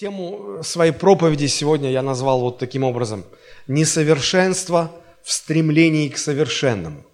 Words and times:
Тему 0.00 0.60
своей 0.62 0.92
проповеди 0.92 1.44
сегодня 1.44 1.90
я 1.90 2.00
назвал 2.00 2.40
вот 2.40 2.56
таким 2.56 2.84
образом. 2.84 3.22
Несовершенство 3.68 4.90
в 5.22 5.30
стремлении 5.30 6.08
к 6.08 6.16
совершенному. 6.16 7.04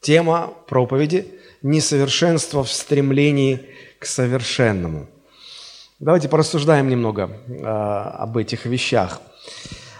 Тема 0.00 0.54
проповеди– 0.68 1.26
несовершенство 1.62 2.62
в 2.62 2.70
стремлении 2.70 3.66
к 3.98 4.06
совершенному. 4.06 5.08
Давайте 5.98 6.28
порассуждаем 6.28 6.88
немного 6.88 7.28
э, 7.48 7.64
об 7.64 8.36
этих 8.36 8.66
вещах. 8.66 9.20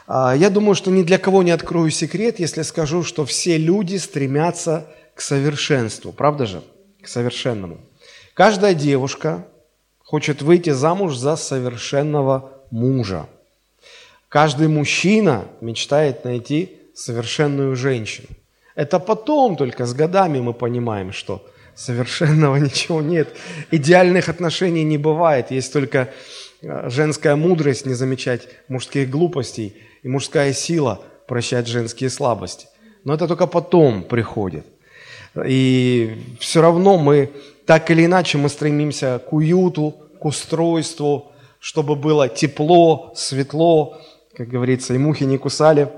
Э, 0.07 0.35
я 0.37 0.49
думаю, 0.49 0.77
что 0.77 0.93
ни 0.93 1.03
для 1.03 1.19
кого 1.19 1.43
не 1.43 1.51
открою 1.51 1.91
секрет, 1.91 2.39
если 2.39 2.63
скажу, 2.63 3.03
что 3.03 3.25
все 3.25 3.59
люди 3.59 3.97
стремятся 3.97 4.87
к 5.17 5.21
совершенству. 5.21 6.13
Правда 6.13 6.47
же? 6.47 6.63
К 7.03 7.09
совершенному. 7.09 7.81
Каждая 8.35 8.75
девушка 8.75 9.45
хочет 10.11 10.43
выйти 10.43 10.71
замуж 10.71 11.17
за 11.17 11.37
совершенного 11.37 12.51
мужа. 12.73 13.27
Каждый 14.29 14.67
мужчина 14.67 15.45
мечтает 15.61 16.25
найти 16.25 16.71
совершенную 16.95 17.77
женщину. 17.77 18.27
Это 18.75 18.99
потом 18.99 19.57
только 19.57 19.87
с 19.87 19.95
годами 19.95 20.41
мы 20.41 20.53
понимаем, 20.53 21.13
что 21.13 21.41
совершенного 21.77 22.57
ничего 22.67 23.01
нет. 23.01 23.29
Идеальных 23.71 24.29
отношений 24.29 24.83
не 24.83 24.99
бывает. 24.99 25.53
Есть 25.53 25.73
только 25.73 26.09
э, 26.63 26.91
женская 26.91 27.37
мудрость 27.37 27.87
не 27.87 27.95
замечать 27.95 28.49
мужских 28.69 29.11
глупостей 29.11 29.77
и 30.03 30.09
мужская 30.09 30.53
сила 30.53 30.99
прощать 31.29 31.69
женские 31.69 32.11
слабости. 32.11 32.67
Но 33.05 33.15
это 33.15 33.29
только 33.29 33.47
потом 33.47 34.03
приходит. 34.03 34.67
И 35.47 36.37
все 36.41 36.61
равно 36.61 36.99
мы 36.99 37.31
так 37.71 37.89
или 37.93 38.05
иначе 38.05 38.37
мы 38.37 38.49
стремимся 38.49 39.21
к 39.31 39.33
уюту, 39.33 39.95
к 40.21 40.25
устройству, 40.27 41.33
чтобы 41.61 41.97
было 41.97 42.29
тепло, 42.29 43.13
светло, 43.17 44.01
как 44.37 44.49
говорится, 44.49 44.95
и 44.95 44.99
мухи 44.99 45.25
не 45.25 45.39
кусали. 45.39 45.91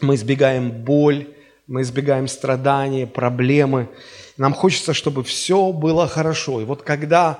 Мы 0.00 0.14
избегаем 0.14 0.70
боль, 0.70 1.28
мы 1.66 1.82
избегаем 1.82 2.28
страдания, 2.28 3.06
проблемы. 3.06 3.88
Нам 4.36 4.54
хочется, 4.54 4.94
чтобы 4.94 5.22
все 5.22 5.72
было 5.72 6.08
хорошо. 6.08 6.60
И 6.60 6.64
вот 6.64 6.82
когда, 6.82 7.38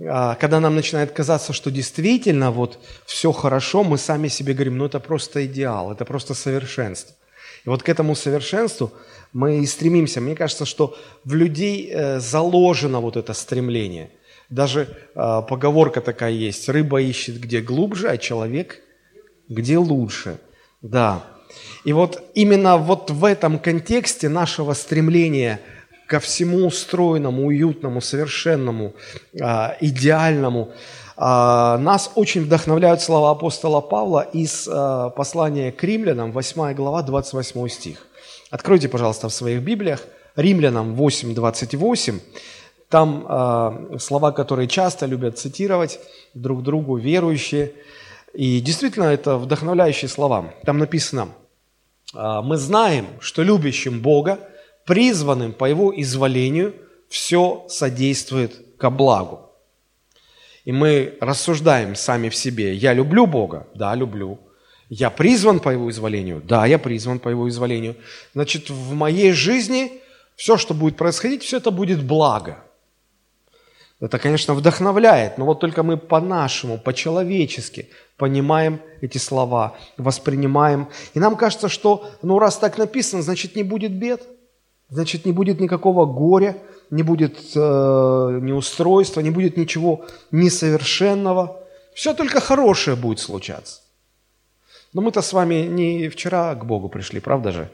а, 0.00 0.34
когда 0.34 0.60
нам 0.60 0.74
начинает 0.74 1.12
казаться, 1.12 1.52
что 1.52 1.70
действительно 1.70 2.50
вот 2.50 2.78
все 3.06 3.32
хорошо, 3.32 3.84
мы 3.84 3.98
сами 3.98 4.28
себе 4.28 4.54
говорим, 4.54 4.78
ну 4.78 4.86
это 4.86 5.00
просто 5.00 5.46
идеал, 5.46 5.92
это 5.92 6.04
просто 6.04 6.34
совершенство. 6.34 7.14
И 7.64 7.68
вот 7.68 7.82
к 7.82 7.88
этому 7.88 8.14
совершенству 8.14 8.92
мы 9.32 9.58
и 9.58 9.66
стремимся. 9.66 10.20
Мне 10.20 10.36
кажется, 10.36 10.66
что 10.66 10.96
в 11.24 11.34
людей 11.34 11.90
э, 11.90 12.20
заложено 12.20 13.00
вот 13.00 13.16
это 13.16 13.32
стремление. 13.34 14.10
Даже 14.54 14.86
э, 15.16 15.42
поговорка 15.48 16.00
такая 16.00 16.30
есть. 16.30 16.68
Рыба 16.68 17.00
ищет 17.02 17.40
где 17.40 17.60
глубже, 17.60 18.08
а 18.08 18.16
человек 18.16 18.80
где 19.48 19.78
лучше. 19.78 20.38
Да. 20.80 21.24
И 21.84 21.92
вот 21.92 22.22
именно 22.34 22.76
вот 22.76 23.10
в 23.10 23.24
этом 23.24 23.58
контексте 23.58 24.28
нашего 24.28 24.74
стремления 24.74 25.60
ко 26.06 26.20
всему 26.20 26.66
устроенному, 26.66 27.46
уютному, 27.46 28.00
совершенному, 28.00 28.94
э, 29.32 29.46
идеальному, 29.80 30.72
нас 31.16 32.10
очень 32.16 32.42
вдохновляют 32.42 33.00
слова 33.00 33.30
апостола 33.30 33.80
Павла 33.80 34.22
из 34.32 34.68
послания 35.16 35.70
к 35.70 35.84
римлянам, 35.84 36.32
8 36.32 36.74
глава, 36.74 37.02
28 37.02 37.68
стих. 37.68 38.06
Откройте, 38.50 38.88
пожалуйста, 38.88 39.28
в 39.28 39.32
своих 39.32 39.62
Библиях 39.62 40.00
Римлянам 40.34 40.94
8.28. 40.96 42.20
Там 42.88 43.26
э, 43.28 43.98
слова, 43.98 44.32
которые 44.32 44.68
часто 44.68 45.06
любят 45.06 45.38
цитировать 45.38 46.00
друг 46.34 46.62
другу 46.62 46.96
верующие. 46.96 47.72
И 48.32 48.60
действительно, 48.60 49.04
это 49.04 49.36
вдохновляющие 49.36 50.08
слова. 50.08 50.54
Там 50.64 50.78
написано, 50.78 51.28
э, 52.14 52.40
мы 52.42 52.56
знаем, 52.56 53.06
что 53.20 53.42
любящим 53.42 54.00
Бога, 54.00 54.38
призванным 54.84 55.52
по 55.52 55.64
Его 55.64 55.92
изволению, 56.00 56.74
все 57.08 57.64
содействует 57.68 58.76
ко 58.78 58.90
благу. 58.90 59.50
И 60.64 60.72
мы 60.72 61.16
рассуждаем 61.20 61.94
сами 61.94 62.28
в 62.28 62.34
себе, 62.34 62.74
я 62.74 62.94
люблю 62.94 63.26
Бога, 63.26 63.66
да, 63.74 63.94
люблю, 63.94 64.38
я 64.88 65.10
призван 65.10 65.60
по 65.60 65.70
его 65.70 65.90
изволению? 65.90 66.42
Да, 66.44 66.66
я 66.66 66.78
призван 66.78 67.18
по 67.18 67.28
его 67.28 67.48
изволению. 67.48 67.96
Значит, 68.34 68.70
в 68.70 68.92
моей 68.92 69.32
жизни 69.32 69.92
все, 70.36 70.56
что 70.56 70.74
будет 70.74 70.96
происходить, 70.96 71.42
все 71.42 71.56
это 71.56 71.70
будет 71.70 72.02
благо. 72.02 72.62
Это, 74.00 74.18
конечно, 74.18 74.54
вдохновляет, 74.54 75.38
но 75.38 75.44
вот 75.44 75.60
только 75.60 75.82
мы 75.82 75.96
по-нашему, 75.96 76.78
по-человечески 76.78 77.88
понимаем 78.16 78.80
эти 79.00 79.18
слова, 79.18 79.76
воспринимаем. 79.96 80.88
И 81.14 81.20
нам 81.20 81.36
кажется, 81.36 81.68
что, 81.68 82.10
ну, 82.22 82.38
раз 82.38 82.58
так 82.58 82.76
написано, 82.76 83.22
значит, 83.22 83.56
не 83.56 83.62
будет 83.62 83.92
бед, 83.92 84.22
значит, 84.88 85.24
не 85.24 85.32
будет 85.32 85.60
никакого 85.60 86.06
горя, 86.06 86.56
не 86.90 87.02
будет 87.02 87.38
э, 87.54 88.38
неустройства, 88.42 89.20
не 89.20 89.30
будет 89.30 89.56
ничего 89.56 90.04
несовершенного. 90.32 91.60
Все 91.94 92.14
только 92.14 92.40
хорошее 92.40 92.96
будет 92.96 93.20
случаться. 93.20 93.80
Но 94.92 95.02
мы-то 95.02 95.22
с 95.22 95.32
вами 95.32 95.66
не 95.66 96.08
вчера 96.08 96.54
к 96.54 96.64
Богу 96.66 96.88
пришли, 96.88 97.20
правда 97.20 97.52
же? 97.52 97.70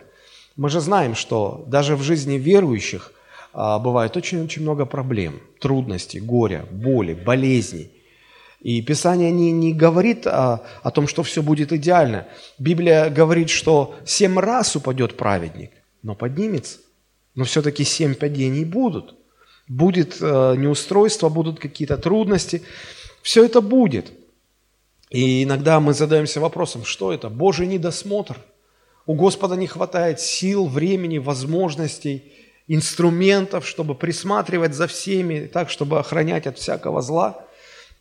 Мы 0.56 0.68
же 0.68 0.80
знаем, 0.80 1.14
что 1.14 1.64
даже 1.66 1.96
в 1.96 2.02
жизни 2.02 2.34
верующих 2.34 3.12
бывает 3.52 4.16
очень-очень 4.16 4.62
много 4.62 4.86
проблем, 4.86 5.40
трудностей, 5.60 6.20
горя, 6.20 6.66
боли, 6.70 7.14
болезней. 7.14 7.90
И 8.60 8.82
Писание 8.82 9.30
не, 9.30 9.52
не 9.52 9.72
говорит 9.72 10.26
о, 10.26 10.62
о 10.82 10.90
том, 10.90 11.08
что 11.08 11.22
все 11.22 11.42
будет 11.42 11.72
идеально. 11.72 12.28
Библия 12.58 13.08
говорит, 13.08 13.48
что 13.48 13.94
семь 14.04 14.38
раз 14.38 14.76
упадет 14.76 15.16
праведник, 15.16 15.70
но 16.02 16.14
поднимется. 16.14 16.78
Но 17.34 17.44
все-таки 17.44 17.84
семь 17.84 18.14
падений 18.14 18.64
будут. 18.64 19.14
Будет 19.66 20.18
э, 20.20 20.54
неустройство, 20.58 21.28
будут 21.28 21.58
какие-то 21.58 21.96
трудности. 21.96 22.62
Все 23.22 23.44
это 23.44 23.60
будет. 23.60 24.12
И 25.08 25.44
иногда 25.44 25.80
мы 25.80 25.94
задаемся 25.94 26.40
вопросом, 26.40 26.84
что 26.84 27.12
это? 27.12 27.30
Божий 27.30 27.66
недосмотр. 27.66 28.36
У 29.06 29.14
Господа 29.14 29.56
не 29.56 29.66
хватает 29.66 30.20
сил, 30.20 30.66
времени, 30.66 31.18
возможностей, 31.18 32.32
инструментов, 32.72 33.66
чтобы 33.66 33.96
присматривать 33.96 34.74
за 34.74 34.86
всеми, 34.86 35.50
так, 35.52 35.70
чтобы 35.70 35.98
охранять 35.98 36.46
от 36.46 36.56
всякого 36.56 37.02
зла. 37.02 37.44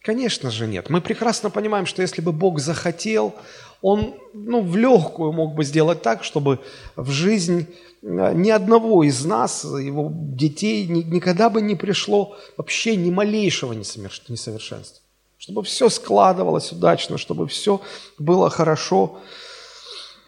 Конечно 0.03 0.51
же 0.51 0.67
нет. 0.67 0.91
Мы 0.91 1.01
прекрасно 1.01 1.49
понимаем, 1.49 1.87
что 1.87 2.03
если 2.03 2.21
бы 2.21 2.31
Бог 2.31 2.59
захотел, 2.59 3.33
Он 3.81 4.13
ну, 4.33 4.61
в 4.61 4.77
легкую 4.77 5.31
мог 5.31 5.55
бы 5.55 5.63
сделать 5.63 6.03
так, 6.03 6.23
чтобы 6.23 6.59
в 6.95 7.09
жизнь 7.09 7.65
э, 8.03 8.33
ни 8.35 8.51
одного 8.51 9.03
из 9.03 9.25
нас, 9.25 9.63
его 9.63 10.11
детей, 10.13 10.85
никогда 10.85 11.49
бы 11.49 11.61
не 11.61 11.75
пришло 11.75 12.37
вообще 12.55 12.95
ни 12.95 13.09
малейшего 13.09 13.73
несовершенства 13.73 15.03
чтобы 15.39 15.63
все 15.63 15.87
складывалось 15.87 16.73
удачно, 16.73 17.17
чтобы 17.17 17.47
все 17.47 17.81
было 18.17 18.49
хорошо. 18.49 19.19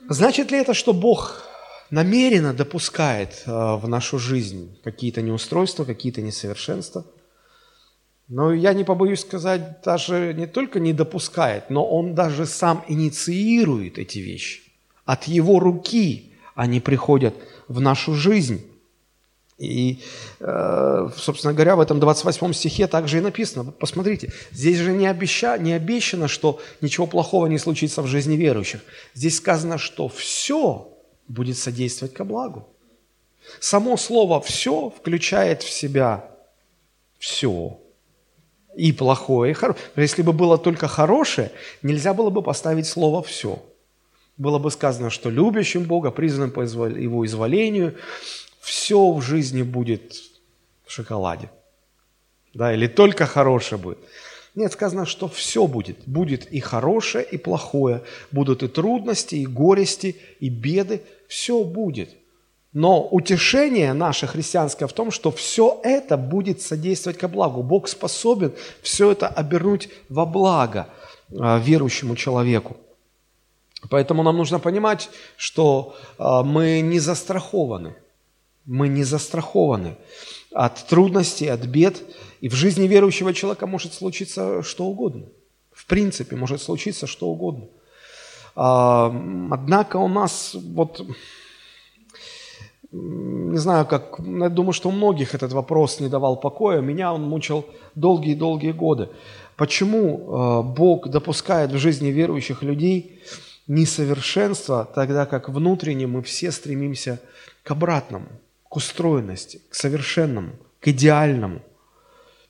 Значит 0.07 0.51
ли 0.51 0.57
это, 0.57 0.73
что 0.73 0.93
Бог 0.93 1.50
намеренно 1.91 2.53
допускает 2.53 3.43
э, 3.45 3.51
в 3.51 3.87
нашу 3.87 4.17
жизнь 4.17 4.77
какие-то 4.83 5.21
неустройства, 5.21 5.85
какие-то 5.85 6.21
несовершенства? 6.21 7.05
Но 8.27 8.53
я 8.53 8.73
не 8.73 8.85
побоюсь 8.85 9.19
сказать, 9.19 9.81
даже 9.83 10.33
не 10.33 10.47
только 10.47 10.79
не 10.79 10.93
допускает, 10.93 11.69
но 11.69 11.85
Он 11.85 12.15
даже 12.15 12.45
сам 12.45 12.83
инициирует 12.87 13.99
эти 13.99 14.19
вещи. 14.19 14.61
От 15.05 15.25
Его 15.25 15.59
руки 15.59 16.31
они 16.55 16.79
приходят 16.79 17.35
в 17.67 17.81
нашу 17.81 18.13
жизнь. 18.13 18.65
И, 19.57 19.99
э, 20.39 21.09
собственно 21.15 21.53
говоря, 21.53 21.75
в 21.75 21.81
этом 21.81 21.99
28 21.99 22.53
стихе 22.53 22.87
также 22.87 23.17
и 23.17 23.21
написано. 23.21 23.71
Посмотрите, 23.71 24.31
здесь 24.51 24.77
же 24.77 24.91
не, 24.91 25.07
обеща, 25.07 25.57
не 25.57 25.73
обещано, 25.73 26.27
что 26.27 26.59
ничего 26.79 27.05
плохого 27.05 27.47
не 27.47 27.59
случится 27.59 28.01
в 28.01 28.07
жизни 28.07 28.35
верующих. 28.37 28.81
Здесь 29.13 29.37
сказано, 29.37 29.77
что 29.77 30.07
все 30.07 30.90
будет 31.31 31.57
содействовать 31.57 32.13
ко 32.13 32.23
благу. 32.23 32.67
Само 33.59 33.97
слово 33.97 34.39
«все» 34.41 34.89
включает 34.89 35.63
в 35.63 35.69
себя 35.69 36.29
все. 37.17 37.79
И 38.75 38.91
плохое, 38.91 39.51
и 39.51 39.53
хорошее. 39.53 39.83
Если 39.95 40.21
бы 40.21 40.33
было 40.33 40.57
только 40.57 40.87
хорошее, 40.87 41.51
нельзя 41.81 42.13
было 42.13 42.29
бы 42.29 42.41
поставить 42.41 42.87
слово 42.87 43.23
«все». 43.23 43.63
Было 44.37 44.59
бы 44.59 44.71
сказано, 44.71 45.09
что 45.09 45.29
любящим 45.29 45.83
Бога, 45.83 46.09
призванным 46.09 46.51
по 46.51 46.61
его 46.61 47.25
изволению, 47.25 47.97
все 48.59 49.11
в 49.11 49.21
жизни 49.21 49.61
будет 49.61 50.15
в 50.85 50.91
шоколаде. 50.91 51.51
Да, 52.53 52.73
или 52.73 52.87
только 52.87 53.25
хорошее 53.25 53.79
будет. 53.79 53.99
Нет, 54.55 54.73
сказано, 54.73 55.05
что 55.05 55.27
все 55.27 55.67
будет. 55.67 55.97
Будет 56.05 56.51
и 56.51 56.59
хорошее, 56.59 57.25
и 57.25 57.37
плохое. 57.37 58.01
Будут 58.31 58.63
и 58.63 58.67
трудности, 58.67 59.35
и 59.35 59.45
горести, 59.45 60.17
и 60.39 60.49
беды. 60.49 61.01
Все 61.27 61.63
будет. 61.63 62.09
Но 62.73 63.05
утешение 63.05 63.93
наше 63.93 64.27
христианское 64.27 64.87
в 64.87 64.93
том, 64.93 65.11
что 65.11 65.31
все 65.31 65.79
это 65.83 66.17
будет 66.17 66.61
содействовать 66.61 67.17
ко 67.17 67.27
благу. 67.27 67.63
Бог 67.63 67.87
способен 67.87 68.53
все 68.81 69.11
это 69.11 69.27
обернуть 69.27 69.89
во 70.09 70.25
благо– 70.25 70.87
а, 71.39 71.59
верующему 71.59 72.15
человеку. 72.15 72.77
Поэтому 73.89 74.23
нам 74.23 74.37
нужно 74.37 74.59
понимать, 74.59 75.09
что 75.37 75.95
а, 76.17 76.43
мы 76.43 76.81
не 76.81 76.99
застрахованы. 76.99 77.95
Мы 78.65 78.89
не 78.89 79.03
застрахованы 79.03 79.95
от 80.53 80.87
трудностей, 80.87 81.47
от 81.47 81.65
бед. 81.65 82.01
И 82.41 82.49
в 82.49 82.53
жизни 82.53 82.87
верующего 82.87 83.33
человека 83.33 83.67
может 83.67 83.93
случиться 83.93 84.63
что 84.63 84.85
угодно. 84.85 85.25
В 85.71 85.85
принципе, 85.85 86.35
может 86.35 86.61
случиться 86.61 87.07
что 87.07 87.27
угодно. 87.27 87.67
А, 88.55 89.07
однако 89.51 89.97
у 89.97 90.07
нас 90.07 90.51
вот 90.53 91.01
не 92.91 93.57
знаю, 93.57 93.85
как, 93.85 94.19
я 94.19 94.49
думаю, 94.49 94.73
что 94.73 94.89
у 94.89 94.91
многих 94.91 95.33
этот 95.33 95.53
вопрос 95.53 96.01
не 96.01 96.09
давал 96.09 96.35
покоя. 96.37 96.81
Меня 96.81 97.13
он 97.13 97.23
мучил 97.23 97.65
долгие-долгие 97.95 98.71
годы. 98.71 99.09
Почему 99.55 100.17
э, 100.17 100.63
Бог 100.63 101.07
допускает 101.07 101.71
в 101.71 101.77
жизни 101.77 102.09
верующих 102.09 102.63
людей 102.63 103.21
несовершенство, 103.67 104.89
тогда 104.93 105.25
как 105.25 105.47
внутренне 105.47 106.07
мы 106.07 106.21
все 106.21 106.51
стремимся 106.51 107.21
к 107.63 107.71
обратному, 107.71 108.27
к 108.71 108.75
устроенности, 108.77 109.61
к 109.69 109.75
совершенному, 109.75 110.51
к 110.79 110.87
идеальному. 110.87 111.59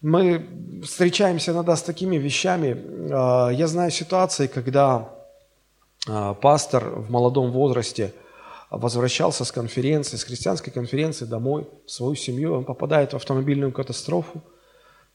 Мы 0.02 0.82
встречаемся 0.84 1.52
иногда 1.52 1.76
с 1.76 1.84
такими 1.84 2.18
вещами. 2.18 2.70
Э, 2.70 3.54
я 3.54 3.68
знаю 3.68 3.92
ситуации, 3.92 4.48
когда 4.48 5.10
э, 6.08 6.36
пастор 6.42 6.90
в 6.90 7.12
молодом 7.12 7.52
возрасте– 7.52 8.14
возвращался 8.72 9.44
с 9.44 9.52
конференции, 9.52 10.18
с 10.18 10.24
христианской 10.24 10.72
конференции 10.72 11.26
домой, 11.26 11.68
в 11.86 11.92
свою 11.92 12.16
семью, 12.16 12.54
он 12.54 12.64
попадает 12.64 13.12
в 13.12 13.16
автомобильную 13.16 13.72
катастрофу, 13.74 14.42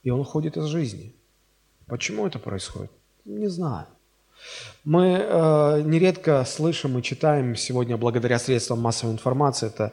и 0.02 0.10
он 0.10 0.20
уходит 0.20 0.56
из 0.56 0.66
жизни. 0.66 1.14
Почему 1.86 2.26
это 2.26 2.38
происходит? 2.38 2.90
Не 3.24 3.48
знаю. 3.48 3.86
Мы 4.84 5.18
э, 5.18 5.82
нередко 5.84 6.44
слышим 6.44 6.98
и 6.98 7.02
читаем 7.02 7.56
сегодня, 7.56 7.96
благодаря 7.96 8.38
средствам 8.38 8.80
массовой 8.80 9.12
информации, 9.12 9.66
это 9.66 9.92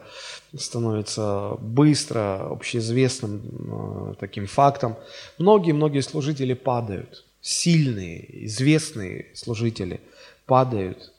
становится 0.56 1.58
быстро 1.60 2.52
общеизвестным 2.52 3.42
э, 3.42 4.14
таким 4.20 4.46
фактом. 4.48 4.96
Многие-многие 5.40 6.02
служители 6.02 6.54
падают, 6.54 7.26
сильные, 7.42 8.46
известные 8.46 9.32
служители 9.34 10.00
падают 10.46 11.12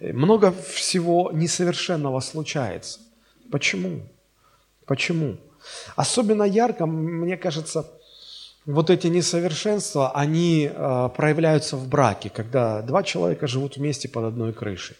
много 0.00 0.52
всего 0.52 1.30
несовершенного 1.32 2.20
случается. 2.20 3.00
Почему? 3.50 4.02
Почему? 4.84 5.36
Особенно 5.96 6.42
ярко, 6.44 6.86
мне 6.86 7.36
кажется, 7.36 7.90
вот 8.66 8.90
эти 8.90 9.06
несовершенства, 9.06 10.10
они 10.10 10.68
э, 10.72 11.08
проявляются 11.16 11.76
в 11.76 11.88
браке, 11.88 12.30
когда 12.30 12.82
два 12.82 13.02
человека 13.02 13.46
живут 13.46 13.76
вместе 13.76 14.08
под 14.08 14.24
одной 14.24 14.52
крышей. 14.52 14.96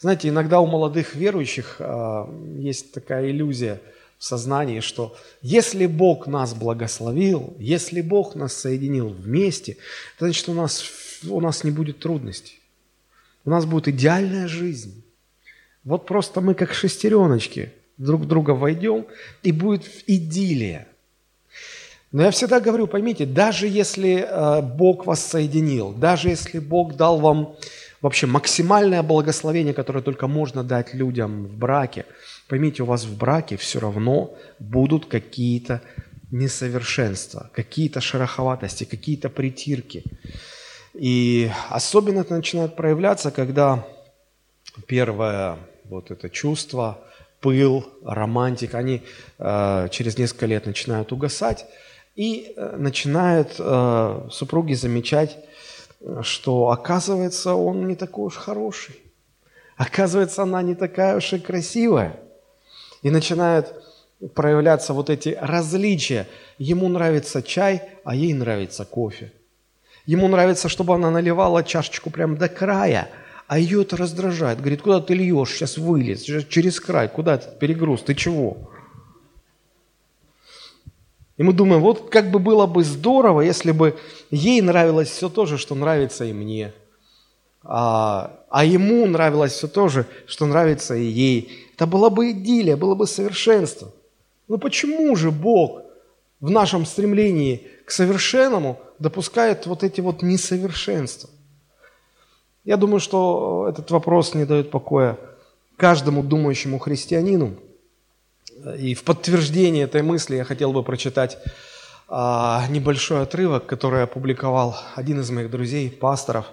Знаете, 0.00 0.28
иногда 0.28 0.60
у 0.60 0.66
молодых 0.66 1.14
верующих 1.14 1.76
э, 1.78 2.26
есть 2.58 2.92
такая 2.92 3.30
иллюзия 3.30 3.80
в 4.18 4.24
сознании, 4.24 4.80
что 4.80 5.16
если 5.42 5.86
Бог 5.86 6.26
нас 6.26 6.54
благословил, 6.54 7.54
если 7.58 8.00
Бог 8.00 8.34
нас 8.34 8.52
соединил 8.52 9.08
вместе, 9.08 9.76
значит 10.18 10.48
у 10.48 10.54
нас, 10.54 10.84
у 11.28 11.40
нас 11.40 11.62
не 11.62 11.70
будет 11.70 12.00
трудностей. 12.00 12.58
У 13.44 13.50
нас 13.50 13.64
будет 13.64 13.88
идеальная 13.88 14.48
жизнь. 14.48 15.04
Вот 15.84 16.06
просто 16.06 16.40
мы 16.40 16.54
как 16.54 16.74
шестереночки 16.74 17.72
друг 17.96 18.22
в 18.22 18.26
друга 18.26 18.52
войдем, 18.52 19.06
и 19.44 19.52
будет 19.52 19.84
идиллия. 20.08 20.88
Но 22.12 22.22
я 22.22 22.30
всегда 22.30 22.60
говорю, 22.60 22.86
поймите, 22.86 23.24
даже 23.24 23.66
если 23.66 24.26
э, 24.28 24.60
Бог 24.60 25.06
вас 25.06 25.24
соединил, 25.24 25.92
даже 25.92 26.28
если 26.28 26.58
Бог 26.58 26.94
дал 26.94 27.18
вам 27.18 27.56
вообще 28.02 28.26
максимальное 28.26 29.02
благословение, 29.02 29.72
которое 29.72 30.02
только 30.02 30.26
можно 30.26 30.62
дать 30.62 30.92
людям 30.92 31.46
в 31.46 31.56
браке, 31.56 32.04
поймите, 32.48 32.82
у 32.82 32.86
вас 32.86 33.04
в 33.04 33.16
браке 33.16 33.56
все 33.56 33.80
равно 33.80 34.34
будут 34.58 35.06
какие-то 35.06 35.80
несовершенства, 36.30 37.50
какие-то 37.54 38.02
шероховатости, 38.02 38.84
какие-то 38.84 39.30
притирки. 39.30 40.04
И 40.92 41.50
особенно 41.70 42.20
это 42.20 42.34
начинает 42.34 42.76
проявляться, 42.76 43.30
когда 43.30 43.86
первое 44.86 45.56
вот 45.84 46.10
это 46.10 46.28
чувство, 46.28 46.98
пыл, 47.40 47.86
романтика, 48.04 48.78
они 48.78 49.02
э, 49.38 49.88
через 49.90 50.18
несколько 50.18 50.46
лет 50.46 50.66
начинают 50.66 51.12
угасать, 51.12 51.66
и 52.14 52.52
э, 52.56 52.76
начинают 52.76 53.56
э, 53.58 54.28
супруги 54.30 54.74
замечать, 54.74 55.38
что 56.22 56.70
оказывается 56.70 57.54
он 57.54 57.86
не 57.86 57.94
такой 57.94 58.26
уж 58.26 58.36
хороший, 58.36 58.96
оказывается 59.76 60.42
она 60.42 60.62
не 60.62 60.74
такая 60.74 61.16
уж 61.16 61.32
и 61.32 61.38
красивая. 61.38 62.18
И 63.02 63.10
начинают 63.10 63.74
проявляться 64.34 64.92
вот 64.92 65.10
эти 65.10 65.36
различия. 65.40 66.28
Ему 66.58 66.88
нравится 66.88 67.42
чай, 67.42 67.82
а 68.04 68.14
ей 68.14 68.32
нравится 68.32 68.84
кофе. 68.84 69.32
Ему 70.06 70.28
нравится, 70.28 70.68
чтобы 70.68 70.94
она 70.94 71.10
наливала 71.10 71.62
чашечку 71.62 72.10
прямо 72.10 72.36
до 72.36 72.48
края, 72.48 73.08
а 73.46 73.58
ее 73.58 73.82
это 73.82 73.96
раздражает. 73.96 74.58
Говорит, 74.58 74.82
куда 74.82 75.00
ты 75.00 75.14
льешь, 75.14 75.50
сейчас 75.50 75.78
вылез, 75.78 76.22
через 76.22 76.80
край, 76.80 77.08
куда 77.08 77.34
этот 77.34 77.58
перегруз, 77.58 78.02
ты 78.02 78.14
чего? 78.14 78.71
И 81.42 81.44
мы 81.44 81.52
думаем, 81.52 81.82
вот 81.82 82.08
как 82.08 82.30
бы 82.30 82.38
было 82.38 82.68
бы 82.68 82.84
здорово, 82.84 83.40
если 83.40 83.72
бы 83.72 83.98
ей 84.30 84.60
нравилось 84.60 85.10
все 85.10 85.28
то 85.28 85.44
же, 85.44 85.58
что 85.58 85.74
нравится 85.74 86.24
и 86.24 86.32
мне. 86.32 86.72
А, 87.64 88.44
а 88.48 88.64
ему 88.64 89.04
нравилось 89.06 89.50
все 89.50 89.66
то 89.66 89.88
же, 89.88 90.06
что 90.28 90.46
нравится 90.46 90.94
и 90.94 91.02
ей. 91.02 91.66
Это 91.74 91.88
была 91.88 92.10
бы 92.10 92.30
идиллия, 92.30 92.76
было 92.76 92.94
бы 92.94 93.08
совершенство. 93.08 93.90
Но 94.46 94.56
почему 94.56 95.16
же 95.16 95.32
Бог 95.32 95.80
в 96.38 96.48
нашем 96.48 96.86
стремлении 96.86 97.66
к 97.86 97.90
совершенному 97.90 98.78
допускает 99.00 99.66
вот 99.66 99.82
эти 99.82 100.00
вот 100.00 100.22
несовершенства. 100.22 101.28
Я 102.62 102.76
думаю, 102.76 103.00
что 103.00 103.66
этот 103.68 103.90
вопрос 103.90 104.34
не 104.34 104.44
дает 104.44 104.70
покоя 104.70 105.18
каждому 105.76 106.22
думающему 106.22 106.78
христианину. 106.78 107.56
И 108.78 108.94
в 108.94 109.02
подтверждение 109.02 109.84
этой 109.84 110.02
мысли 110.02 110.36
я 110.36 110.44
хотел 110.44 110.72
бы 110.72 110.82
прочитать 110.82 111.38
а, 112.08 112.64
небольшой 112.68 113.22
отрывок, 113.22 113.66
который 113.66 114.04
опубликовал 114.04 114.76
один 114.94 115.20
из 115.20 115.30
моих 115.30 115.50
друзей, 115.50 115.90
пасторов, 115.90 116.46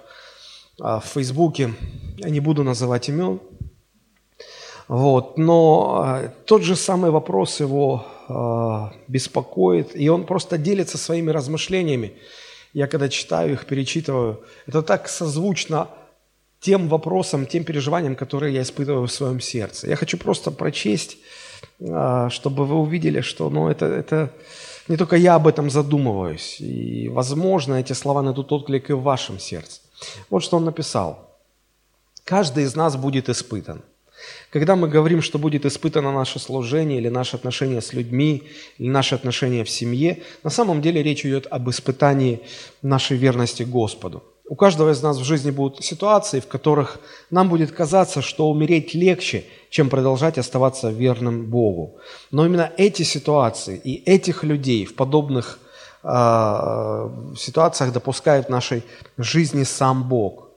а, 0.80 0.98
в 1.00 1.04
Фейсбуке. 1.04 1.74
Я 2.16 2.30
не 2.30 2.40
буду 2.40 2.64
называть 2.64 3.08
имен. 3.08 3.40
Вот, 4.88 5.38
но 5.38 6.02
а, 6.02 6.32
тот 6.46 6.62
же 6.62 6.74
самый 6.74 7.10
вопрос 7.10 7.60
его 7.60 8.06
беспокоит, 9.08 9.90
и 9.96 10.08
он 10.08 10.24
просто 10.24 10.56
делится 10.56 10.98
своими 10.98 11.32
размышлениями. 11.32 12.12
Я 12.72 12.86
когда 12.86 13.08
читаю 13.08 13.54
их, 13.54 13.66
перечитываю, 13.66 14.44
это 14.68 14.82
так 14.82 15.08
созвучно 15.08 15.88
тем 16.60 16.88
вопросам, 16.88 17.46
тем 17.46 17.64
переживаниям, 17.64 18.14
которые 18.14 18.54
я 18.54 18.62
испытываю 18.62 19.06
в 19.06 19.12
своем 19.12 19.40
сердце. 19.40 19.88
Я 19.88 19.96
хочу 19.96 20.16
просто 20.16 20.50
прочесть, 20.52 21.18
чтобы 21.80 22.66
вы 22.66 22.76
увидели, 22.76 23.20
что 23.22 23.48
ну, 23.50 23.68
это, 23.68 23.86
это 23.86 24.30
не 24.88 24.96
только 24.96 25.16
я 25.16 25.34
об 25.34 25.46
этом 25.46 25.70
задумываюсь, 25.70 26.60
и, 26.60 27.08
возможно, 27.08 27.74
эти 27.74 27.92
слова 27.94 28.22
найдут 28.22 28.52
отклик 28.52 28.90
и 28.90 28.92
в 28.92 29.02
вашем 29.02 29.38
сердце. 29.38 29.80
Вот 30.28 30.42
что 30.42 30.56
он 30.56 30.64
написал. 30.64 31.38
«Каждый 32.24 32.64
из 32.64 32.76
нас 32.76 32.96
будет 32.96 33.28
испытан. 33.28 33.82
Когда 34.50 34.76
мы 34.76 34.88
говорим, 34.88 35.22
что 35.22 35.38
будет 35.38 35.64
испытано 35.64 36.12
наше 36.12 36.38
служение 36.38 36.98
или 36.98 37.08
наши 37.08 37.36
отношения 37.36 37.80
с 37.80 37.92
людьми, 37.92 38.42
или 38.78 38.88
наши 38.88 39.14
отношения 39.14 39.64
в 39.64 39.70
семье, 39.70 40.22
на 40.42 40.50
самом 40.50 40.82
деле 40.82 41.02
речь 41.02 41.24
идет 41.24 41.46
об 41.50 41.70
испытании 41.70 42.40
нашей 42.82 43.16
верности 43.16 43.62
Господу. 43.62 44.22
У 44.50 44.56
каждого 44.56 44.90
из 44.90 45.00
нас 45.00 45.16
в 45.16 45.22
жизни 45.22 45.52
будут 45.52 45.84
ситуации, 45.84 46.40
в 46.40 46.48
которых 46.48 46.98
нам 47.30 47.48
будет 47.48 47.70
казаться, 47.70 48.20
что 48.20 48.50
умереть 48.50 48.94
легче, 48.94 49.44
чем 49.70 49.88
продолжать 49.88 50.38
оставаться 50.38 50.90
верным 50.90 51.46
Богу. 51.46 51.94
Но 52.32 52.44
именно 52.44 52.72
эти 52.76 53.04
ситуации 53.04 53.80
и 53.84 54.02
этих 54.10 54.42
людей 54.42 54.86
в 54.86 54.96
подобных 54.96 55.60
э, 56.02 56.08
ситуациях 57.38 57.92
допускает 57.92 58.46
в 58.46 58.48
нашей 58.48 58.82
жизни 59.18 59.62
сам 59.62 60.08
Бог. 60.08 60.48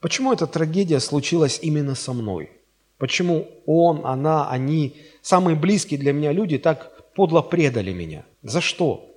Почему 0.00 0.32
эта 0.32 0.46
трагедия 0.46 0.98
случилась 0.98 1.58
именно 1.60 1.94
со 1.94 2.14
мной? 2.14 2.50
Почему 2.96 3.48
он, 3.66 4.06
она, 4.06 4.48
они, 4.48 4.96
самые 5.20 5.56
близкие 5.56 6.00
для 6.00 6.14
меня 6.14 6.32
люди 6.32 6.56
так 6.56 6.90
подло 7.14 7.42
предали 7.42 7.92
меня? 7.92 8.24
За 8.42 8.62
что? 8.62 9.10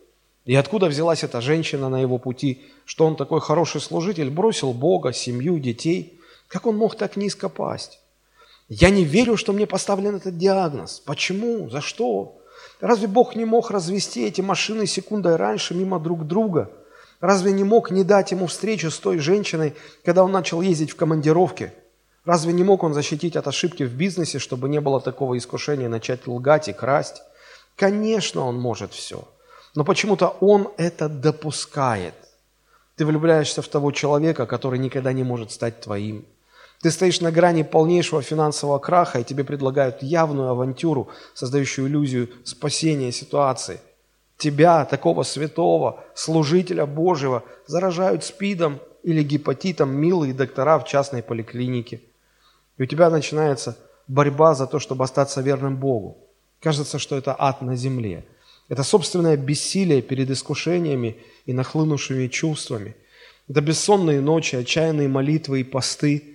И 0.45 0.55
откуда 0.55 0.87
взялась 0.87 1.23
эта 1.23 1.41
женщина 1.41 1.89
на 1.89 2.01
его 2.01 2.17
пути, 2.17 2.63
что 2.89 3.05
он 3.05 3.15
такой 3.15 3.39
хороший 3.39 3.81
служитель, 3.81 4.31
бросил 4.31 4.73
Бога, 4.73 5.13
семью, 5.13 5.59
детей? 5.59 6.19
Как 6.47 6.65
он 6.65 6.75
мог 6.75 6.95
так 6.95 7.17
низко 7.17 7.47
пасть? 7.47 7.99
Я 8.67 8.89
не 8.89 9.03
верю, 9.03 9.37
что 9.37 9.53
мне 9.53 9.67
поставлен 9.67 10.15
этот 10.15 10.39
диагноз. 10.39 10.99
Почему? 11.05 11.69
За 11.69 11.81
что? 11.81 12.41
Разве 12.81 13.07
Бог 13.07 13.35
не 13.35 13.45
мог 13.45 13.69
развести 13.69 14.25
эти 14.25 14.41
машины 14.41 14.87
секундой 14.87 15.35
раньше 15.35 15.75
мимо 15.75 15.99
друг 15.99 16.25
друга? 16.25 16.71
Разве 17.19 17.51
не 17.51 17.63
мог 17.63 17.91
не 17.91 18.03
дать 18.03 18.31
ему 18.31 18.47
встречу 18.47 18.89
с 18.89 18.97
той 18.97 19.19
женщиной, 19.19 19.75
когда 20.03 20.23
он 20.23 20.31
начал 20.31 20.59
ездить 20.59 20.89
в 20.89 20.95
командировке? 20.95 21.75
Разве 22.25 22.53
не 22.53 22.63
мог 22.63 22.83
он 22.83 22.95
защитить 22.95 23.35
от 23.35 23.47
ошибки 23.47 23.83
в 23.83 23.93
бизнесе, 23.93 24.39
чтобы 24.39 24.67
не 24.67 24.81
было 24.81 24.99
такого 24.99 25.37
искушения 25.37 25.89
начать 25.89 26.25
лгать 26.25 26.69
и 26.69 26.73
красть? 26.73 27.21
Конечно, 27.75 28.47
он 28.47 28.59
может 28.59 28.93
все. 28.93 29.27
Но 29.75 29.83
почему-то 29.83 30.29
он 30.39 30.69
это 30.77 31.07
допускает. 31.07 32.15
Ты 32.99 33.05
влюбляешься 33.05 33.61
в 33.61 33.67
того 33.69 33.93
человека, 33.93 34.45
который 34.45 34.77
никогда 34.77 35.13
не 35.13 35.23
может 35.23 35.53
стать 35.53 35.79
твоим. 35.79 36.25
Ты 36.81 36.91
стоишь 36.91 37.21
на 37.21 37.31
грани 37.31 37.63
полнейшего 37.63 38.21
финансового 38.21 38.77
краха, 38.77 39.19
и 39.19 39.23
тебе 39.23 39.45
предлагают 39.45 40.03
явную 40.03 40.49
авантюру, 40.49 41.07
создающую 41.33 41.87
иллюзию 41.87 42.29
спасения 42.43 43.13
ситуации. 43.13 43.79
Тебя, 44.35 44.83
такого 44.83 45.23
святого, 45.23 46.03
служителя 46.13 46.85
Божьего, 46.85 47.43
заражают 47.67 48.25
спидом 48.25 48.81
или 49.01 49.23
гепатитом 49.23 49.95
милые 49.95 50.33
доктора 50.33 50.77
в 50.77 50.83
частной 50.83 51.23
поликлинике. 51.23 52.01
И 52.77 52.83
у 52.83 52.85
тебя 52.85 53.09
начинается 53.09 53.77
борьба 54.09 54.55
за 54.55 54.67
то, 54.67 54.77
чтобы 54.79 55.05
остаться 55.05 55.39
верным 55.39 55.77
Богу. 55.77 56.17
Кажется, 56.59 56.99
что 56.99 57.15
это 57.15 57.33
ад 57.39 57.61
на 57.61 57.77
земле. 57.77 58.25
Это 58.69 58.83
собственное 58.83 59.35
бессилие 59.35 60.01
перед 60.01 60.29
искушениями 60.29 61.17
и 61.45 61.51
нахлынувшими 61.51 62.27
чувствами. 62.27 62.95
Это 63.49 63.59
бессонные 63.59 64.21
ночи, 64.21 64.55
отчаянные 64.55 65.09
молитвы 65.09 65.59
и 65.59 65.63
посты– 65.63 66.23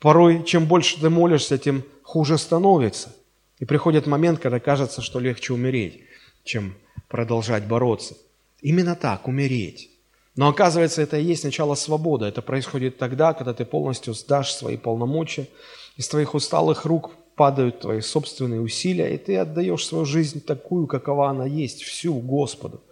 Порой, 0.00 0.44
чем 0.44 0.66
больше 0.66 1.00
ты 1.00 1.10
молишься, 1.10 1.58
тем 1.58 1.82
хуже 2.02 2.38
становится. 2.38 3.14
И 3.58 3.64
приходит 3.64 4.06
момент, 4.06 4.38
когда 4.38 4.60
кажется, 4.60 5.02
что 5.02 5.18
легче 5.18 5.52
умереть, 5.52 6.02
чем 6.44 6.74
продолжать 7.08 7.66
бороться. 7.66 8.16
Именно 8.60 8.94
так, 8.94 9.26
умереть. 9.26 9.90
Но 10.36 10.48
оказывается, 10.48 11.02
это 11.02 11.18
и 11.18 11.24
есть 11.24 11.42
начало 11.42 11.74
свободы. 11.74 12.26
Это 12.26 12.42
происходит 12.42 12.96
тогда, 12.96 13.34
когда 13.34 13.52
ты 13.52 13.64
полностью 13.64 14.14
сдашь 14.14 14.52
свои 14.52 14.76
полномочия, 14.76 15.48
из 15.96 16.06
твоих 16.06 16.34
усталых 16.34 16.84
рук 16.84 17.10
падают 17.38 17.80
твои 17.80 18.00
собственные 18.00 18.60
усилия, 18.60 19.14
и 19.14 19.16
ты 19.16 19.36
отдаешь 19.36 19.86
свою 19.86 20.04
жизнь 20.04 20.44
такую, 20.44 20.86
какова 20.86 21.30
она 21.30 21.46
есть, 21.46 21.82
всю 21.82 22.14
Господу. 22.14 22.82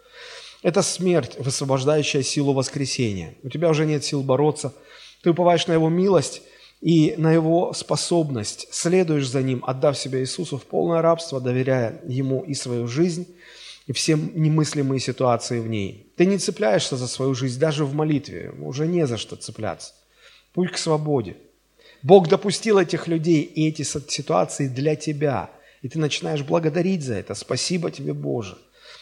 Это 0.63 0.83
смерть, 0.83 1.37
высвобождающая 1.39 2.23
силу 2.23 2.53
воскресения. 2.55 3.35
У 3.43 3.51
тебя 3.51 3.69
уже 3.69 3.85
нет 3.85 4.05
сил 4.05 4.23
бороться. 4.23 4.73
Ты 5.23 5.31
уповаешь 5.31 5.67
на 5.67 5.73
Его 5.73 5.89
милость, 5.89 6.43
и 6.81 7.15
на 7.19 7.33
Его 7.33 7.73
способность, 7.73 8.69
следуешь 8.71 9.29
за 9.29 9.43
Ним, 9.43 9.65
отдав 9.67 9.99
себя 9.99 10.21
Иисусу 10.21 10.59
в 10.59 10.65
полное 10.65 11.03
рабство, 11.03 11.41
доверяя 11.41 12.01
Ему 12.07 12.43
и 12.43 12.55
свою 12.55 12.87
жизнь, 12.87 13.27
и 13.87 13.93
все 13.93 14.15
немыслимые 14.15 15.01
ситуации 15.01 15.61
в 15.61 15.69
ней. 15.69 16.13
Ты 16.17 16.27
не 16.27 16.39
цепляешься 16.39 16.97
за 16.97 17.07
свою 17.07 17.35
жизнь 17.35 17.59
даже 17.59 17.85
в 17.85 17.95
молитве, 17.95 18.53
уже 18.61 18.87
не 18.87 19.07
за 19.07 19.17
что 19.17 19.37
цепляться. 19.37 19.93
Путь 20.53 20.73
к 20.73 20.79
свободе. 20.79 21.37
Бог 22.07 22.29
допустил 22.29 22.79
этих 22.79 23.09
людей 23.09 23.43
и 23.43 23.67
эти 23.67 23.83
ситуации 23.83 24.69
для 24.69 24.95
тебя, 24.95 25.51
и 25.83 25.89
ты 25.89 25.99
начинаешь 25.99 26.45
благодарить 26.45 27.03
за 27.03 27.15
это. 27.15 27.35
Спасибо 27.35 27.91
тебе, 27.91 28.13
Боже. 28.13 28.57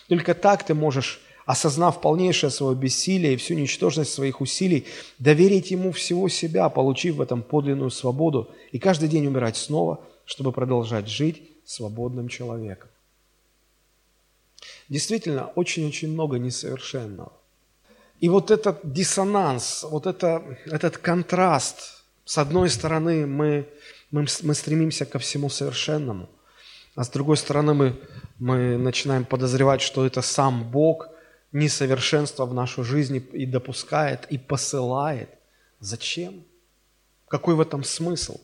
Только 0.08 0.34
так 0.34 0.64
ты 0.64 0.72
можешь 0.72 1.20
осознав 1.44 2.00
полнейшее 2.00 2.48
свое 2.48 2.74
бессилие 2.74 3.34
и 3.34 3.36
всю 3.36 3.52
ничтожность 3.56 4.10
своих 4.10 4.40
усилий, 4.40 4.86
доверить 5.18 5.70
Ему 5.70 5.92
всего 5.92 6.30
себя, 6.30 6.70
получив 6.70 7.16
в 7.16 7.20
этом 7.20 7.42
подлинную 7.42 7.90
свободу 7.90 8.50
и 8.72 8.78
каждый 8.78 9.10
день 9.10 9.26
умирать 9.26 9.58
снова, 9.58 10.00
чтобы 10.24 10.52
продолжать 10.52 11.06
жить 11.06 11.42
свободным 11.66 12.28
человеком. 12.28 12.88
Действительно, 14.88 15.48
очень-очень 15.56 16.10
много 16.10 16.38
несовершенного. 16.38 17.32
И 18.20 18.30
вот 18.30 18.50
этот 18.50 18.80
диссонанс, 18.82 19.84
вот 19.90 20.06
это, 20.06 20.42
этот 20.64 20.96
контраст, 20.96 22.03
с 22.24 22.38
одной 22.38 22.70
стороны, 22.70 23.26
мы, 23.26 23.68
мы, 24.10 24.26
мы 24.42 24.54
стремимся 24.54 25.04
ко 25.04 25.18
всему 25.18 25.50
совершенному, 25.50 26.28
а 26.94 27.04
с 27.04 27.08
другой 27.08 27.36
стороны, 27.36 27.74
мы, 27.74 28.00
мы 28.38 28.78
начинаем 28.78 29.24
подозревать, 29.24 29.80
что 29.80 30.06
это 30.06 30.22
сам 30.22 30.70
Бог– 30.70 31.08
несовершенство 31.54 32.44
в 32.46 32.52
нашу 32.52 32.84
жизнь 32.84 33.24
и 33.32 33.46
допускает, 33.46 34.26
и 34.28 34.36
посылает. 34.36 35.30
Зачем? 35.78 36.44
Какой 37.28 37.54
в 37.54 37.60
этом 37.60 37.84
смысл? 37.84 38.40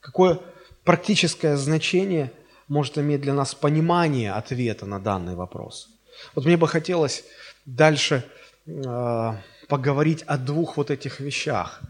Какое 0.00 0.38
практическое 0.84 1.56
значение 1.56 2.32
может 2.68 2.96
иметь 2.98 3.20
для 3.20 3.34
нас 3.34 3.54
понимание 3.54 4.32
ответа 4.32 4.86
на 4.86 5.00
данный 5.00 5.34
вопрос? 5.34 5.88
Вот 6.36 6.44
мне 6.44 6.56
бы 6.56 6.68
хотелось 6.68 7.24
дальше 7.66 8.24
э, 8.66 9.32
поговорить 9.68 10.22
о 10.22 10.38
двух 10.38 10.76
вот 10.76 10.92
этих 10.92 11.18
вещах. 11.18 11.80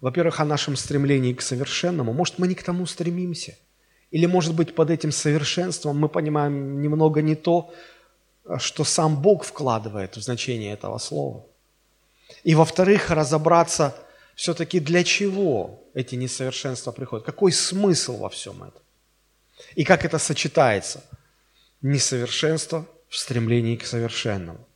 Во-первых, 0.00 0.40
о 0.40 0.44
нашем 0.44 0.76
стремлении 0.76 1.32
к 1.32 1.42
совершенному. 1.42 2.12
Может, 2.12 2.38
мы 2.38 2.48
не 2.48 2.54
к 2.54 2.62
тому 2.62 2.86
стремимся? 2.86 3.56
Или, 4.10 4.26
может 4.26 4.54
быть, 4.54 4.74
под 4.74 4.90
этим 4.90 5.12
совершенством 5.12 5.98
мы 5.98 6.08
понимаем 6.08 6.80
немного 6.80 7.22
не 7.22 7.34
то, 7.34 7.72
что 8.58 8.84
сам 8.84 9.20
Бог 9.20 9.44
вкладывает 9.44 10.16
в 10.16 10.22
значение 10.22 10.72
этого 10.72 10.98
слова. 10.98 11.44
И 12.44 12.54
во-вторых, 12.54 13.10
разобраться 13.10 13.94
все-таки 14.34 14.80
для 14.80 15.02
чего 15.02 15.82
эти 15.94 16.14
несовершенства 16.14 16.92
приходят, 16.92 17.26
какой 17.26 17.52
смысл 17.52 18.18
во 18.18 18.28
всем 18.28 18.62
этом. 18.62 18.82
И 19.74 19.84
как 19.84 20.04
это 20.04 20.18
сочетается. 20.18 21.02
Несовершенство 21.82 22.86
в 23.08 23.16
стремлении 23.16 23.76
к 23.76 23.86
совершенному. 23.86 24.66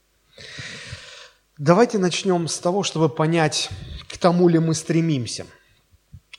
Давайте 1.58 1.98
начнем 1.98 2.48
с 2.48 2.58
того, 2.58 2.82
чтобы 2.82 3.08
понять, 3.08 3.68
к 4.10 4.18
тому 4.18 4.48
ли 4.48 4.58
мы 4.58 4.74
стремимся. 4.74 5.46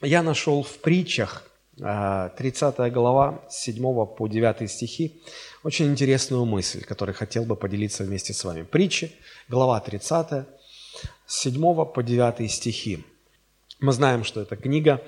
Я 0.01 0.23
нашел 0.23 0.63
в 0.63 0.77
притчах 0.79 1.43
30 1.77 2.75
э, 2.79 2.89
глава, 2.89 3.43
с 3.49 3.61
7 3.63 3.81
по 4.05 4.27
9 4.27 4.69
стихи, 4.69 5.21
очень 5.63 5.87
интересную 5.87 6.45
мысль, 6.45 6.83
которую 6.83 7.15
хотел 7.15 7.45
бы 7.45 7.55
поделиться 7.55 8.03
вместе 8.03 8.33
с 8.33 8.43
вами. 8.43 8.63
Притчи, 8.63 9.11
глава 9.47 9.79
30, 9.79 10.45
с 11.25 11.39
7 11.39 11.85
по 11.85 12.03
9 12.03 12.51
стихи. 12.51 13.05
Мы 13.79 13.93
знаем, 13.93 14.23
что 14.23 14.41
это 14.41 14.57
книга. 14.57 15.01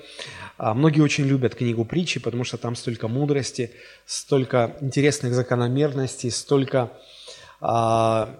А, 0.57 0.73
многие 0.73 1.01
очень 1.01 1.25
любят 1.25 1.53
книгу 1.53 1.85
притчи, 1.85 2.19
потому 2.19 2.43
что 2.43 2.57
там 2.57 2.75
столько 2.75 3.07
мудрости, 3.07 3.71
столько 4.05 4.77
интересных 4.81 5.33
закономерностей, 5.33 6.31
столько 6.31 6.91
а, 7.61 8.39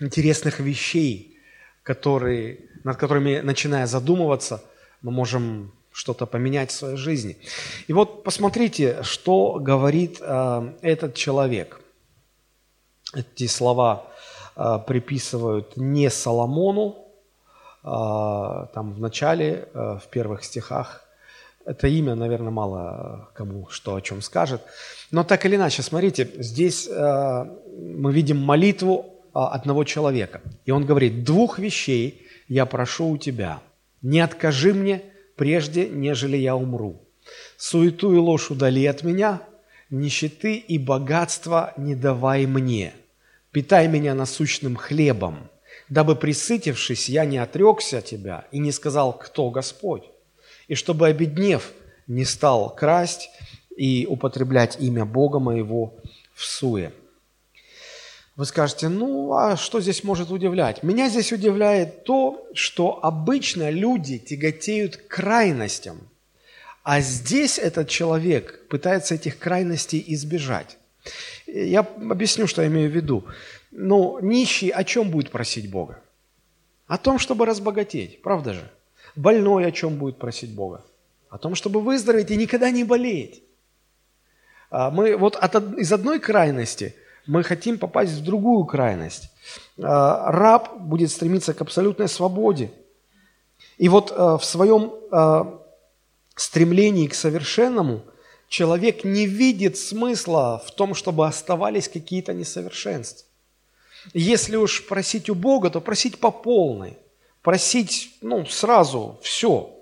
интересных 0.00 0.60
вещей, 0.60 1.38
которые, 1.82 2.68
над 2.86 2.96
которыми, 2.98 3.40
начиная 3.40 3.86
задумываться, 3.86 4.62
мы 5.02 5.10
можем 5.10 5.72
что-то 5.90 6.24
поменять 6.24 6.70
в 6.70 6.74
своей 6.74 6.96
жизни. 6.96 7.36
И 7.88 7.92
вот 7.92 8.22
посмотрите, 8.22 9.02
что 9.02 9.58
говорит 9.60 10.18
э, 10.20 10.72
этот 10.82 11.14
человек. 11.14 11.80
Эти 13.12 13.48
слова 13.48 14.06
э, 14.54 14.78
приписывают 14.86 15.76
не 15.76 16.08
Соломону, 16.10 16.94
э, 17.82 17.88
там 18.72 18.92
в 18.92 19.00
начале, 19.00 19.68
э, 19.74 19.98
в 20.00 20.06
первых 20.08 20.44
стихах. 20.44 21.02
Это 21.64 21.88
имя, 21.88 22.14
наверное, 22.14 22.52
мало 22.52 23.30
кому 23.34 23.66
что 23.68 23.96
о 23.96 24.00
чем 24.00 24.22
скажет. 24.22 24.62
Но 25.10 25.24
так 25.24 25.44
или 25.44 25.56
иначе, 25.56 25.82
смотрите, 25.82 26.30
здесь 26.38 26.86
э, 26.88 27.44
мы 27.76 28.12
видим 28.12 28.38
молитву 28.38 29.06
э, 29.34 29.40
одного 29.40 29.82
человека. 29.82 30.40
И 30.66 30.70
он 30.70 30.86
говорит, 30.86 31.24
двух 31.24 31.58
вещей 31.58 32.22
я 32.48 32.66
прошу 32.66 33.08
у 33.08 33.18
тебя. 33.18 33.60
Не 34.02 34.20
откажи 34.20 34.72
мне 34.74 35.02
прежде, 35.36 35.88
нежели 35.88 36.36
я 36.36 36.56
умру. 36.56 37.02
Суету 37.56 38.14
и 38.14 38.18
ложь 38.18 38.50
удали 38.50 38.86
от 38.86 39.02
меня, 39.02 39.40
нищеты 39.90 40.56
и 40.56 40.78
богатства 40.78 41.72
не 41.76 41.94
давай 41.94 42.46
мне. 42.46 42.94
Питай 43.50 43.88
меня 43.88 44.14
насущным 44.14 44.76
хлебом, 44.76 45.48
дабы, 45.88 46.14
присытившись, 46.14 47.08
я 47.08 47.24
не 47.24 47.38
отрекся 47.38 47.98
от 47.98 48.04
тебя 48.04 48.44
и 48.52 48.58
не 48.58 48.70
сказал, 48.70 49.12
кто 49.16 49.50
Господь, 49.50 50.04
и 50.68 50.74
чтобы, 50.74 51.08
обеднев, 51.08 51.72
не 52.06 52.24
стал 52.24 52.74
красть 52.74 53.30
и 53.76 54.06
употреблять 54.08 54.76
имя 54.78 55.04
Бога 55.04 55.38
моего 55.38 55.94
в 56.34 56.44
суе. 56.44 56.92
Вы 58.36 58.44
скажете, 58.44 58.88
ну 58.90 59.32
а 59.32 59.56
что 59.56 59.80
здесь 59.80 60.04
может 60.04 60.30
удивлять? 60.30 60.82
Меня 60.82 61.08
здесь 61.08 61.32
удивляет 61.32 62.04
то, 62.04 62.46
что 62.52 63.02
обычно 63.02 63.70
люди 63.70 64.18
тяготеют 64.18 64.98
к 64.98 65.08
крайностям, 65.08 65.98
а 66.82 67.00
здесь 67.00 67.58
этот 67.58 67.88
человек 67.88 68.68
пытается 68.68 69.14
этих 69.14 69.38
крайностей 69.38 70.04
избежать. 70.08 70.76
Я 71.46 71.80
объясню, 71.80 72.46
что 72.46 72.60
я 72.60 72.68
имею 72.68 72.90
в 72.90 72.94
виду. 72.94 73.24
Но 73.70 74.20
нищий 74.20 74.68
о 74.68 74.84
чем 74.84 75.10
будет 75.10 75.30
просить 75.30 75.70
Бога? 75.70 76.00
О 76.86 76.98
том, 76.98 77.18
чтобы 77.18 77.46
разбогатеть, 77.46 78.20
правда 78.22 78.52
же? 78.52 78.70
Больной 79.16 79.66
о 79.66 79.72
чем 79.72 79.96
будет 79.96 80.18
просить 80.18 80.50
Бога? 80.50 80.84
О 81.30 81.38
том, 81.38 81.54
чтобы 81.54 81.80
выздороветь 81.80 82.30
и 82.30 82.36
никогда 82.36 82.70
не 82.70 82.84
болеть. 82.84 83.42
А 84.70 84.90
мы 84.90 85.16
вот 85.16 85.36
от, 85.36 85.54
из 85.78 85.90
одной 85.90 86.20
крайности– 86.20 86.94
мы 87.26 87.42
хотим 87.42 87.78
попасть 87.78 88.12
в 88.12 88.22
другую 88.22 88.64
крайность. 88.64 89.30
А, 89.82 90.30
раб 90.30 90.78
будет 90.78 91.10
стремиться 91.10 91.54
к 91.54 91.60
абсолютной 91.60 92.08
свободе. 92.08 92.70
И 93.78 93.88
вот 93.88 94.12
а, 94.14 94.38
в 94.38 94.44
своем 94.44 94.92
а, 95.10 95.60
стремлении 96.36 97.06
к 97.06 97.14
совершенному 97.14 98.02
человек 98.48 99.04
не 99.04 99.26
видит 99.26 99.76
смысла 99.76 100.62
в 100.64 100.70
том, 100.70 100.94
чтобы 100.94 101.26
оставались 101.26 101.88
какие-то 101.88 102.32
несовершенства. 102.32 103.26
Если 104.14 104.56
уж 104.56 104.86
просить 104.86 105.28
у 105.28 105.34
Бога, 105.34 105.68
то 105.70 105.80
просить 105.80 106.20
по 106.20 106.30
полной. 106.30 106.96
Просить, 107.42 108.16
ну, 108.22 108.46
сразу, 108.46 109.18
все. 109.22 109.72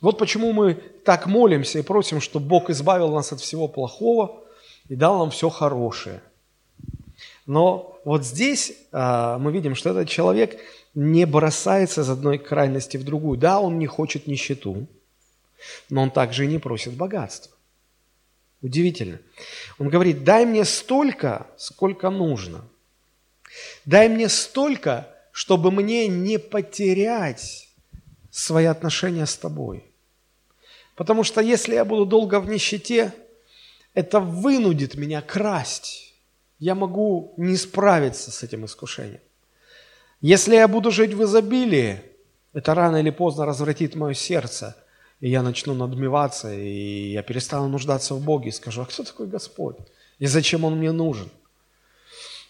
Вот 0.00 0.18
почему 0.18 0.52
мы 0.52 0.74
так 1.04 1.26
молимся 1.26 1.78
и 1.78 1.82
просим, 1.82 2.20
чтобы 2.20 2.46
Бог 2.46 2.70
избавил 2.70 3.12
нас 3.12 3.32
от 3.32 3.40
всего 3.40 3.68
плохого 3.68 4.42
и 4.88 4.94
дал 4.94 5.18
нам 5.18 5.30
все 5.30 5.48
хорошее. 5.48 6.20
Но 7.46 8.00
вот 8.04 8.24
здесь 8.24 8.72
а, 8.92 9.38
мы 9.38 9.52
видим, 9.52 9.74
что 9.74 9.90
этот 9.90 10.08
человек 10.08 10.60
не 10.94 11.26
бросается 11.26 12.02
из 12.02 12.10
одной 12.10 12.38
крайности 12.38 12.96
в 12.96 13.04
другую. 13.04 13.38
Да, 13.38 13.60
он 13.60 13.78
не 13.78 13.86
хочет 13.86 14.26
нищету, 14.26 14.86
но 15.90 16.02
он 16.02 16.10
также 16.10 16.44
и 16.44 16.48
не 16.48 16.58
просит 16.58 16.94
богатства. 16.94 17.52
Удивительно. 18.62 19.20
Он 19.78 19.88
говорит, 19.88 20.24
дай 20.24 20.46
мне 20.46 20.64
столько, 20.64 21.46
сколько 21.56 22.10
нужно. 22.10 22.64
Дай 23.84 24.08
мне 24.08 24.28
столько, 24.28 25.08
чтобы 25.30 25.70
мне 25.70 26.08
не 26.08 26.38
потерять 26.38 27.68
свои 28.30 28.64
отношения 28.64 29.26
с 29.26 29.36
тобой. 29.36 29.84
Потому 30.94 31.24
что 31.24 31.40
если 31.40 31.74
я 31.74 31.84
буду 31.84 32.06
долго 32.06 32.40
в 32.40 32.48
нищете, 32.48 33.12
это 33.96 34.20
вынудит 34.20 34.94
меня 34.94 35.20
красть. 35.20 36.14
Я 36.60 36.76
могу 36.76 37.34
не 37.36 37.56
справиться 37.56 38.30
с 38.30 38.44
этим 38.44 38.64
искушением. 38.64 39.20
Если 40.20 40.54
я 40.54 40.68
буду 40.68 40.92
жить 40.92 41.14
в 41.14 41.24
изобилии, 41.24 42.00
это 42.52 42.74
рано 42.74 42.98
или 42.98 43.10
поздно 43.10 43.44
развратит 43.44 43.96
мое 43.96 44.14
сердце– 44.14 44.76
и 45.20 45.30
я 45.30 45.42
начну 45.42 45.74
надмеваться, 45.74 46.52
и 46.52 47.12
я 47.12 47.22
перестану 47.22 47.68
нуждаться 47.68 48.14
в 48.14 48.22
Боге, 48.22 48.50
и 48.50 48.52
скажу, 48.52 48.82
а 48.82 48.86
кто 48.86 49.02
такой 49.02 49.26
Господь? 49.26 49.76
И 50.18 50.26
зачем 50.26 50.64
Он 50.64 50.76
мне 50.76 50.92
нужен? 50.92 51.30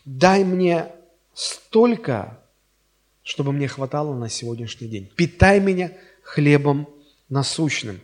Дай 0.05 0.45
мне 0.45 0.93
столько, 1.33 2.41
чтобы 3.23 3.53
мне 3.53 3.69
хватало 3.69 4.15
на 4.15 4.29
сегодняшний 4.29 4.89
день. 4.89 5.11
Питай 5.15 5.61
меня 5.61 5.93
хлебом 6.23 6.89
насущным. 7.29 8.01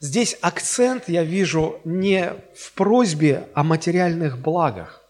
Здесь 0.00 0.38
акцент 0.40 1.08
я 1.08 1.24
вижу 1.24 1.80
не 1.84 2.32
в 2.54 2.72
просьбе 2.74 3.48
о 3.54 3.64
материальных 3.64 4.38
благах. 4.38 5.02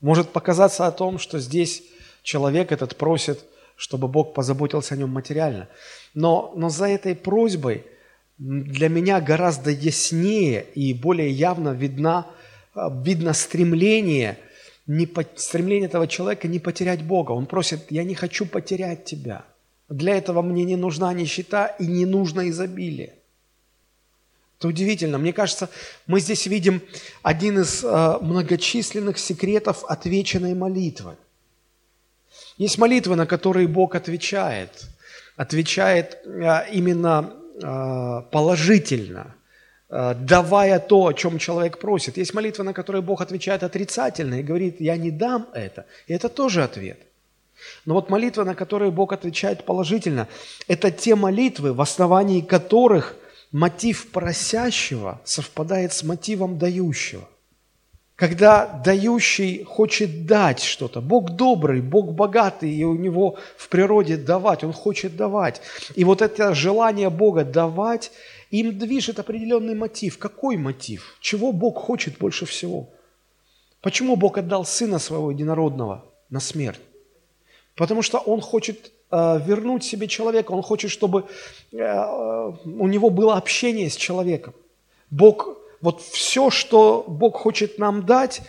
Может 0.00 0.30
показаться 0.30 0.86
о 0.86 0.92
том, 0.92 1.18
что 1.18 1.38
здесь 1.38 1.82
человек 2.22 2.70
этот 2.70 2.96
просит, 2.96 3.44
чтобы 3.76 4.08
Бог 4.08 4.34
позаботился 4.34 4.94
о 4.94 4.98
нем 4.98 5.10
материально. 5.10 5.68
Но, 6.12 6.52
но 6.54 6.68
за 6.68 6.86
этой 6.86 7.14
просьбой 7.14 7.84
для 8.36 8.90
меня 8.90 9.22
гораздо 9.22 9.70
яснее 9.70 10.66
и 10.74 10.92
более 10.92 11.30
явно 11.30 11.70
видна, 11.70 12.26
а, 12.74 12.90
видно 12.90 13.32
стремление, 13.32 14.38
не, 14.86 15.08
стремление 15.36 15.88
этого 15.88 16.06
человека 16.06 16.46
не 16.46 16.58
потерять 16.58 17.02
Бога. 17.02 17.32
Он 17.32 17.46
просит, 17.46 17.90
я 17.90 18.04
не 18.04 18.14
хочу 18.14 18.44
потерять 18.44 19.06
тебя. 19.06 19.46
Для 19.88 20.14
этого 20.14 20.42
мне 20.42 20.64
не 20.64 20.76
нужна 20.76 21.14
нищета 21.14 21.68
и 21.78 21.86
не 21.86 22.04
нужно 22.04 22.50
изобилие. 22.50 23.14
Это 24.58 24.68
удивительно. 24.68 25.18
Мне 25.18 25.32
кажется, 25.32 25.68
мы 26.06 26.20
здесь 26.20 26.46
видим 26.46 26.82
один 27.22 27.60
из 27.60 27.84
э, 27.84 28.18
многочисленных 28.20 29.18
секретов 29.18 29.84
отвеченной 29.84 30.54
молитвы. 30.54 31.16
Есть 32.56 32.78
молитвы, 32.78 33.16
на 33.16 33.26
которые 33.26 33.68
Бог 33.68 33.94
отвечает– 33.94 34.70
отвечает 35.36 36.18
а, 36.26 36.66
именно 36.72 37.34
а, 37.62 38.22
положительно, 38.22 39.34
давая 39.88 40.80
то, 40.80 41.06
о 41.06 41.12
чем 41.12 41.38
человек 41.38 41.78
просит. 41.78 42.16
Есть 42.16 42.34
молитва, 42.34 42.64
на 42.64 42.72
которой 42.72 43.02
Бог 43.02 43.20
отвечает 43.20 43.62
отрицательно 43.62 44.40
и 44.40 44.42
говорит, 44.42 44.80
я 44.80 44.96
не 44.96 45.12
дам 45.12 45.46
это. 45.52 45.86
И 46.08 46.12
это 46.12 46.28
тоже 46.28 46.64
ответ. 46.64 46.98
Но 47.84 47.94
вот 47.94 48.10
молитва, 48.10 48.42
на 48.42 48.56
которую 48.56 48.90
Бог 48.90 49.12
отвечает 49.12 49.64
положительно, 49.64 50.26
это 50.66 50.90
те 50.90 51.14
молитвы, 51.14 51.72
в 51.72 51.80
основании 51.80 52.40
которых 52.40 53.14
мотив 53.52 54.10
просящего 54.10 55.20
совпадает 55.24 55.92
с 55.92 56.02
мотивом 56.02 56.58
дающего. 56.58 57.28
Когда 58.16 58.66
дающий 58.66 59.62
хочет 59.64 60.24
дать 60.24 60.62
что-то. 60.62 61.02
Бог 61.02 61.32
добрый, 61.32 61.82
Бог 61.82 62.12
богатый, 62.12 62.70
и 62.70 62.82
у 62.82 62.94
него 62.94 63.38
в 63.58 63.68
природе 63.68 64.16
давать, 64.16 64.64
Он 64.64 64.72
хочет 64.72 65.16
давать. 65.16 65.60
И 65.94 66.04
вот 66.04 66.22
это 66.22 66.54
желание 66.54 67.10
Бога 67.10 67.44
давать, 67.44 68.10
им 68.50 68.78
движет 68.78 69.18
определенный 69.18 69.74
мотив. 69.74 70.16
Какой 70.16 70.56
мотив? 70.56 71.16
Чего 71.20 71.52
Бог 71.52 71.76
хочет 71.76 72.16
больше 72.16 72.46
всего? 72.46 72.88
Почему 73.82 74.16
Бог 74.16 74.38
отдал 74.38 74.64
Сына 74.64 74.98
Своего 74.98 75.30
Единородного 75.30 76.06
на 76.30 76.40
смерть? 76.40 76.80
Потому 77.74 78.00
что 78.00 78.18
Он 78.18 78.40
хочет 78.40 78.92
вернуть 79.10 79.84
себе 79.84 80.08
человека, 80.08 80.52
Он 80.52 80.62
хочет, 80.62 80.90
чтобы 80.90 81.26
э, 81.72 81.76
у 82.64 82.86
него 82.86 83.10
было 83.10 83.36
общение 83.36 83.88
с 83.88 83.96
человеком. 83.96 84.54
Бог 85.10 85.56
вот 85.80 86.00
все, 86.02 86.50
что 86.50 87.04
Бог 87.06 87.36
хочет 87.36 87.78
нам 87.78 88.06
дать, 88.06 88.42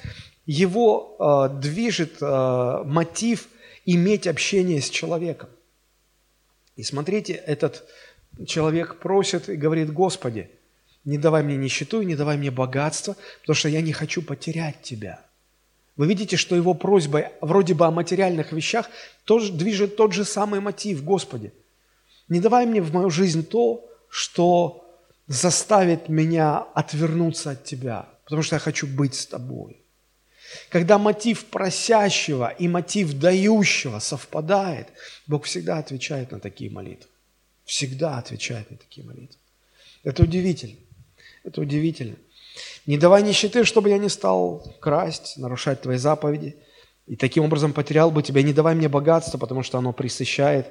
его 0.45 1.15
э, 1.19 1.59
движет 1.59 2.21
э, 2.21 2.83
мотив 2.85 3.47
иметь 3.85 4.27
общение 4.27 4.81
с 4.81 4.89
человеком. 4.89 5.49
И 6.75 6.83
смотрите, 6.83 7.33
этот 7.33 7.85
человек 8.45 8.99
просит 8.99 9.49
и 9.49 9.55
говорит, 9.55 9.91
Господи, 9.91 10.49
не 11.05 11.17
давай 11.17 11.43
мне 11.43 11.57
нищету 11.57 12.01
и 12.01 12.05
не 12.05 12.15
давай 12.15 12.37
мне 12.37 12.51
богатство, 12.51 13.15
потому 13.41 13.55
что 13.55 13.69
я 13.69 13.81
не 13.81 13.93
хочу 13.93 14.21
потерять 14.21 14.81
Тебя. 14.81 15.21
Вы 15.97 16.07
видите, 16.07 16.37
что 16.37 16.55
его 16.55 16.75
просьба 16.75 17.31
вроде 17.41 17.73
бы 17.73 17.85
о 17.85 17.91
материальных 17.91 18.51
вещах 18.51 18.89
тоже 19.25 19.51
движет 19.51 19.95
тот 19.95 20.13
же 20.13 20.25
самый 20.25 20.59
мотив, 20.59 21.03
Господи. 21.03 21.51
Не 22.29 22.39
давай 22.39 22.65
мне 22.65 22.81
в 22.81 22.93
мою 22.93 23.09
жизнь 23.09 23.45
то, 23.45 23.83
что 24.09 24.85
заставит 25.27 26.07
меня 26.07 26.59
отвернуться 26.59 27.51
от 27.51 27.63
Тебя, 27.63 28.07
потому 28.23 28.43
что 28.43 28.55
я 28.55 28.59
хочу 28.59 28.85
быть 28.85 29.15
с 29.15 29.25
Тобой. 29.25 29.81
Когда 30.69 30.97
мотив 30.97 31.45
просящего 31.45 32.49
и 32.49 32.67
мотив 32.67 33.13
дающего 33.13 33.99
совпадает, 33.99 34.87
Бог 35.25 35.45
всегда 35.45 35.79
отвечает 35.79 36.31
на 36.31 36.39
такие 36.39 36.69
молитвы. 36.69 37.09
Всегда 37.65 38.17
отвечает 38.17 38.69
на 38.71 38.77
такие 38.77 39.05
молитвы. 39.05 39.39
Это 40.03 40.23
удивительно. 40.23 40.77
Это 41.43 41.61
удивительно. 41.61 42.15
Не 42.85 42.97
давай 42.97 43.23
нищеты, 43.23 43.63
чтобы 43.63 43.89
я 43.89 43.97
не 43.97 44.09
стал 44.09 44.75
красть, 44.79 45.37
нарушать 45.37 45.81
твои 45.81 45.97
заповеди, 45.97 46.55
и 47.05 47.15
таким 47.15 47.45
образом 47.45 47.73
потерял 47.73 48.11
бы 48.11 48.21
тебя. 48.23 48.41
Не 48.41 48.53
давай 48.53 48.75
мне 48.75 48.89
богатство, 48.89 49.37
потому 49.37 49.63
что 49.63 49.77
оно 49.77 49.93
присыщает 49.93 50.67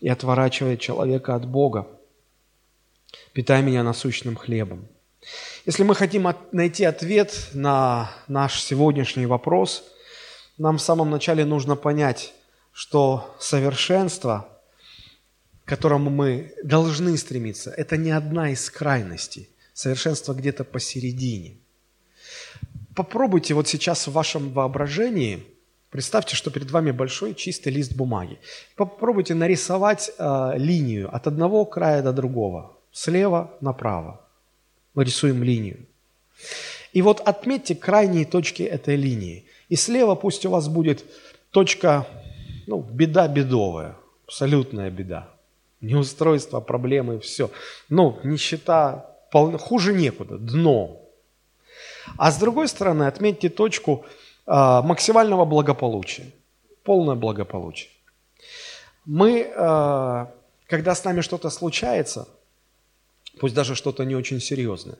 и 0.00 0.08
отворачивает 0.08 0.80
человека 0.80 1.34
от 1.34 1.46
Бога 1.46 1.86
питай 3.32 3.62
меня 3.62 3.82
насущным 3.82 4.36
хлебом. 4.36 4.88
Если 5.66 5.82
мы 5.82 5.94
хотим 5.94 6.26
от, 6.26 6.52
найти 6.52 6.84
ответ 6.84 7.50
на 7.52 8.10
наш 8.28 8.60
сегодняшний 8.62 9.26
вопрос, 9.26 9.84
нам 10.56 10.78
в 10.78 10.82
самом 10.82 11.10
начале 11.10 11.44
нужно 11.44 11.76
понять, 11.76 12.34
что 12.72 13.34
совершенство, 13.38 14.48
к 15.64 15.68
которому 15.68 16.10
мы 16.10 16.54
должны 16.62 17.16
стремиться, 17.16 17.70
это 17.70 17.96
не 17.96 18.10
одна 18.10 18.50
из 18.50 18.70
крайностей. 18.70 19.50
Совершенство 19.78 20.34
где-то 20.34 20.64
посередине. 20.64 21.56
Попробуйте 22.96 23.54
вот 23.54 23.68
сейчас 23.68 24.08
в 24.08 24.12
вашем 24.12 24.50
воображении, 24.52 25.44
представьте, 25.90 26.34
что 26.34 26.50
перед 26.50 26.68
вами 26.72 26.90
большой 26.90 27.32
чистый 27.32 27.68
лист 27.68 27.94
бумаги. 27.94 28.40
Попробуйте 28.74 29.34
нарисовать 29.34 30.10
э, 30.18 30.52
линию 30.56 31.14
от 31.14 31.28
одного 31.28 31.64
края 31.64 32.02
до 32.02 32.12
другого 32.12 32.76
слева 32.90 33.56
направо. 33.60 34.20
Мы 34.94 35.04
рисуем 35.04 35.44
линию. 35.44 35.86
И 36.92 37.00
вот 37.00 37.20
отметьте 37.20 37.76
крайние 37.76 38.24
точки 38.24 38.64
этой 38.64 38.96
линии. 38.96 39.44
И 39.68 39.76
слева 39.76 40.16
пусть 40.16 40.44
у 40.44 40.50
вас 40.50 40.66
будет 40.66 41.04
точка, 41.52 42.04
ну, 42.66 42.80
беда 42.80 43.28
бедовая, 43.28 43.94
абсолютная 44.26 44.90
беда. 44.90 45.28
Неустройство, 45.80 46.58
проблемы, 46.58 47.20
все. 47.20 47.52
Ну, 47.88 48.18
нищета. 48.24 49.07
Хуже 49.32 49.92
некуда, 49.92 50.38
дно. 50.38 51.00
А 52.16 52.30
с 52.30 52.38
другой 52.38 52.68
стороны, 52.68 53.04
отметьте 53.04 53.48
точку 53.48 54.04
э, 54.46 54.50
максимального 54.50 55.44
благополучия, 55.44 56.26
полное 56.82 57.14
благополучие. 57.14 57.90
Мы, 59.04 59.40
э, 59.40 60.26
когда 60.66 60.94
с 60.94 61.04
нами 61.04 61.20
что-то 61.20 61.50
случается, 61.50 62.28
пусть 63.40 63.54
даже 63.54 63.74
что-то 63.74 64.04
не 64.04 64.16
очень 64.16 64.40
серьезное. 64.40 64.96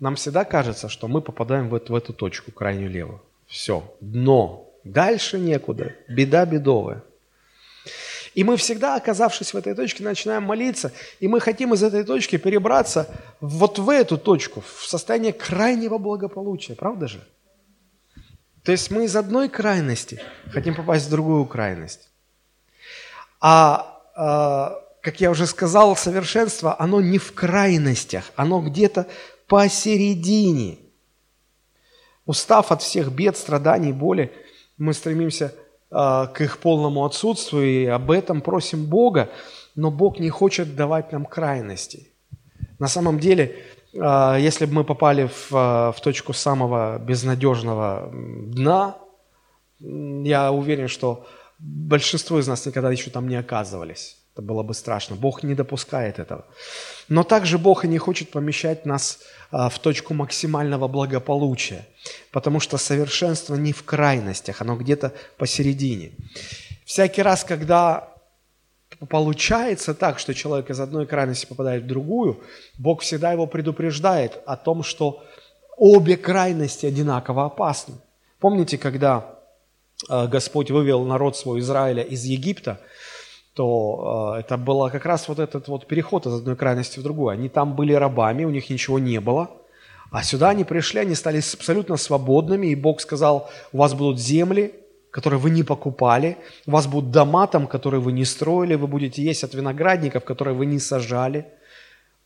нам 0.00 0.14
всегда 0.16 0.44
кажется, 0.44 0.88
что 0.88 1.08
мы 1.08 1.20
попадаем 1.20 1.68
в 1.68 1.74
эту, 1.74 1.92
в 1.92 1.96
эту 1.96 2.12
точку, 2.12 2.52
крайнюю 2.52 2.90
левую. 2.90 3.20
Все, 3.46 3.82
дно. 4.00 4.68
Дальше 4.84 5.38
некуда. 5.38 5.94
Беда 6.08 6.44
бедовая. 6.44 7.02
И 8.34 8.42
мы 8.42 8.56
всегда, 8.56 8.96
оказавшись 8.96 9.54
в 9.54 9.56
этой 9.56 9.74
точке, 9.74 10.02
начинаем 10.02 10.42
молиться, 10.42 10.92
и 11.20 11.28
мы 11.28 11.40
хотим 11.40 11.72
из 11.74 11.82
этой 11.82 12.04
точки 12.04 12.36
перебраться 12.36 13.08
вот 13.40 13.78
в 13.78 13.88
эту 13.88 14.18
точку, 14.18 14.60
в 14.60 14.86
состояние 14.86 15.32
крайнего 15.32 15.98
благополучия, 15.98 16.74
правда 16.74 17.06
же? 17.06 17.20
То 18.64 18.72
есть 18.72 18.90
мы 18.90 19.04
из 19.04 19.14
одной 19.14 19.48
крайности 19.48 20.20
хотим 20.50 20.74
попасть 20.74 21.06
в 21.06 21.10
другую 21.10 21.44
крайность. 21.46 22.10
А, 23.40 24.00
а 24.16 24.80
как 25.00 25.20
я 25.20 25.30
уже 25.30 25.46
сказал, 25.46 25.94
совершенство, 25.96 26.74
оно 26.78 27.00
не 27.00 27.18
в 27.18 27.34
крайностях, 27.34 28.32
оно 28.36 28.62
где-то 28.62 29.06
посередине. 29.46 30.78
Устав 32.24 32.72
от 32.72 32.82
всех 32.82 33.12
бед, 33.12 33.36
страданий, 33.36 33.92
боли, 33.92 34.32
мы 34.78 34.94
стремимся 34.94 35.54
к 35.94 36.40
их 36.40 36.58
полному 36.58 37.04
отсутствию, 37.04 37.64
и 37.64 37.86
об 37.86 38.10
этом 38.10 38.40
просим 38.40 38.86
Бога, 38.86 39.30
но 39.76 39.90
Бог 39.90 40.18
не 40.18 40.30
хочет 40.30 40.74
давать 40.76 41.12
нам 41.12 41.24
крайностей. 41.24 42.08
На 42.78 42.88
самом 42.88 43.18
деле, 43.18 43.56
э, 43.92 44.36
если 44.40 44.66
бы 44.66 44.74
мы 44.74 44.84
попали 44.84 45.26
в, 45.26 45.50
в 45.50 45.96
точку 46.02 46.32
самого 46.32 46.98
безнадежного 46.98 48.10
дна, 48.12 48.96
я 49.80 50.50
уверен, 50.50 50.88
что 50.88 51.26
большинство 51.58 52.38
из 52.38 52.48
нас 52.48 52.66
никогда 52.66 52.90
еще 52.90 53.10
там 53.10 53.28
не 53.28 53.36
оказывались. 53.36 54.16
Это 54.34 54.42
было 54.42 54.64
бы 54.64 54.74
страшно. 54.74 55.14
Бог 55.14 55.44
не 55.44 55.54
допускает 55.54 56.18
этого. 56.18 56.44
Но 57.08 57.22
также 57.22 57.56
Бог 57.56 57.84
и 57.84 57.88
не 57.88 57.98
хочет 57.98 58.30
помещать 58.30 58.84
нас 58.84 59.20
а, 59.52 59.68
в 59.68 59.78
точку 59.78 60.12
максимального 60.12 60.88
благополучия, 60.88 61.86
потому 62.32 62.58
что 62.58 62.76
совершенство 62.76 63.54
не 63.54 63.72
в 63.72 63.84
крайностях, 63.84 64.60
оно 64.60 64.76
где-то 64.76 65.12
посередине. 65.36 66.10
Всякий 66.84 67.22
раз, 67.22 67.44
когда 67.44 68.08
получается 69.08 69.94
так, 69.94 70.18
что 70.18 70.34
человек 70.34 70.68
из 70.68 70.80
одной 70.80 71.06
крайности 71.06 71.46
попадает 71.46 71.84
в 71.84 71.86
другую, 71.86 72.42
Бог 72.76 73.02
всегда 73.02 73.30
его 73.30 73.46
предупреждает 73.46 74.40
о 74.46 74.56
том, 74.56 74.82
что 74.82 75.22
обе 75.76 76.16
крайности 76.16 76.86
одинаково 76.86 77.44
опасны. 77.44 77.94
Помните, 78.40 78.78
когда 78.78 79.38
а, 80.08 80.26
Господь 80.26 80.72
вывел 80.72 81.04
народ 81.04 81.36
свой 81.36 81.60
Израиля 81.60 82.02
из 82.02 82.24
Египта– 82.24 82.80
то 83.54 84.34
э, 84.36 84.40
это 84.40 84.56
было 84.56 84.88
как 84.90 85.06
раз 85.06 85.28
вот 85.28 85.38
этот 85.38 85.68
вот 85.68 85.86
переход 85.86 86.26
из 86.26 86.34
одной 86.34 86.56
крайности 86.56 86.98
в 86.98 87.02
другую. 87.02 87.28
Они 87.28 87.48
там 87.48 87.74
были 87.74 87.92
рабами, 87.92 88.44
у 88.44 88.50
них 88.50 88.68
ничего 88.68 88.98
не 88.98 89.20
было, 89.20 89.50
а 90.10 90.22
сюда 90.22 90.50
они 90.50 90.64
пришли, 90.64 91.00
они 91.00 91.14
стали 91.14 91.38
абсолютно 91.38 91.96
свободными, 91.96 92.68
и 92.68 92.74
Бог 92.74 93.00
сказал, 93.00 93.48
у 93.72 93.78
вас 93.78 93.94
будут 93.94 94.20
земли, 94.20 94.74
которые 95.10 95.38
вы 95.38 95.50
не 95.50 95.62
покупали, 95.62 96.36
у 96.66 96.72
вас 96.72 96.88
будут 96.88 97.12
дома 97.12 97.46
там, 97.46 97.68
которые 97.68 98.00
вы 98.00 98.12
не 98.12 98.24
строили, 98.24 98.74
вы 98.74 98.88
будете 98.88 99.22
есть 99.22 99.44
от 99.44 99.54
виноградников, 99.54 100.24
которые 100.24 100.54
вы 100.54 100.66
не 100.66 100.80
сажали, 100.80 101.46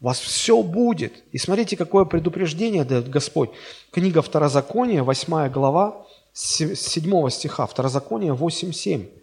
у 0.01 0.07
вас 0.07 0.19
все 0.21 0.63
будет. 0.63 1.13
И 1.33 1.39
смотрите, 1.39 1.77
какое 1.77 2.05
предупреждение 2.05 2.85
дает 2.85 3.11
Господь. 3.11 3.51
Книга 3.91 4.23
Второзакония, 4.23 5.03
8 5.03 5.49
глава, 5.51 6.07
7 6.33 7.29
стиха, 7.29 7.67
Второзаконие 7.67 8.33
8.7. 8.33 9.18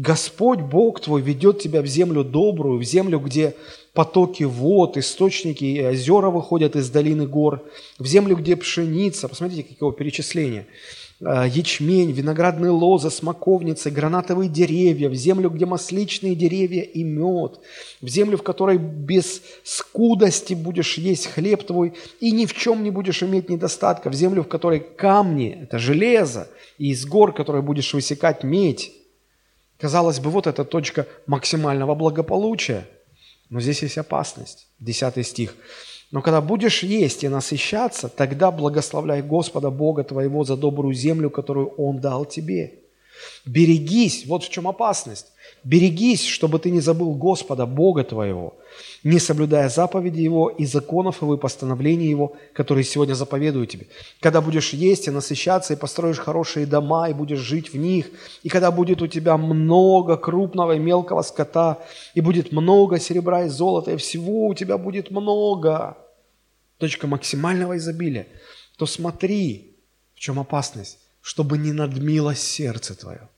Господь 0.00 0.60
Бог 0.60 1.00
твой 1.00 1.20
ведет 1.22 1.58
тебя 1.58 1.82
в 1.82 1.86
землю 1.86 2.22
добрую, 2.22 2.78
в 2.78 2.84
землю, 2.84 3.18
где 3.18 3.56
потоки 3.94 4.44
вод, 4.44 4.96
источники 4.96 5.64
и 5.64 5.84
озера 5.84 6.30
выходят 6.30 6.76
из 6.76 6.88
долины 6.88 7.26
гор, 7.26 7.64
в 7.98 8.06
землю, 8.06 8.36
где 8.36 8.54
пшеница, 8.54 9.26
посмотрите, 9.26 9.64
какое 9.64 9.90
перечисление, 9.90 10.68
а, 11.20 11.48
ячмень, 11.48 12.12
виноградные 12.12 12.70
лозы, 12.70 13.10
смоковницы, 13.10 13.90
гранатовые 13.90 14.48
деревья, 14.48 15.08
в 15.08 15.16
землю, 15.16 15.50
где 15.50 15.66
масличные 15.66 16.36
деревья 16.36 16.82
и 16.82 17.02
мед, 17.02 17.58
в 18.00 18.06
землю, 18.06 18.38
в 18.38 18.44
которой 18.44 18.78
без 18.78 19.42
скудости 19.64 20.54
будешь 20.54 20.96
есть 20.96 21.26
хлеб 21.26 21.64
твой 21.64 21.94
и 22.20 22.30
ни 22.30 22.46
в 22.46 22.54
чем 22.54 22.84
не 22.84 22.92
будешь 22.92 23.24
иметь 23.24 23.48
недостатка, 23.48 24.10
в 24.10 24.14
землю, 24.14 24.44
в 24.44 24.48
которой 24.48 24.78
камни, 24.78 25.58
это 25.60 25.80
железо, 25.80 26.46
и 26.78 26.90
из 26.90 27.04
гор, 27.04 27.34
которые 27.34 27.62
будешь 27.62 27.92
высекать 27.94 28.44
медь, 28.44 28.92
Казалось 29.78 30.18
бы, 30.18 30.30
вот 30.30 30.46
эта 30.46 30.64
точка 30.64 31.06
максимального 31.26 31.94
благополучия. 31.94 32.86
Но 33.48 33.60
здесь 33.60 33.82
есть 33.82 33.98
опасность. 33.98 34.66
Десятый 34.80 35.24
стих. 35.24 35.54
Но 36.10 36.22
когда 36.22 36.40
будешь 36.40 36.82
есть 36.82 37.22
и 37.22 37.28
насыщаться, 37.28 38.08
тогда 38.08 38.50
благословляй 38.50 39.22
Господа 39.22 39.70
Бога 39.70 40.04
твоего 40.04 40.44
за 40.44 40.56
добрую 40.56 40.94
землю, 40.94 41.30
которую 41.30 41.68
Он 41.76 42.00
дал 42.00 42.24
тебе. 42.24 42.80
Берегись, 43.44 44.26
вот 44.26 44.44
в 44.44 44.50
чем 44.50 44.66
опасность. 44.68 45.26
Берегись, 45.68 46.24
чтобы 46.24 46.58
ты 46.58 46.70
не 46.70 46.80
забыл 46.80 47.14
Господа, 47.14 47.66
Бога 47.66 48.02
твоего, 48.02 48.56
не 49.04 49.18
соблюдая 49.18 49.68
заповеди 49.68 50.22
Его 50.22 50.48
и 50.48 50.64
законов 50.64 51.20
Его 51.20 51.34
и 51.34 51.38
постановлений 51.38 52.06
Его, 52.06 52.36
которые 52.54 52.84
сегодня 52.84 53.12
заповедую 53.12 53.66
тебе. 53.66 53.86
Когда 54.20 54.40
будешь 54.40 54.72
есть 54.72 55.08
и 55.08 55.10
насыщаться, 55.10 55.74
и 55.74 55.76
построишь 55.76 56.20
хорошие 56.20 56.64
дома, 56.64 57.10
и 57.10 57.12
будешь 57.12 57.40
жить 57.40 57.70
в 57.70 57.76
них, 57.76 58.06
и 58.42 58.48
когда 58.48 58.70
будет 58.70 59.02
у 59.02 59.06
тебя 59.08 59.36
много 59.36 60.16
крупного 60.16 60.76
и 60.76 60.78
мелкого 60.78 61.20
скота, 61.20 61.78
и 62.14 62.22
будет 62.22 62.50
много 62.50 62.98
серебра 62.98 63.44
и 63.44 63.50
золота, 63.50 63.90
и 63.90 63.98
всего 63.98 64.46
у 64.46 64.54
тебя 64.54 64.78
будет 64.78 65.10
много, 65.10 65.98
точка 66.78 67.06
максимального 67.06 67.76
изобилия, 67.76 68.26
то 68.78 68.86
смотри, 68.86 69.76
в 70.14 70.18
чем 70.18 70.40
опасность, 70.40 70.98
чтобы 71.20 71.58
не 71.58 71.72
надмилось 71.74 72.40
сердце 72.40 72.94
твое 72.94 73.28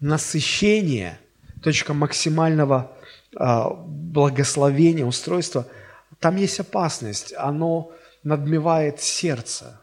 насыщение, 0.00 1.18
точка 1.62 1.94
максимального 1.94 2.92
а, 3.34 3.70
благословения, 3.70 5.04
устройства, 5.04 5.66
там 6.20 6.36
есть 6.36 6.60
опасность. 6.60 7.34
Оно 7.36 7.92
надмевает 8.22 9.00
сердце. 9.00 9.80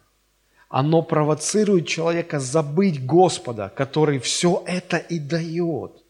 Оно 0.69 1.03
провоцирует 1.03 1.87
человека 1.87 2.39
забыть 2.39 3.05
Господа, 3.05 3.71
который 3.75 4.19
все 4.19 4.63
это 4.65 4.97
и 4.97 5.19
дает. 5.19 6.03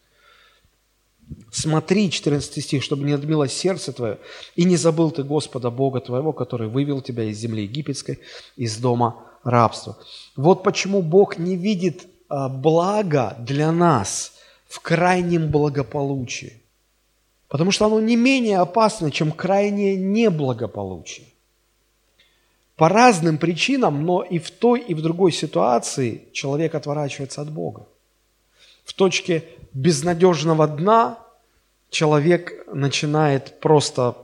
Смотри, 1.50 2.10
14 2.10 2.64
стих, 2.64 2.82
чтобы 2.82 3.04
не 3.04 3.12
надмило 3.12 3.48
сердце 3.48 3.92
твое, 3.92 4.18
и 4.56 4.64
не 4.64 4.76
забыл 4.76 5.10
ты 5.10 5.22
Господа 5.22 5.70
Бога 5.70 6.00
твоего, 6.00 6.32
который 6.32 6.68
вывел 6.68 7.00
тебя 7.00 7.24
из 7.24 7.38
земли 7.38 7.62
египетской, 7.62 8.20
из 8.56 8.76
дома 8.78 9.22
рабства. 9.42 9.98
Вот 10.36 10.62
почему 10.62 11.02
Бог 11.02 11.38
не 11.38 11.56
видит 11.56 12.06
благо 12.28 13.36
для 13.38 13.72
нас 13.72 14.32
в 14.66 14.80
крайнем 14.80 15.50
благополучии. 15.50 16.60
Потому 17.48 17.70
что 17.70 17.86
оно 17.86 18.00
не 18.00 18.16
менее 18.16 18.58
опасно, 18.58 19.10
чем 19.10 19.30
крайнее 19.30 19.96
неблагополучие. 19.96 21.26
По 22.76 22.88
разным 22.88 23.38
причинам, 23.38 24.04
но 24.04 24.22
и 24.22 24.40
в 24.40 24.50
той, 24.50 24.80
и 24.80 24.94
в 24.94 25.02
другой 25.02 25.30
ситуации 25.30 26.24
человек 26.32 26.74
отворачивается 26.74 27.42
от 27.42 27.52
Бога. 27.52 27.86
В 28.84 28.92
точке 28.94 29.44
безнадежного 29.72 30.66
дна 30.66 31.20
человек 31.90 32.66
начинает 32.66 33.60
просто, 33.60 34.16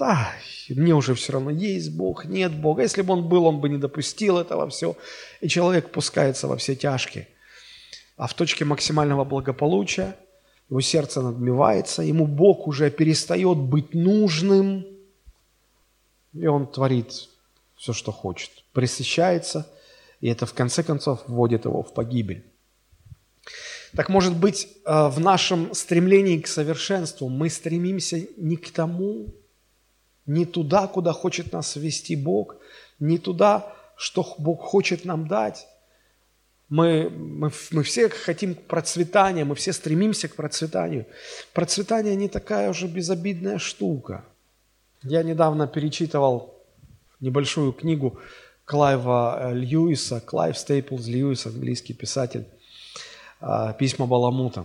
да, 0.00 0.32
мне 0.68 0.94
уже 0.94 1.14
все 1.14 1.34
равно 1.34 1.50
есть 1.50 1.92
Бог, 1.92 2.24
нет 2.24 2.52
Бога. 2.52 2.82
Если 2.82 3.02
бы 3.02 3.12
он 3.12 3.28
был, 3.28 3.46
он 3.46 3.60
бы 3.60 3.68
не 3.68 3.78
допустил 3.78 4.38
этого 4.38 4.68
все. 4.68 4.96
И 5.40 5.48
человек 5.48 5.92
пускается 5.92 6.48
во 6.48 6.56
все 6.56 6.74
тяжкие 6.74 7.28
а 8.22 8.28
в 8.28 8.34
точке 8.34 8.64
максимального 8.64 9.24
благополучия 9.24 10.14
его 10.70 10.80
сердце 10.80 11.22
надмевается, 11.22 12.02
ему 12.02 12.28
Бог 12.28 12.68
уже 12.68 12.88
перестает 12.88 13.58
быть 13.58 13.94
нужным, 13.94 14.86
и 16.32 16.46
он 16.46 16.68
творит 16.68 17.28
все, 17.74 17.92
что 17.92 18.12
хочет, 18.12 18.50
пресыщается, 18.72 19.68
и 20.20 20.28
это 20.28 20.46
в 20.46 20.54
конце 20.54 20.84
концов 20.84 21.24
вводит 21.26 21.64
его 21.64 21.82
в 21.82 21.92
погибель. 21.92 22.44
Так 23.96 24.08
может 24.08 24.36
быть, 24.36 24.68
э, 24.86 25.08
в 25.08 25.18
нашем 25.18 25.74
стремлении 25.74 26.38
к 26.38 26.46
совершенству 26.46 27.28
мы 27.28 27.50
стремимся 27.50 28.24
не 28.36 28.56
к 28.56 28.70
тому, 28.70 29.34
не 30.26 30.46
туда, 30.46 30.86
куда 30.86 31.12
хочет 31.12 31.52
нас 31.52 31.74
вести 31.74 32.14
Бог, 32.14 32.54
не 33.00 33.18
туда, 33.18 33.74
что 33.96 34.24
Бог 34.38 34.60
хочет 34.62 35.04
нам 35.04 35.26
дать, 35.26 35.66
мы, 36.72 37.10
мы, 37.10 37.50
мы 37.72 37.82
все 37.82 38.08
хотим 38.08 38.54
процветания, 38.54 39.44
мы 39.44 39.54
все 39.54 39.74
стремимся 39.74 40.26
к 40.28 40.36
процветанию. 40.36 41.04
Процветание 41.52 42.16
не 42.16 42.28
такая 42.28 42.70
уже 42.70 42.86
безобидная 42.86 43.58
штука. 43.58 44.24
Я 45.02 45.22
недавно 45.22 45.66
перечитывал 45.66 46.54
небольшую 47.20 47.74
книгу 47.74 48.18
Клайва 48.64 49.50
э, 49.50 49.54
Льюиса, 49.54 50.20
Клайв 50.20 50.56
Стейплз 50.56 51.08
Льюис, 51.08 51.44
английский 51.44 51.92
писатель, 51.92 52.46
э, 53.42 53.74
«Письма 53.78 54.06
Баламута». 54.06 54.64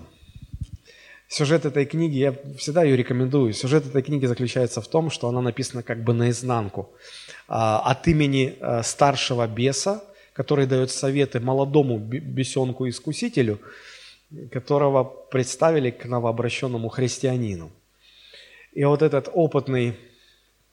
Сюжет 1.28 1.65
этой 1.65 1.86
книги, 1.86 2.20
я 2.20 2.34
всегда 2.58 2.84
ее 2.84 2.96
рекомендую, 2.96 3.52
сюжет 3.52 3.86
этой 3.86 4.02
книги 4.02 4.26
заключается 4.28 4.80
в 4.80 4.88
том, 4.88 5.10
что 5.10 5.28
она 5.28 5.41
написана 5.41 5.84
как 5.84 6.06
бы 6.06 6.13
наизнанку. 6.13 6.89
А, 7.50 7.80
от 7.80 8.08
имени 8.08 8.56
а, 8.62 8.82
старшего 8.82 9.46
беса, 9.46 10.02
который 10.38 10.67
дает 10.67 10.91
советы 10.91 11.39
молодому 11.39 11.97
бесенку-искусителю, 11.97 13.60
которого 14.52 15.04
представили 15.04 15.89
к 15.89 16.06
новообращенному 16.06 16.89
христианину. 16.89 17.71
И 18.71 18.84
вот 18.84 19.02
этот 19.02 19.30
опытный, 19.34 19.97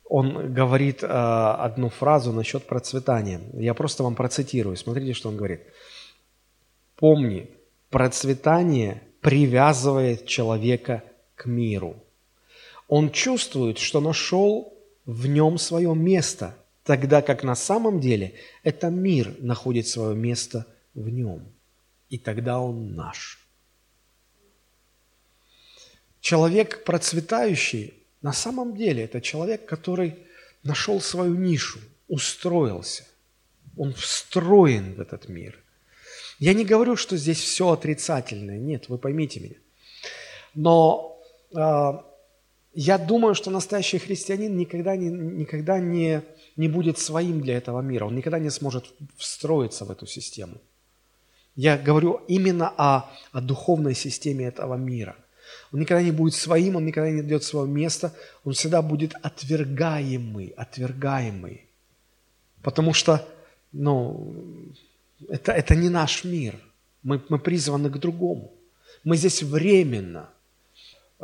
он 0.05 0.53
говорит 0.53 1.03
э, 1.03 1.07
одну 1.07 1.89
фразу 1.89 2.31
насчет 2.31 2.67
процветания. 2.67 3.41
Я 3.55 3.73
просто 3.73 4.03
вам 4.03 4.17
процитирую. 4.17 4.77
Смотрите, 4.77 5.15
что 5.15 5.31
он 5.31 5.39
говорит. 5.39 5.63
Помни, 6.97 7.49
процветание 7.89 9.01
привязывает 9.23 10.27
человека 10.27 11.03
к 11.37 11.47
миру. 11.47 11.97
Он 12.87 13.11
чувствует, 13.11 13.79
что 13.79 14.03
нашел 14.03 14.75
в 15.07 15.27
нем 15.27 15.57
свое 15.57 15.95
место, 15.95 16.55
тогда 16.85 17.23
как 17.23 17.43
на 17.43 17.57
самом 17.57 18.01
деле 18.01 18.35
это 18.63 18.91
мир 18.91 19.35
находит 19.41 19.89
свое 19.89 20.15
место 20.15 20.67
в 20.95 21.09
нем. 21.09 21.43
И 22.11 22.19
тогда 22.19 22.61
он 22.61 22.95
наш. 22.95 23.41
Человек 26.21 26.85
процветающий 26.85 27.95
на 28.23 28.33
самом 28.33 28.77
деле 28.77 29.05
это 29.05 29.21
человек, 29.21 29.67
который 29.67 30.17
нашел 30.63 31.01
свою 31.01 31.35
нишу, 31.35 31.79
устроился. 32.09 33.05
Он 33.77 33.93
встроен 33.93 34.95
в 34.95 35.01
этот 35.01 35.29
мир. 35.29 35.59
Я 36.39 36.55
не 36.55 36.65
говорю, 36.65 36.97
что 36.97 37.17
здесь 37.17 37.39
все 37.39 37.71
отрицательное. 37.71 38.59
Нет, 38.59 38.89
вы 38.89 38.99
поймите 38.99 39.41
меня. 39.41 39.57
Но 40.55 41.21
э, 41.55 41.59
я 42.75 42.99
думаю, 42.99 43.35
что 43.35 43.51
настоящий 43.51 43.99
христианин 43.99 44.57
никогда, 44.57 44.97
не, 44.97 45.09
никогда 45.09 45.79
не, 45.79 46.23
не 46.57 46.69
будет 46.69 46.99
своим 46.99 47.41
для 47.41 47.57
этого 47.57 47.81
мира. 47.81 48.07
Он 48.07 48.17
никогда 48.17 48.39
не 48.39 48.51
сможет 48.51 48.93
встроиться 49.17 49.85
в 49.85 49.91
эту 49.91 50.07
систему. 50.07 50.61
Я 51.57 51.79
говорю 51.79 52.21
именно 52.27 52.73
о, 52.77 53.11
о 53.33 53.41
духовной 53.41 53.95
системе 53.95 54.47
этого 54.47 54.75
мира. 54.75 55.15
Он 55.73 55.81
никогда 55.81 56.03
не 56.03 56.11
будет 56.11 56.35
своим, 56.35 56.77
он 56.77 56.85
никогда 56.85 57.11
не 57.11 57.21
найдет 57.21 57.45
свое 57.45 57.69
место, 57.69 58.13
он 58.45 58.55
всегда 58.55 58.83
будет 58.83 59.15
отвергаемый, 59.23 60.49
отвергаемый. 60.57 61.67
Потому 62.63 62.93
что, 62.93 63.27
ну, 63.73 64.35
это, 65.29 65.53
это 65.53 65.77
не 65.77 65.91
наш 65.91 66.25
мир. 66.25 66.59
Мы, 67.03 67.23
мы 67.29 67.39
призваны 67.39 67.91
к 67.91 67.99
другому. 67.99 68.53
Мы 69.05 69.17
здесь 69.17 69.43
временно. 69.43 70.31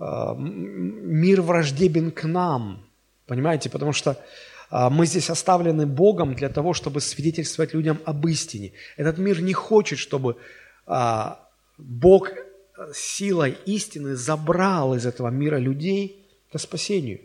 А, 0.00 0.34
мир 0.34 1.42
враждебен 1.42 2.10
к 2.10 2.24
нам. 2.24 2.86
Понимаете? 3.26 3.68
Потому 3.68 3.92
что 3.92 4.18
а, 4.70 4.88
мы 4.88 5.04
здесь 5.04 5.28
оставлены 5.28 5.86
Богом 5.86 6.34
для 6.34 6.48
того, 6.48 6.72
чтобы 6.72 7.00
свидетельствовать 7.00 7.74
людям 7.74 7.98
об 8.06 8.26
истине. 8.26 8.72
Этот 8.96 9.18
мир 9.18 9.42
не 9.42 9.52
хочет, 9.52 9.98
чтобы 9.98 10.36
а, 10.86 11.46
Бог 11.76 12.30
силой 12.94 13.58
истины 13.66 14.16
забрал 14.16 14.94
из 14.94 15.04
этого 15.04 15.28
мира 15.28 15.58
людей 15.58 16.26
к 16.50 16.58
спасению. 16.58 17.20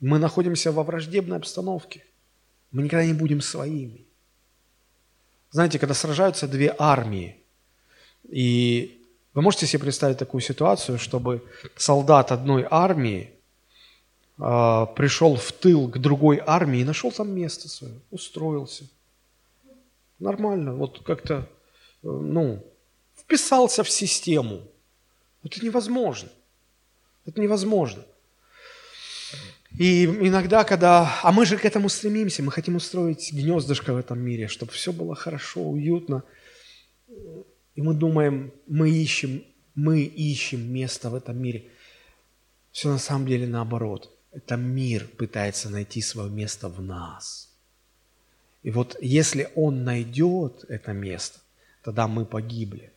Мы 0.00 0.18
находимся 0.18 0.70
во 0.70 0.82
враждебной 0.82 1.38
обстановке. 1.38 2.04
Мы 2.72 2.82
никогда 2.82 3.06
не 3.06 3.14
будем 3.14 3.40
своими. 3.40 4.06
Знаете, 5.50 5.78
когда 5.78 5.94
сражаются 5.94 6.46
две 6.46 6.74
армии, 6.78 7.38
и 8.28 8.97
вы 9.38 9.42
можете 9.42 9.68
себе 9.68 9.84
представить 9.84 10.18
такую 10.18 10.40
ситуацию, 10.40 10.98
чтобы 10.98 11.44
солдат 11.76 12.32
одной 12.32 12.66
армии 12.68 13.30
э, 14.36 14.86
пришел 14.96 15.36
в 15.36 15.52
тыл 15.52 15.86
к 15.86 15.98
другой 15.98 16.42
армии 16.44 16.80
и 16.80 16.84
нашел 16.84 17.12
там 17.12 17.30
место 17.30 17.68
свое, 17.68 17.94
устроился. 18.10 18.88
Нормально, 20.18 20.74
вот 20.74 21.04
как-то, 21.04 21.34
э, 22.02 22.08
ну, 22.08 22.66
вписался 23.16 23.84
в 23.84 23.90
систему. 23.90 24.62
Это 25.44 25.64
невозможно. 25.64 26.30
Это 27.24 27.40
невозможно. 27.40 28.02
И 29.78 30.04
иногда, 30.04 30.64
когда... 30.64 31.20
А 31.22 31.30
мы 31.30 31.46
же 31.46 31.58
к 31.58 31.64
этому 31.64 31.88
стремимся, 31.88 32.42
мы 32.42 32.50
хотим 32.50 32.74
устроить 32.74 33.32
гнездышко 33.32 33.94
в 33.94 33.98
этом 33.98 34.18
мире, 34.18 34.48
чтобы 34.48 34.72
все 34.72 34.92
было 34.92 35.14
хорошо, 35.14 35.60
уютно. 35.60 36.24
И 37.78 37.80
мы 37.80 37.94
думаем, 37.94 38.52
мы 38.66 38.90
ищем, 38.90 39.44
мы 39.76 40.00
ищем 40.02 40.68
место 40.72 41.10
в 41.10 41.14
этом 41.14 41.40
мире. 41.40 41.70
Все 42.72 42.88
на 42.90 42.98
самом 42.98 43.28
деле 43.28 43.46
наоборот. 43.46 44.10
Это 44.32 44.56
мир 44.56 45.06
пытается 45.16 45.70
найти 45.70 46.02
свое 46.02 46.28
место 46.28 46.68
в 46.68 46.82
нас. 46.82 47.48
И 48.64 48.72
вот 48.72 48.96
если 49.00 49.48
он 49.54 49.84
найдет 49.84 50.64
это 50.68 50.92
место, 50.92 51.38
тогда 51.84 52.08
мы 52.08 52.24
погибли. 52.24 52.90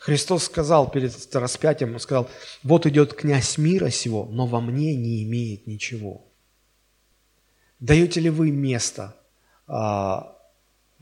Христос 0.00 0.42
сказал 0.46 0.90
перед 0.90 1.32
распятием, 1.32 1.92
Он 1.92 2.00
сказал, 2.00 2.28
вот 2.64 2.86
идет 2.86 3.14
князь 3.14 3.58
мира 3.58 3.90
сего, 3.90 4.24
но 4.24 4.48
во 4.48 4.60
мне 4.60 4.96
не 4.96 5.22
имеет 5.22 5.68
ничего. 5.68 6.26
Даете 7.78 8.18
ли 8.18 8.30
вы 8.30 8.50
место 8.50 9.14
а, 9.68 10.36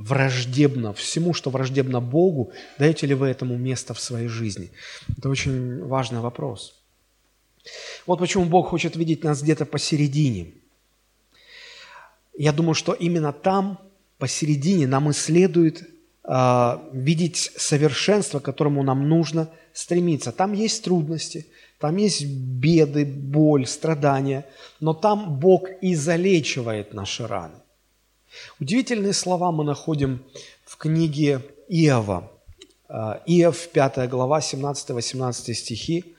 враждебно, 0.00 0.92
всему, 0.94 1.34
что 1.34 1.50
враждебно 1.50 2.00
Богу, 2.00 2.52
даете 2.78 3.06
ли 3.06 3.14
вы 3.14 3.28
этому 3.28 3.56
место 3.58 3.92
в 3.92 4.00
своей 4.00 4.28
жизни? 4.28 4.72
Это 5.18 5.28
очень 5.28 5.84
важный 5.84 6.20
вопрос. 6.20 6.82
Вот 8.06 8.18
почему 8.18 8.46
Бог 8.46 8.68
хочет 8.68 8.96
видеть 8.96 9.24
нас 9.24 9.42
где-то 9.42 9.66
посередине. 9.66 10.54
Я 12.36 12.52
думаю, 12.52 12.74
что 12.74 12.94
именно 12.94 13.32
там, 13.32 13.78
посередине, 14.18 14.86
нам 14.86 15.10
и 15.10 15.12
следует 15.12 15.86
а, 16.24 16.82
видеть 16.92 17.52
совершенство, 17.56 18.40
к 18.40 18.44
которому 18.44 18.82
нам 18.82 19.06
нужно 19.06 19.50
стремиться. 19.74 20.32
Там 20.32 20.54
есть 20.54 20.82
трудности, 20.82 21.46
там 21.78 21.96
есть 21.96 22.24
беды, 22.24 23.04
боль, 23.04 23.66
страдания, 23.66 24.46
но 24.80 24.94
там 24.94 25.38
Бог 25.38 25.68
и 25.82 25.94
залечивает 25.94 26.94
наши 26.94 27.26
раны. 27.26 27.56
Удивительные 28.58 29.12
слова 29.12 29.52
мы 29.52 29.64
находим 29.64 30.22
в 30.64 30.76
книге 30.76 31.42
Иова. 31.68 32.30
А, 32.88 33.22
Иов, 33.26 33.68
5 33.68 34.08
глава, 34.08 34.40
17-18 34.40 35.54
стихи, 35.54 36.16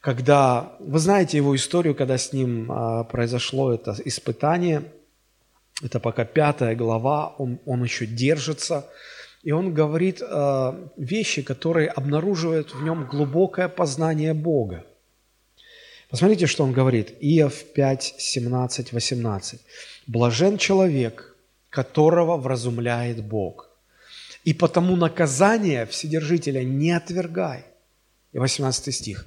когда, 0.00 0.76
вы 0.78 0.98
знаете 0.98 1.36
его 1.36 1.54
историю, 1.56 1.94
когда 1.94 2.18
с 2.18 2.32
ним 2.32 2.70
а, 2.70 3.04
произошло 3.04 3.72
это 3.72 3.96
испытание– 4.04 4.84
это 5.82 6.00
пока 6.00 6.24
пятая 6.24 6.74
глава, 6.74 7.34
он, 7.38 7.58
он 7.66 7.84
еще 7.84 8.06
держится, 8.06 8.88
и 9.42 9.52
он 9.52 9.74
говорит 9.74 10.22
э, 10.22 10.88
вещи, 10.96 11.42
которые 11.42 11.88
обнаруживают 11.88 12.74
в 12.74 12.82
нем 12.82 13.06
глубокое 13.06 13.68
познание 13.68 14.32
Бога. 14.32 14.84
Посмотрите, 16.08 16.46
что 16.46 16.64
он 16.64 16.72
говорит. 16.72 17.14
Иов 17.20 17.62
5, 17.74 18.14
17, 18.16 18.92
18. 18.92 19.60
«Блажен 20.06 20.58
человек, 20.58 21.36
которого 21.70 22.36
вразумляет 22.36 23.24
Бог, 23.24 23.70
и 24.44 24.54
потому 24.54 24.96
наказание 24.96 25.86
Вседержителя 25.86 26.62
не 26.64 26.92
отвергай». 26.92 27.64
И 28.32 28.38
18 28.38 28.94
стих. 28.94 29.24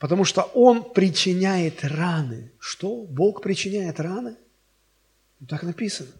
Потому 0.00 0.24
что 0.24 0.42
он 0.42 0.92
причиняет 0.92 1.84
раны. 1.84 2.50
Что? 2.58 3.04
Бог 3.04 3.40
причиняет 3.40 4.00
раны? 4.00 4.34
Так 5.48 5.62
написано. 5.62 6.10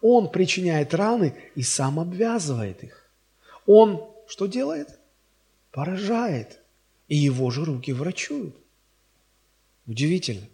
Он 0.00 0.30
причиняет 0.30 0.94
раны 0.94 1.34
и 1.54 1.62
сам 1.62 2.00
обвязывает 2.00 2.82
их. 2.82 3.10
Он 3.66 4.02
что 4.26 4.46
делает? 4.46 4.88
Поражает. 5.72 6.58
И 7.08 7.16
его 7.16 7.50
же 7.50 7.66
руки 7.66 7.92
врачуют. 7.92 8.56
Удивительно. 9.86 10.46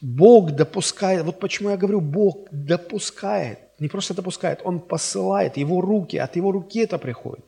Бог 0.00 0.52
допускает, 0.52 1.24
вот 1.24 1.40
почему 1.40 1.70
я 1.70 1.76
говорю, 1.76 2.00
Бог 2.00 2.48
допускает, 2.50 3.58
не 3.80 3.88
просто 3.88 4.14
допускает, 4.14 4.60
Он 4.64 4.80
посылает, 4.80 5.56
Его 5.56 5.80
руки, 5.80 6.16
от 6.16 6.36
Его 6.36 6.52
руки 6.52 6.80
это 6.80 6.98
приходит. 6.98 7.44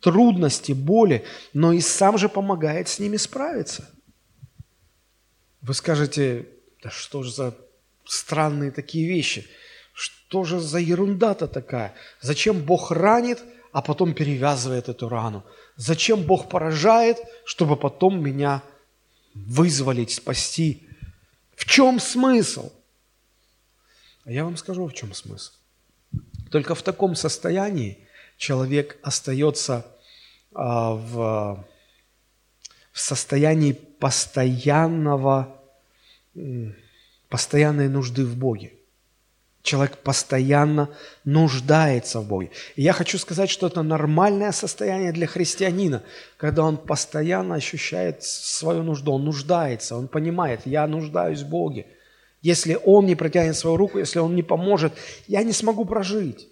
Трудности, 0.00 0.72
боли, 0.72 1.24
но 1.52 1.72
и 1.72 1.80
сам 1.80 2.18
же 2.18 2.28
помогает 2.28 2.88
с 2.88 2.98
ними 2.98 3.16
справиться. 3.18 3.88
Вы 5.60 5.74
скажете, 5.74 6.48
да 6.82 6.90
что 6.90 7.22
же 7.22 7.30
за 7.30 7.54
странные 8.04 8.70
такие 8.70 9.08
вещи. 9.08 9.46
Что 9.92 10.44
же 10.44 10.58
за 10.60 10.78
ерунда-то 10.78 11.46
такая? 11.46 11.94
Зачем 12.20 12.60
Бог 12.60 12.90
ранит, 12.90 13.38
а 13.72 13.82
потом 13.82 14.14
перевязывает 14.14 14.88
эту 14.88 15.08
рану? 15.08 15.44
Зачем 15.76 16.22
Бог 16.22 16.48
поражает, 16.48 17.18
чтобы 17.44 17.76
потом 17.76 18.22
меня 18.22 18.62
вызволить, 19.34 20.10
спасти? 20.10 20.88
В 21.54 21.64
чем 21.64 22.00
смысл? 22.00 22.72
А 24.24 24.30
я 24.30 24.44
вам 24.44 24.56
скажу, 24.56 24.86
в 24.86 24.94
чем 24.94 25.12
смысл. 25.14 25.52
Только 26.50 26.74
в 26.74 26.82
таком 26.82 27.14
состоянии 27.14 28.06
человек 28.36 28.98
остается 29.02 29.86
а, 30.54 30.92
в, 30.92 31.66
состоянии 32.92 33.72
постоянного, 33.72 35.60
постоянной 37.28 37.88
нужды 37.88 38.24
в 38.24 38.36
Боге. 38.36 38.74
Человек 39.62 39.98
постоянно 39.98 40.88
нуждается 41.24 42.20
в 42.20 42.26
Боге. 42.26 42.50
И 42.74 42.82
я 42.82 42.92
хочу 42.92 43.16
сказать, 43.16 43.48
что 43.48 43.68
это 43.68 43.82
нормальное 43.82 44.50
состояние 44.50 45.12
для 45.12 45.28
христианина, 45.28 46.02
когда 46.36 46.64
он 46.64 46.76
постоянно 46.76 47.54
ощущает 47.54 48.24
свою 48.24 48.82
нужду, 48.82 49.12
он 49.12 49.24
нуждается, 49.24 49.96
он 49.96 50.08
понимает, 50.08 50.62
я 50.64 50.86
нуждаюсь 50.88 51.42
в 51.42 51.48
Боге. 51.48 51.86
Если 52.42 52.76
Он 52.84 53.06
не 53.06 53.14
протянет 53.14 53.56
свою 53.56 53.76
руку, 53.76 53.98
если 53.98 54.18
Он 54.18 54.34
не 54.34 54.42
поможет, 54.42 54.92
я 55.28 55.44
не 55.44 55.52
смогу 55.52 55.84
прожить. 55.84 56.48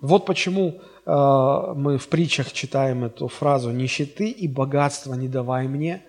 Вот 0.00 0.26
почему 0.26 0.80
э, 1.04 1.72
мы 1.74 1.98
в 1.98 2.08
притчах 2.08 2.52
читаем 2.52 3.04
эту 3.04 3.26
фразу 3.26 3.72
«Нищеты 3.72 4.30
и 4.30 4.46
богатства 4.46 5.14
не 5.14 5.28
давай 5.28 5.66
мне, 5.66 6.04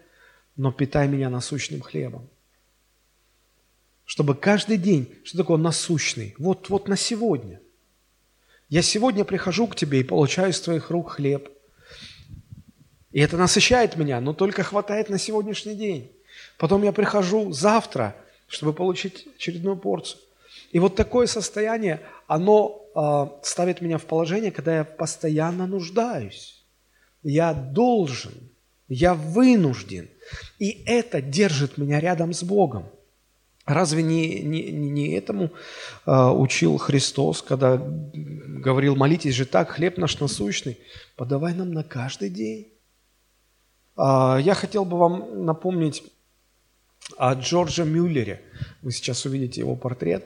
но 0.57 0.71
питай 0.71 1.07
меня 1.07 1.31
насущным 1.31 1.81
хлебом». 1.81 2.29
Чтобы 4.09 4.33
каждый 4.33 4.77
день, 4.77 5.13
что 5.23 5.37
такое 5.37 5.57
насущный? 5.57 6.33
Вот, 6.39 6.67
вот 6.69 6.87
на 6.87 6.97
сегодня. 6.97 7.61
Я 8.67 8.81
сегодня 8.81 9.23
прихожу 9.23 9.67
к 9.67 9.75
тебе 9.75 9.99
и 9.99 10.03
получаю 10.03 10.49
из 10.49 10.59
твоих 10.59 10.89
рук 10.89 11.11
хлеб. 11.11 11.47
И 13.11 13.19
это 13.19 13.37
насыщает 13.37 13.97
меня, 13.97 14.19
но 14.19 14.33
только 14.33 14.63
хватает 14.63 15.09
на 15.09 15.19
сегодняшний 15.19 15.75
день. 15.75 16.11
Потом 16.57 16.81
я 16.81 16.91
прихожу 16.91 17.51
завтра, 17.51 18.15
чтобы 18.47 18.73
получить 18.73 19.27
очередную 19.35 19.77
порцию. 19.77 20.19
И 20.71 20.79
вот 20.79 20.95
такое 20.95 21.27
состояние, 21.27 22.01
оно 22.25 22.81
э, 22.95 23.45
ставит 23.45 23.79
меня 23.79 23.99
в 23.99 24.05
положение, 24.05 24.49
когда 24.49 24.77
я 24.77 24.85
постоянно 24.85 25.67
нуждаюсь. 25.67 26.65
Я 27.21 27.53
должен, 27.53 28.33
я 28.87 29.13
вынужден. 29.13 30.09
И 30.57 30.81
это 30.87 31.21
держит 31.21 31.77
меня 31.77 31.99
рядом 31.99 32.33
с 32.33 32.41
Богом. 32.41 32.89
Разве 33.69 34.01
не, 34.01 34.39
не, 34.39 34.71
не 34.71 35.11
этому 35.11 35.51
э, 36.07 36.11
учил 36.11 36.77
Христос, 36.77 37.43
когда 37.43 37.77
говорил, 37.77 38.95
молитесь 38.95 39.35
же 39.35 39.45
так, 39.45 39.69
хлеб 39.69 39.97
наш 39.97 40.19
насущный, 40.19 40.79
подавай 41.15 41.53
нам 41.53 41.71
на 41.71 41.83
каждый 41.83 42.31
день. 42.31 42.73
Э, 43.95 44.39
я 44.41 44.55
хотел 44.55 44.85
бы 44.85 44.97
вам 44.97 45.45
напомнить 45.45 46.01
о 47.15 47.35
Джордже 47.35 47.85
Мюллере. 47.85 48.41
Вы 48.81 48.91
сейчас 48.91 49.25
увидите 49.25 49.61
его 49.61 49.75
портрет. 49.75 50.25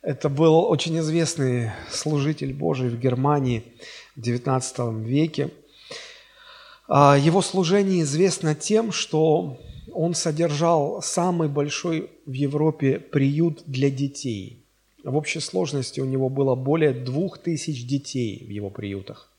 Это 0.00 0.30
был 0.30 0.54
очень 0.60 0.98
известный 1.00 1.72
служитель 1.90 2.54
Божий 2.54 2.88
в 2.88 2.98
Германии 2.98 3.64
в 4.14 4.20
XIX 4.20 5.04
веке. 5.04 5.50
А, 6.88 7.18
его 7.18 7.42
служение 7.42 8.00
известно 8.00 8.54
тем, 8.54 8.92
что 8.92 9.60
он 9.96 10.14
содержал 10.14 11.02
самый 11.02 11.48
большой 11.48 12.10
в 12.26 12.32
Европе 12.32 12.98
приют 12.98 13.62
для 13.66 13.90
детей. 13.90 14.62
В 15.02 15.16
общей 15.16 15.40
сложности 15.40 16.00
у 16.00 16.04
него 16.04 16.28
было 16.28 16.54
более 16.54 16.92
двух 16.92 17.38
тысяч 17.38 17.86
детей 17.86 18.44
в 18.44 18.50
его 18.50 18.70
приютах. 18.70 19.30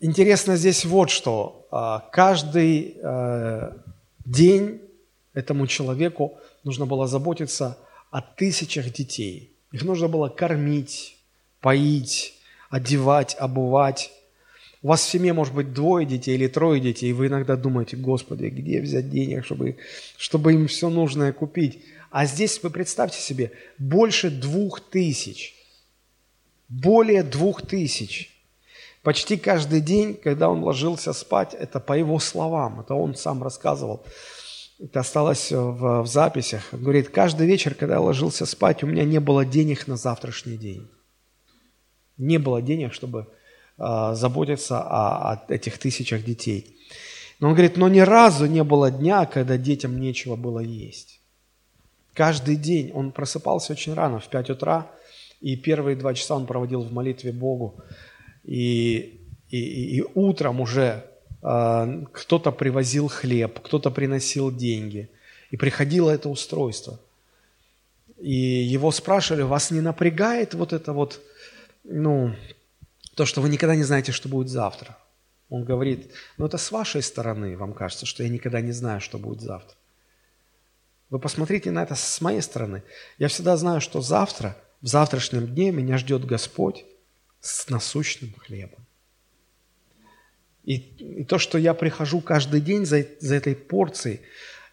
Интересно 0.00 0.56
здесь 0.56 0.84
вот 0.84 1.10
что. 1.10 1.66
А, 1.70 2.00
каждый 2.12 2.96
э, 3.02 3.72
день 4.24 4.80
этому 5.34 5.66
человеку 5.66 6.38
нужно 6.62 6.86
было 6.86 7.06
заботиться 7.06 7.76
о 8.10 8.20
тысячах 8.20 8.92
детей. 8.92 9.50
Их 9.72 9.82
нужно 9.82 10.08
было 10.08 10.28
кормить, 10.28 11.16
поить, 11.60 12.34
одевать, 12.70 13.36
обувать. 13.38 14.12
У 14.84 14.88
вас 14.88 15.00
в 15.00 15.08
семье 15.08 15.32
может 15.32 15.54
быть 15.54 15.72
двое 15.72 16.04
детей 16.04 16.34
или 16.34 16.46
трое 16.46 16.78
детей, 16.78 17.08
и 17.08 17.14
вы 17.14 17.28
иногда 17.28 17.56
думаете, 17.56 17.96
Господи, 17.96 18.48
где 18.48 18.82
взять 18.82 19.08
денег, 19.08 19.46
чтобы, 19.46 19.78
чтобы 20.18 20.52
им 20.52 20.66
все 20.68 20.90
нужное 20.90 21.32
купить. 21.32 21.82
А 22.10 22.26
здесь 22.26 22.62
вы 22.62 22.68
представьте 22.68 23.18
себе, 23.18 23.52
больше 23.78 24.28
двух 24.28 24.80
тысяч. 24.80 25.54
Более 26.68 27.22
двух 27.22 27.62
тысяч. 27.62 28.30
Почти 29.02 29.38
каждый 29.38 29.80
день, 29.80 30.20
когда 30.22 30.50
он 30.50 30.62
ложился 30.62 31.14
спать, 31.14 31.54
это 31.54 31.80
по 31.80 31.94
его 31.94 32.18
словам, 32.18 32.80
это 32.80 32.92
он 32.92 33.14
сам 33.14 33.42
рассказывал, 33.42 34.04
это 34.78 35.00
осталось 35.00 35.50
в, 35.50 36.02
в 36.02 36.06
записях. 36.06 36.62
Он 36.72 36.82
говорит, 36.82 37.08
каждый 37.08 37.46
вечер, 37.46 37.74
когда 37.74 37.94
я 37.94 38.00
ложился 38.02 38.44
спать, 38.44 38.82
у 38.82 38.86
меня 38.86 39.04
не 39.04 39.18
было 39.18 39.46
денег 39.46 39.86
на 39.86 39.96
завтрашний 39.96 40.58
день. 40.58 40.90
Не 42.18 42.36
было 42.36 42.60
денег, 42.60 42.92
чтобы 42.92 43.28
заботиться 43.76 44.80
о, 44.80 45.32
о 45.32 45.44
этих 45.48 45.78
тысячах 45.78 46.24
детей. 46.24 46.76
Но 47.40 47.48
он 47.48 47.54
говорит, 47.54 47.76
но 47.76 47.88
ни 47.88 48.00
разу 48.00 48.46
не 48.46 48.62
было 48.62 48.90
дня, 48.90 49.26
когда 49.26 49.56
детям 49.56 50.00
нечего 50.00 50.36
было 50.36 50.60
есть. 50.60 51.20
Каждый 52.14 52.56
день 52.56 52.92
он 52.92 53.10
просыпался 53.10 53.72
очень 53.72 53.94
рано, 53.94 54.20
в 54.20 54.28
5 54.28 54.50
утра, 54.50 54.90
и 55.40 55.56
первые 55.56 55.96
два 55.96 56.14
часа 56.14 56.36
он 56.36 56.46
проводил 56.46 56.82
в 56.82 56.92
молитве 56.92 57.32
Богу. 57.32 57.74
И, 58.44 59.20
и, 59.50 59.98
и 59.98 60.04
утром 60.14 60.60
уже 60.60 61.04
а, 61.42 62.04
кто-то 62.12 62.52
привозил 62.52 63.08
хлеб, 63.08 63.60
кто-то 63.60 63.90
приносил 63.90 64.50
деньги. 64.50 65.10
И 65.50 65.56
приходило 65.56 66.10
это 66.10 66.28
устройство. 66.28 66.98
И 68.18 68.32
его 68.32 68.90
спрашивали, 68.92 69.42
вас 69.42 69.70
не 69.70 69.80
напрягает 69.80 70.54
вот 70.54 70.72
это 70.72 70.92
вот, 70.92 71.20
ну, 71.84 72.34
то, 73.14 73.26
что 73.26 73.40
вы 73.40 73.48
никогда 73.48 73.76
не 73.76 73.84
знаете, 73.84 74.12
что 74.12 74.28
будет 74.28 74.48
завтра? 74.48 74.98
Он 75.48 75.64
говорит, 75.64 76.12
ну 76.36 76.46
это 76.46 76.58
с 76.58 76.70
вашей 76.70 77.02
стороны 77.02 77.56
вам 77.56 77.74
кажется, 77.74 78.06
что 78.06 78.22
я 78.22 78.28
никогда 78.28 78.60
не 78.60 78.72
знаю, 78.72 79.00
что 79.00 79.18
будет 79.18 79.40
завтра. 79.40 79.76
Вы 81.10 81.18
посмотрите 81.18 81.70
на 81.70 81.82
это 81.82 81.94
с 81.94 82.20
моей 82.20 82.40
стороны. 82.40 82.82
Я 83.18 83.28
всегда 83.28 83.56
знаю, 83.56 83.80
что 83.80 84.00
завтра, 84.00 84.56
в 84.80 84.86
завтрашнем 84.86 85.46
дне 85.46 85.70
меня 85.70 85.98
ждет 85.98 86.24
Господь 86.24 86.84
с 87.40 87.68
насущным 87.68 88.34
хлебом. 88.34 88.84
И, 90.64 90.76
и 90.76 91.24
то, 91.24 91.38
что 91.38 91.58
я 91.58 91.74
прихожу 91.74 92.20
каждый 92.20 92.60
день 92.60 92.86
за, 92.86 93.06
за 93.20 93.34
этой 93.34 93.54
порцией, 93.54 94.22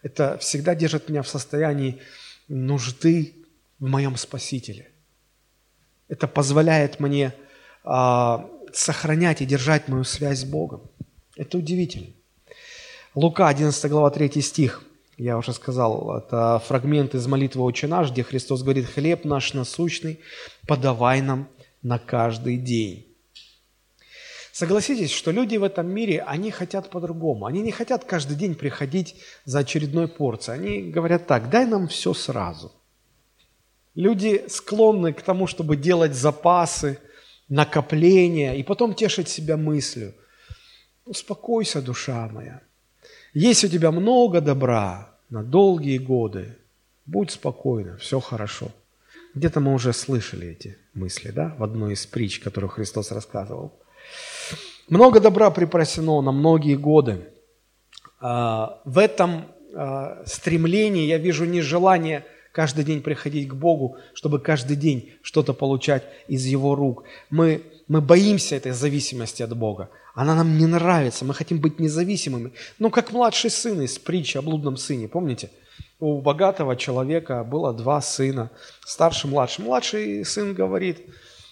это 0.01 0.37
всегда 0.37 0.73
держит 0.73 1.09
меня 1.09 1.21
в 1.21 1.27
состоянии 1.27 2.01
нужды 2.47 3.35
в 3.77 3.87
моем 3.87 4.15
Спасителе. 4.15 4.89
Это 6.07 6.27
позволяет 6.27 6.99
мне 6.99 7.33
а, 7.83 8.49
сохранять 8.73 9.41
и 9.41 9.45
держать 9.45 9.87
мою 9.87 10.03
связь 10.03 10.39
с 10.39 10.43
Богом. 10.45 10.81
Это 11.35 11.57
удивительно. 11.57 12.07
Лука, 13.15 13.47
11 13.47 13.89
глава, 13.89 14.09
3 14.09 14.41
стих. 14.41 14.83
Я 15.17 15.37
уже 15.37 15.53
сказал, 15.53 16.17
это 16.17 16.61
фрагмент 16.65 17.13
из 17.13 17.27
молитвы 17.27 17.63
«Отче 17.63 17.87
наш», 17.87 18.11
где 18.11 18.23
Христос 18.23 18.63
говорит, 18.63 18.87
«Хлеб 18.87 19.25
наш 19.25 19.53
насущный 19.53 20.19
подавай 20.67 21.21
нам 21.21 21.47
на 21.83 21.99
каждый 21.99 22.57
день». 22.57 23.07
Согласитесь, 24.51 25.11
что 25.11 25.31
люди 25.31 25.57
в 25.57 25.63
этом 25.63 25.87
мире, 25.89 26.21
они 26.21 26.51
хотят 26.51 26.89
по-другому. 26.89 27.45
Они 27.45 27.61
не 27.61 27.71
хотят 27.71 28.03
каждый 28.05 28.35
день 28.35 28.55
приходить 28.55 29.15
за 29.45 29.59
очередной 29.59 30.07
порцией. 30.07 30.59
Они 30.59 30.91
говорят 30.91 31.25
так, 31.25 31.49
дай 31.49 31.65
нам 31.65 31.87
все 31.87 32.13
сразу. 32.13 32.71
Люди 33.95 34.45
склонны 34.47 35.13
к 35.13 35.21
тому, 35.21 35.47
чтобы 35.47 35.77
делать 35.77 36.13
запасы, 36.13 36.99
накопления 37.51 38.55
и 38.55 38.63
потом 38.63 38.93
тешить 38.93 39.27
себя 39.27 39.57
мыслью. 39.57 40.13
Успокойся, 41.05 41.81
душа 41.81 42.29
моя. 42.29 42.61
Есть 43.33 43.65
у 43.65 43.67
тебя 43.67 43.91
много 43.91 44.39
добра 44.39 45.09
на 45.29 45.43
долгие 45.43 45.97
годы. 45.97 46.57
Будь 47.05 47.31
спокойна, 47.31 47.97
все 47.97 48.21
хорошо. 48.21 48.71
Где-то 49.35 49.59
мы 49.59 49.73
уже 49.73 49.91
слышали 49.91 50.47
эти 50.47 50.77
мысли, 50.93 51.31
да, 51.31 51.53
в 51.57 51.63
одной 51.63 51.93
из 51.93 52.05
притч, 52.05 52.39
которую 52.39 52.69
Христос 52.69 53.11
рассказывал. 53.11 53.73
Много 54.87 55.19
добра 55.19 55.51
припасено 55.51 56.21
на 56.21 56.31
многие 56.31 56.75
годы. 56.75 57.27
А, 58.21 58.81
в 58.85 58.97
этом 58.97 59.45
а, 59.73 60.23
стремлении 60.25 61.05
я 61.05 61.17
вижу 61.17 61.43
не 61.45 61.61
желание 61.61 62.25
каждый 62.51 62.83
день 62.83 63.01
приходить 63.01 63.47
к 63.47 63.53
Богу, 63.53 63.97
чтобы 64.13 64.39
каждый 64.39 64.75
день 64.75 65.13
что-то 65.21 65.53
получать 65.53 66.03
из 66.27 66.45
Его 66.45 66.75
рук. 66.75 67.03
Мы, 67.29 67.63
мы 67.87 68.01
боимся 68.01 68.55
этой 68.55 68.71
зависимости 68.71 69.43
от 69.43 69.55
Бога. 69.55 69.89
Она 70.13 70.35
нам 70.35 70.57
не 70.57 70.65
нравится, 70.65 71.25
мы 71.25 71.33
хотим 71.33 71.59
быть 71.59 71.79
независимыми. 71.79 72.51
Ну, 72.79 72.89
как 72.89 73.11
младший 73.11 73.49
сын 73.49 73.81
из 73.81 73.97
притчи 73.97 74.37
о 74.37 74.41
блудном 74.41 74.77
сыне, 74.77 75.07
помните? 75.07 75.49
У 75.99 76.19
богатого 76.19 76.75
человека 76.75 77.43
было 77.43 77.73
два 77.73 78.01
сына, 78.01 78.49
старший, 78.85 79.29
младший. 79.29 79.65
Младший 79.65 80.25
сын 80.25 80.53
говорит, 80.53 80.99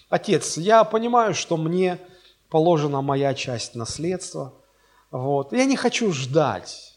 отец, 0.08 0.56
я 0.56 0.84
понимаю, 0.84 1.34
что 1.34 1.56
мне 1.56 1.98
положена 2.50 3.00
моя 3.00 3.32
часть 3.32 3.74
наследства. 3.74 4.52
Вот. 5.10 5.52
Я 5.52 5.64
не 5.64 5.76
хочу 5.76 6.12
ждать. 6.12 6.89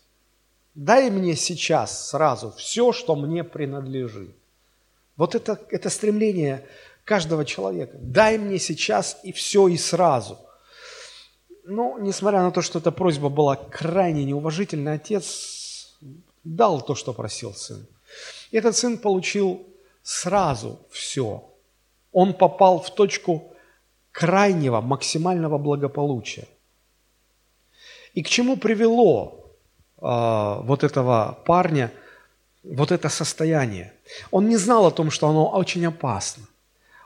Дай 0.76 1.12
мне 1.12 1.36
сейчас 1.36 2.10
сразу 2.10 2.52
все, 2.52 2.92
что 2.94 3.16
мне 3.16 3.44
принадлежит. 3.44 4.36
Вот 5.16 5.36
это, 5.36 5.60
это 5.70 5.90
стремление 5.90 6.68
каждого 7.06 7.46
человека. 7.46 7.98
Дай 8.00 8.38
мне 8.38 8.58
сейчас 8.58 9.20
и 9.24 9.32
все, 9.32 9.68
и 9.68 9.78
сразу. 9.78 10.40
ну, 11.66 11.98
несмотря 12.00 12.42
на 12.42 12.52
то, 12.52 12.62
что 12.62 12.80
эта 12.80 12.92
просьба 12.92 13.30
была 13.30 13.56
крайне 13.56 14.24
неуважительной, 14.24 14.94
отец 14.94 15.96
дал 16.44 16.82
то, 16.82 16.96
что 16.96 17.14
просил 17.14 17.54
сын. 17.54 17.86
И 18.52 18.58
этот 18.58 18.76
сын 18.76 18.98
получил 18.98 19.66
сразу 20.02 20.80
все. 20.90 21.50
Он 22.12 22.34
попал 22.34 22.82
в 22.82 22.94
точку 22.94 23.54
крайнего, 24.12 24.82
максимального 24.82 25.58
благополучия. 25.58 26.48
И 28.14 28.24
к 28.24 28.30
чему 28.30 28.58
привело 28.58 29.43
вот 30.04 30.84
этого 30.84 31.40
парня 31.46 31.92
вот 32.64 32.92
это 32.92 33.10
состояние? 33.10 33.94
Он 34.32 34.50
не 34.50 34.58
знал 34.58 34.86
о 34.86 34.92
том, 34.92 35.12
что 35.12 35.30
оно 35.30 35.50
очень 35.50 35.86
опасно. 35.86 36.44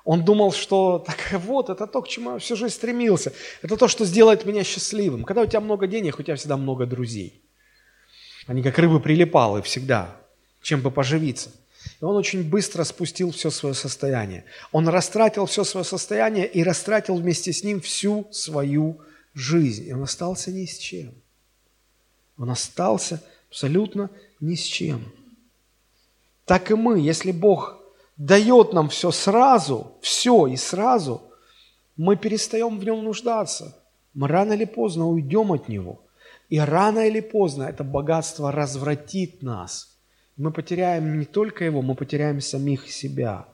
Он 0.03 0.23
думал, 0.23 0.53
что 0.53 0.99
так 1.05 1.17
вот, 1.41 1.69
это 1.69 1.85
то, 1.85 2.01
к 2.01 2.07
чему 2.07 2.33
я 2.33 2.39
всю 2.39 2.55
жизнь 2.55 2.73
стремился. 2.73 3.33
Это 3.61 3.75
то, 3.75 3.87
что 3.87 4.05
сделает 4.05 4.45
меня 4.45 4.63
счастливым. 4.63 5.25
Когда 5.25 5.41
у 5.41 5.45
тебя 5.45 5.59
много 5.59 5.85
денег, 5.85 6.17
у 6.17 6.23
тебя 6.23 6.37
всегда 6.37 6.55
много 6.55 6.85
друзей. 6.85 7.41
Они 8.47 8.63
как 8.63 8.79
рыбы 8.79 9.01
прилипалы 9.01 9.61
всегда, 9.61 10.15
чем 10.61 10.81
бы 10.81 10.91
поживиться. 10.91 11.51
И 11.99 12.05
он 12.05 12.15
очень 12.15 12.49
быстро 12.49 12.85
спустил 12.85 13.31
все 13.31 13.49
свое 13.49 13.75
состояние. 13.75 14.45
Он 14.71 14.87
растратил 14.87 15.45
все 15.45 15.63
свое 15.63 15.83
состояние 15.83 16.47
и 16.47 16.63
растратил 16.63 17.17
вместе 17.17 17.51
с 17.51 17.63
ним 17.63 17.81
всю 17.81 18.27
свою 18.31 19.01
жизнь. 19.33 19.87
И 19.87 19.93
он 19.93 20.03
остался 20.03 20.51
ни 20.51 20.65
с 20.65 20.77
чем. 20.77 21.13
Он 22.37 22.49
остался 22.49 23.21
абсолютно 23.49 24.09
ни 24.39 24.55
с 24.55 24.61
чем. 24.61 25.03
Так 26.45 26.71
и 26.71 26.75
мы, 26.75 26.99
если 26.99 27.31
Бог 27.31 27.77
дает 28.15 28.73
нам 28.73 28.89
все 28.89 29.11
сразу, 29.11 29.91
все 30.01 30.47
и 30.47 30.55
сразу, 30.55 31.21
мы 31.97 32.15
перестаем 32.15 32.79
в 32.79 32.83
нем 32.83 33.03
нуждаться. 33.03 33.75
Мы 34.13 34.27
рано 34.27 34.53
или 34.53 34.65
поздно 34.65 35.07
уйдем 35.07 35.51
от 35.51 35.67
него. 35.67 35.99
И 36.49 36.59
рано 36.59 37.07
или 37.07 37.19
поздно 37.19 37.63
это 37.63 37.83
богатство 37.83 38.51
развратит 38.51 39.43
нас. 39.43 39.95
Мы 40.37 40.51
потеряем 40.51 41.19
не 41.19 41.25
только 41.25 41.65
его, 41.65 41.81
мы 41.81 41.95
потеряем 41.95 42.39
самих 42.41 42.89
себя. 42.89 43.45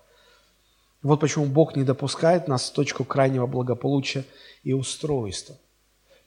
Вот 1.01 1.19
почему 1.19 1.45
Бог 1.45 1.75
не 1.75 1.83
допускает 1.83 2.47
нас 2.47 2.69
в 2.69 2.73
точку 2.73 3.03
крайнего 3.03 3.47
благополучия 3.47 4.25
и 4.63 4.73
устройства. 4.73 5.55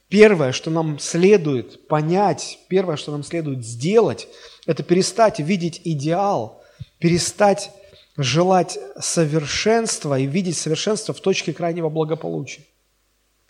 Первое, 0.09 0.53
что 0.53 0.71
нам 0.71 0.99
следует 0.99 1.87
понять, 1.87 2.59
первое, 2.69 2.95
что 2.95 3.11
нам 3.11 3.23
следует 3.23 3.65
сделать, 3.65 4.27
это 4.65 4.83
перестать 4.83 5.39
видеть 5.39 5.81
идеал, 5.83 6.63
перестать 6.99 7.71
желать 8.15 8.79
совершенства 8.99 10.17
и 10.17 10.25
видеть 10.25 10.57
совершенство 10.57 11.13
в 11.13 11.19
точке 11.19 11.53
крайнего 11.53 11.89
благополучия. 11.89 12.61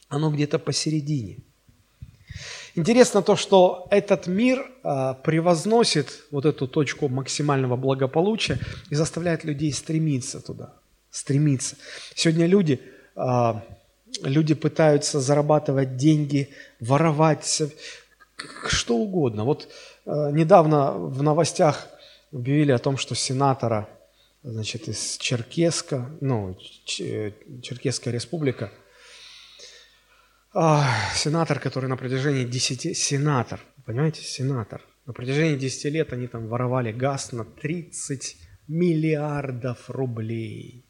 Оно 0.10 0.32
где-то 0.32 0.58
посередине. 0.60 1.38
Интересно 2.76 3.22
то, 3.22 3.36
что 3.36 3.88
этот 3.89 4.28
мир 4.28 4.70
а, 4.84 5.16
превозносит 5.16 6.26
вот 6.32 6.45
эту 6.45 6.68
точку 6.68 7.08
максимального 7.08 7.76
благополучия 7.76 8.60
и 8.89 8.95
заставляет 8.95 9.43
людей 9.43 9.74
стремиться 9.74 10.39
туда, 10.39 10.74
стремиться. 11.10 11.76
Сегодня 12.14 12.45
люди, 12.45 12.80
а, 13.16 13.64
люди 14.24 14.53
пытаются 14.53 15.20
зарабатывать 15.20 15.97
деньги, 15.97 16.49
воровать, 16.80 17.61
что 18.68 18.97
угодно. 18.97 19.43
Вот 19.43 19.68
а, 20.05 20.32
недавно 20.32 20.93
в 20.93 21.24
новостях 21.24 21.88
объявили 22.32 22.72
о 22.72 22.80
том, 22.80 22.97
что 22.97 23.15
сенатора– 23.15 23.89
значит, 24.43 24.88
из 24.88 25.18
Черкеска, 25.18 26.09
ну, 26.22 26.57
Черкесская 26.86 28.13
республика, 28.13 28.72
а, 30.53 30.89
сенатор, 31.13 31.59
который 31.59 31.89
на 31.89 31.97
протяжении 31.97 32.45
10, 32.45 32.97
сенатор, 32.97 33.59
понимаете, 33.86 34.24
сенатор, 34.24 34.82
на 35.05 35.13
протяжении 35.13 35.57
10 35.57 35.86
лет 35.86 36.13
они 36.13 36.28
там 36.28 36.47
воровали 36.47 36.91
газ 36.91 37.32
на 37.32 37.45
30 37.45 38.38
миллиардов 38.68 39.89
рублей. 39.89 40.86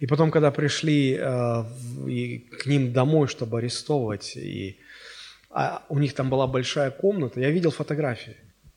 И 0.00 0.06
потом, 0.06 0.30
когда 0.30 0.50
пришли 0.50 1.14
э, 1.14 1.18
к 1.20 2.66
ним 2.66 2.92
домой, 2.92 3.28
чтобы 3.28 3.58
арестовывать, 3.58 4.36
и 4.36 4.78
а 5.50 5.82
у 5.88 5.98
них 5.98 6.14
там 6.14 6.28
была 6.30 6.46
большая 6.46 6.90
комната, 6.90 7.40
я 7.40 7.50
видел 7.50 7.70
фотографии, 7.70 8.36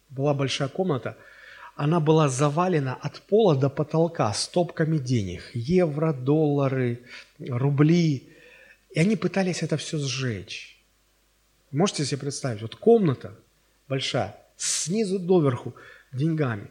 была 0.10 0.34
большая 0.34 0.70
комната– 0.70 1.18
она 1.76 2.00
была 2.00 2.30
завалена 2.30 2.96
от 3.02 3.22
пола 3.22 3.56
до 3.56 3.70
потолка 3.70 4.32
стопками 4.34 4.98
денег. 4.98 5.50
Евро, 5.54 6.14
доллары, 6.14 7.00
рубли. 7.40 8.30
И 8.92 9.00
они 9.00 9.16
пытались 9.16 9.64
это 9.64 9.78
все 9.78 9.98
сжечь. 9.98 10.80
Можете 11.72 12.06
себе 12.06 12.20
представить? 12.20 12.62
Вот 12.62 12.76
комната 12.76 13.34
большая, 13.88 14.36
снизу 14.58 15.18
доверху 15.18 15.74
деньгами. 16.12 16.70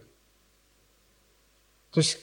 То 1.90 2.00
есть 2.00 2.18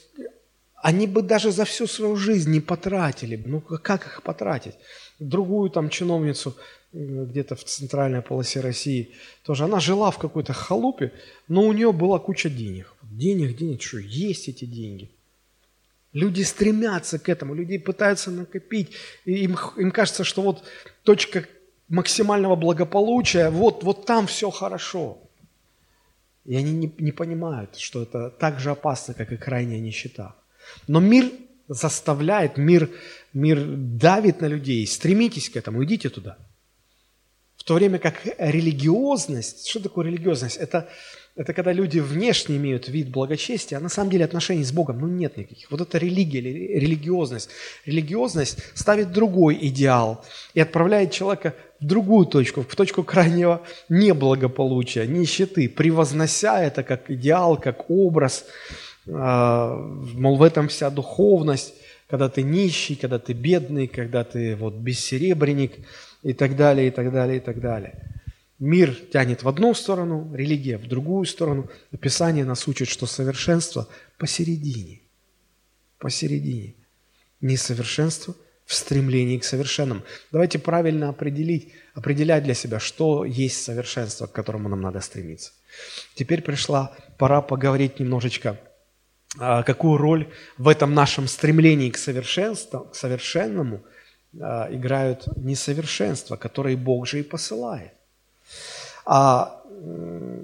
они 0.82 1.06
бы 1.06 1.22
даже 1.22 1.50
за 1.50 1.64
всю 1.64 1.86
свою 1.86 2.16
жизнь 2.16 2.50
не 2.50 2.60
потратили. 2.60 3.42
Ну, 3.44 3.60
как 3.60 4.06
их 4.06 4.22
потратить? 4.22 4.74
Другую 5.18 5.70
там 5.70 5.90
чиновницу 5.90 6.56
где-то 6.92 7.56
в 7.56 7.64
центральной 7.64 8.22
полосе 8.22 8.60
России 8.60 9.10
тоже. 9.42 9.64
Она 9.64 9.80
жила 9.80 10.10
в 10.10 10.18
какой-то 10.18 10.52
халупе, 10.52 11.12
но 11.48 11.62
у 11.62 11.72
нее 11.72 11.92
была 11.92 12.18
куча 12.18 12.48
денег. 12.48 12.94
Денег, 13.02 13.56
денег, 13.56 13.82
что 13.82 13.98
есть 13.98 14.48
эти 14.48 14.64
деньги. 14.64 15.10
Люди 16.12 16.42
стремятся 16.42 17.18
к 17.18 17.28
этому, 17.28 17.54
люди 17.54 17.78
пытаются 17.78 18.30
накопить. 18.30 18.90
И 19.24 19.44
им, 19.44 19.56
им 19.76 19.90
кажется, 19.90 20.24
что 20.24 20.42
вот 20.42 20.64
точка 21.02 21.44
максимального 21.88 22.56
благополучия, 22.56 23.50
вот, 23.50 23.82
вот 23.82 24.06
там 24.06 24.26
все 24.26 24.50
хорошо. 24.50 25.18
И 26.46 26.56
они 26.56 26.72
не, 26.72 26.94
не 26.98 27.12
понимают, 27.12 27.76
что 27.76 28.02
это 28.02 28.30
так 28.30 28.58
же 28.60 28.70
опасно, 28.70 29.12
как 29.12 29.32
и 29.32 29.36
крайняя 29.36 29.80
нищета. 29.80 30.34
Но 30.86 31.00
мир 31.00 31.30
заставляет, 31.68 32.56
мир, 32.56 32.90
мир 33.32 33.64
давит 33.64 34.40
на 34.40 34.46
людей. 34.46 34.86
Стремитесь 34.86 35.50
к 35.50 35.56
этому, 35.56 35.84
идите 35.84 36.08
туда 36.08 36.38
то 37.68 37.74
время 37.74 37.98
как 37.98 38.14
религиозность, 38.38 39.68
что 39.68 39.80
такое 39.80 40.06
религиозность? 40.06 40.56
Это, 40.56 40.88
это 41.36 41.52
когда 41.52 41.70
люди 41.70 41.98
внешне 41.98 42.56
имеют 42.56 42.88
вид 42.88 43.10
благочестия, 43.10 43.76
а 43.76 43.80
на 43.82 43.90
самом 43.90 44.10
деле 44.10 44.24
отношений 44.24 44.64
с 44.64 44.72
Богом 44.72 45.00
ну, 45.00 45.06
нет 45.06 45.36
никаких. 45.36 45.70
Вот 45.70 45.82
это 45.82 45.98
религия 45.98 46.40
религиозность. 46.40 47.50
Религиозность 47.84 48.56
ставит 48.74 49.12
другой 49.12 49.58
идеал 49.60 50.24
и 50.54 50.60
отправляет 50.60 51.12
человека 51.12 51.54
в 51.78 51.84
другую 51.84 52.24
точку, 52.24 52.62
в 52.62 52.74
точку 52.74 53.04
крайнего 53.04 53.60
неблагополучия, 53.90 55.04
нищеты, 55.04 55.68
превознося 55.68 56.62
это 56.62 56.82
как 56.82 57.10
идеал, 57.10 57.58
как 57.58 57.90
образ, 57.90 58.46
мол, 59.08 60.36
в 60.36 60.42
этом 60.42 60.68
вся 60.68 60.90
духовность, 60.90 61.74
когда 62.08 62.28
ты 62.28 62.42
нищий, 62.42 62.94
когда 62.94 63.18
ты 63.18 63.32
бедный, 63.32 63.86
когда 63.86 64.24
ты 64.24 64.56
вот 64.56 64.74
бессеребренник– 64.74 65.72
и 66.22 66.32
так 66.32 66.56
далее, 66.56 66.88
и 66.88 66.90
так 66.90 67.12
далее, 67.12 67.38
и 67.38 67.40
так 67.40 67.60
далее. 67.60 67.94
Мир 68.58 68.94
тянет 69.12 69.42
в 69.42 69.48
одну 69.48 69.72
сторону, 69.74 70.34
религия 70.34 70.78
в 70.78 70.88
другую 70.88 71.26
сторону. 71.26 71.70
Описание 71.92 72.44
нас 72.44 72.66
учит, 72.66 72.88
что 72.88 73.06
совершенство 73.06 73.88
посередине. 74.18 75.00
Посередине. 75.98 76.74
Несовершенство 77.40 78.34
в 78.64 78.74
стремлении 78.74 79.38
к 79.38 79.44
совершенному. 79.44 80.02
Давайте 80.32 80.58
правильно 80.58 81.08
определить, 81.08 81.72
определять 81.94 82.42
для 82.42 82.54
себя, 82.54 82.80
что 82.80 83.24
есть 83.24 83.62
совершенство, 83.62 84.26
к 84.26 84.32
которому 84.32 84.68
нам 84.68 84.80
надо 84.80 85.00
стремиться. 85.00 85.52
Теперь 86.14 86.42
пришла 86.42 86.94
пора 87.16 87.40
поговорить 87.40 88.00
немножечко, 88.00 88.58
а, 88.58 88.67
какую 89.36 89.98
роль 89.98 90.28
в 90.56 90.68
этом 90.68 90.94
нашем 90.94 91.28
стремлении 91.28 91.90
к 91.90 91.98
совершенству, 91.98 92.88
к 92.90 92.94
совершенному– 92.94 93.82
а, 94.40 94.68
играют 94.70 95.26
несовершенства, 95.36 96.36
которые 96.36 96.76
Бог 96.76 97.06
же 97.06 97.20
и 97.20 97.22
посылает. 97.22 97.92
А 99.06 99.62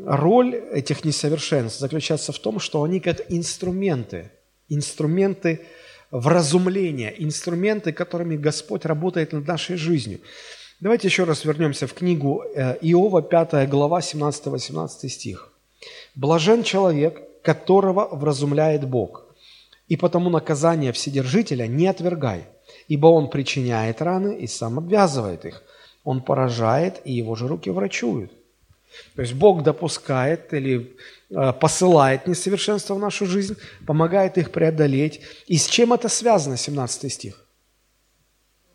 роль 0.06 0.54
этих 0.54 1.04
несовершенств 1.04 1.78
заключается 1.78 2.32
в 2.32 2.38
том, 2.38 2.60
что 2.60 2.82
они 2.82 3.00
как 3.00 3.20
инструменты, 3.28 4.30
инструменты 4.70 5.66
вразумления, 6.10 7.12
инструменты, 7.18 7.92
которыми 7.92 8.36
Господь 8.36 8.86
работает 8.86 9.32
над 9.32 9.46
нашей 9.46 9.76
жизнью. 9.76 10.20
Давайте 10.80 11.08
еще 11.08 11.24
раз 11.24 11.44
вернемся 11.44 11.86
в 11.86 11.92
книгу 11.92 12.42
э, 12.54 12.78
Иова, 12.80 13.22
5 13.22 13.68
глава, 13.68 14.00
17-18 14.00 15.08
стих. 15.08 15.52
«Блажен 16.14 16.62
человек, 16.62 17.22
которого 17.44 18.08
вразумляет 18.10 18.88
Бог, 18.88 19.26
и 19.86 19.96
потому 19.96 20.30
наказание 20.30 20.92
Вседержителя 20.92 21.66
не 21.66 21.86
отвергай, 21.86 22.46
ибо 22.88 23.08
он 23.08 23.28
причиняет 23.28 24.00
раны 24.00 24.38
и 24.38 24.46
сам 24.46 24.78
обвязывает 24.78 25.44
их. 25.44 25.62
Он 26.04 26.22
поражает, 26.22 27.00
и 27.04 27.12
его 27.12 27.34
же 27.34 27.46
руки 27.46 27.70
врачуют. 27.70 28.32
То 29.14 29.22
есть 29.22 29.34
Бог 29.34 29.62
допускает 29.62 30.52
или 30.54 30.96
э, 31.30 31.52
посылает 31.52 32.26
несовершенство 32.26 32.94
в 32.94 32.98
нашу 32.98 33.26
жизнь, 33.26 33.56
помогает 33.86 34.38
их 34.38 34.50
преодолеть. 34.50 35.20
И 35.46 35.56
с 35.56 35.66
чем 35.66 35.92
это 35.92 36.08
связано, 36.08 36.56
17 36.56 37.12
стих? 37.12 37.44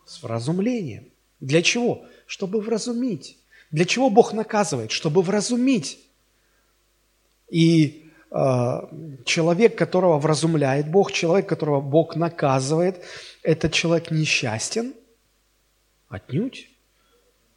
С 0.06 0.22
вразумлением. 0.24 1.06
Для 1.40 1.62
чего? 1.62 2.04
Чтобы 2.26 2.60
вразумить. 2.62 3.38
Для 3.72 3.86
чего 3.86 4.10
Бог 4.10 4.34
наказывает? 4.34 4.92
Чтобы 4.92 5.22
вразумить. 5.22 6.00
И 7.50 8.09
человек, 8.32 9.78
которого 9.78 10.20
вразумляет 10.20 10.90
Бог, 10.90 11.12
человек, 11.12 11.50
которого 11.50 11.82
Бог 11.82 12.16
наказывает, 12.16 13.04
этот 13.44 13.74
человек 13.74 14.12
несчастен? 14.12 14.94
Отнюдь. 16.10 16.70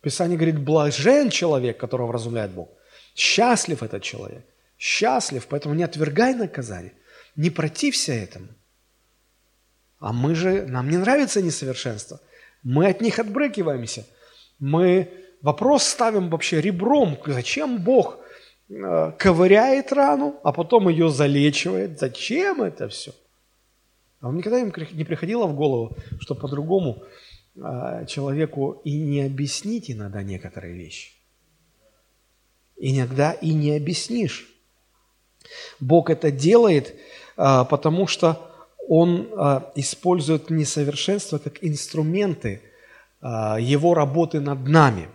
Писание 0.01 0.37
говорит, 0.37 0.59
блажен 0.59 1.31
человек, 1.31 1.79
которого 1.79 2.09
вразумляет 2.09 2.51
Бог. 2.51 2.69
Счастлив 3.15 3.83
этот 3.83 4.03
человек. 4.03 4.45
Счастлив, 4.79 5.47
поэтому 5.47 5.75
не 5.75 5.85
отвергай 5.85 6.35
наказание. 6.35 6.93
Не 7.37 7.51
протився 7.51 8.13
этому. 8.13 8.49
А 10.01 10.13
мы 10.13 10.35
же, 10.35 10.67
нам 10.67 10.91
не 10.91 10.97
нравится 10.97 11.41
несовершенство. 11.41 12.21
Мы 12.63 12.87
от 12.87 13.01
них 13.01 13.19
отбрыкиваемся. 13.19 14.05
Мы 14.59 15.09
вопрос 15.43 15.85
ставим 15.85 16.31
вообще 16.31 16.61
ребром. 16.61 17.19
Зачем 17.27 17.79
Бог 17.79 18.19
ковыряет 19.19 19.93
рану, 19.93 20.37
а 20.43 20.53
потом 20.53 20.89
ее 20.89 21.09
залечивает? 21.11 21.99
Зачем 21.99 22.63
это 22.63 22.89
все? 22.89 23.13
А 24.21 24.27
вам 24.27 24.37
никогда 24.37 24.61
не 24.61 25.05
приходило 25.05 25.47
в 25.47 25.55
голову, 25.55 25.97
что 26.21 26.35
по-другому 26.35 27.03
э, 27.57 28.07
человеку 28.07 28.81
и 28.85 28.99
не 28.99 29.23
объяснить 29.23 29.91
иногда 29.91 30.23
некоторые 30.23 30.75
вещи? 30.75 31.13
Иногда 32.77 33.33
и 33.33 33.53
не 33.53 33.73
объяснишь. 33.73 34.49
Бог 35.81 36.09
это 36.09 36.31
делает, 36.31 36.95
э, 37.37 37.65
потому 37.69 38.07
что 38.07 38.49
он 38.89 39.29
использует 39.77 40.51
несовершенство 40.51 41.39
как 41.39 41.63
инструменты 41.63 42.63
его 43.23 43.95
работы 43.95 44.41
над 44.41 44.67
нами. 44.67 45.09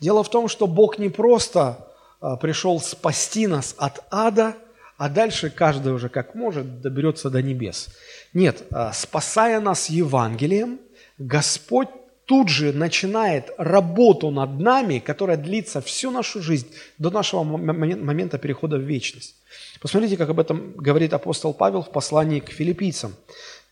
Дело 0.00 0.22
в 0.22 0.28
том, 0.28 0.48
что 0.48 0.66
Бог 0.66 0.98
не 0.98 1.08
просто 1.08 1.91
пришел 2.40 2.80
спасти 2.80 3.46
нас 3.46 3.74
от 3.78 4.04
ада, 4.10 4.54
а 4.96 5.08
дальше 5.08 5.50
каждый 5.50 5.92
уже 5.92 6.08
как 6.08 6.34
может 6.34 6.80
доберется 6.80 7.30
до 7.30 7.42
небес. 7.42 7.88
Нет, 8.32 8.62
спасая 8.92 9.60
нас 9.60 9.90
Евангелием, 9.90 10.78
Господь 11.18 11.88
тут 12.24 12.48
же 12.48 12.72
начинает 12.72 13.50
работу 13.58 14.30
над 14.30 14.60
нами, 14.60 15.00
которая 15.00 15.36
длится 15.36 15.80
всю 15.80 16.10
нашу 16.12 16.40
жизнь 16.40 16.68
до 16.98 17.10
нашего 17.10 17.42
момента 17.42 18.38
перехода 18.38 18.76
в 18.76 18.82
вечность. 18.82 19.34
Посмотрите, 19.80 20.16
как 20.16 20.28
об 20.28 20.38
этом 20.38 20.72
говорит 20.76 21.12
апостол 21.12 21.52
Павел 21.52 21.82
в 21.82 21.90
послании 21.90 22.38
к 22.40 22.50
филиппийцам. 22.50 23.14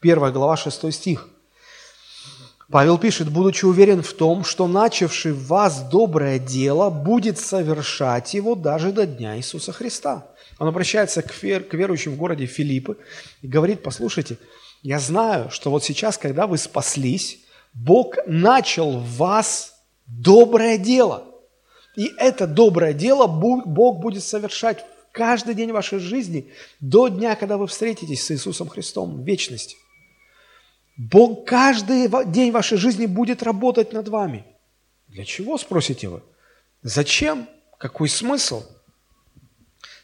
1 0.02 0.32
глава, 0.32 0.56
6 0.56 0.92
стих. 0.92 1.28
Павел 2.70 2.98
пишет, 2.98 3.32
будучи 3.32 3.64
уверен 3.64 4.00
в 4.00 4.12
том, 4.12 4.44
что 4.44 4.68
начавший 4.68 5.32
в 5.32 5.48
вас 5.48 5.82
доброе 5.90 6.38
дело 6.38 6.88
будет 6.88 7.36
совершать 7.36 8.32
его 8.32 8.54
даже 8.54 8.92
до 8.92 9.06
дня 9.06 9.36
Иисуса 9.36 9.72
Христа. 9.72 10.28
Он 10.60 10.68
обращается 10.68 11.22
к, 11.22 11.42
вер, 11.42 11.64
к 11.64 11.74
верующим 11.74 12.12
в 12.12 12.16
городе 12.16 12.46
Филиппы 12.46 12.96
и 13.42 13.48
говорит, 13.48 13.82
послушайте, 13.82 14.38
я 14.82 15.00
знаю, 15.00 15.50
что 15.50 15.70
вот 15.70 15.82
сейчас, 15.82 16.16
когда 16.16 16.46
вы 16.46 16.58
спаслись, 16.58 17.40
Бог 17.74 18.16
начал 18.26 18.98
в 18.98 19.16
вас 19.16 19.74
доброе 20.06 20.78
дело. 20.78 21.24
И 21.96 22.12
это 22.18 22.46
доброе 22.46 22.92
дело 22.92 23.26
Бог 23.26 23.98
будет 23.98 24.22
совершать 24.22 24.84
каждый 25.10 25.54
день 25.54 25.72
вашей 25.72 25.98
жизни 25.98 26.52
до 26.78 27.08
дня, 27.08 27.34
когда 27.34 27.56
вы 27.56 27.66
встретитесь 27.66 28.24
с 28.24 28.30
Иисусом 28.30 28.68
Христом 28.68 29.22
в 29.22 29.26
вечности. 29.26 29.76
Бог 30.96 31.46
каждый 31.46 32.08
день 32.26 32.52
вашей 32.52 32.78
жизни 32.78 33.06
будет 33.06 33.42
работать 33.42 33.92
над 33.92 34.08
вами. 34.08 34.44
Для 35.08 35.24
чего, 35.24 35.58
спросите 35.58 36.08
вы? 36.08 36.22
Зачем? 36.82 37.48
Какой 37.78 38.08
смысл? 38.08 38.62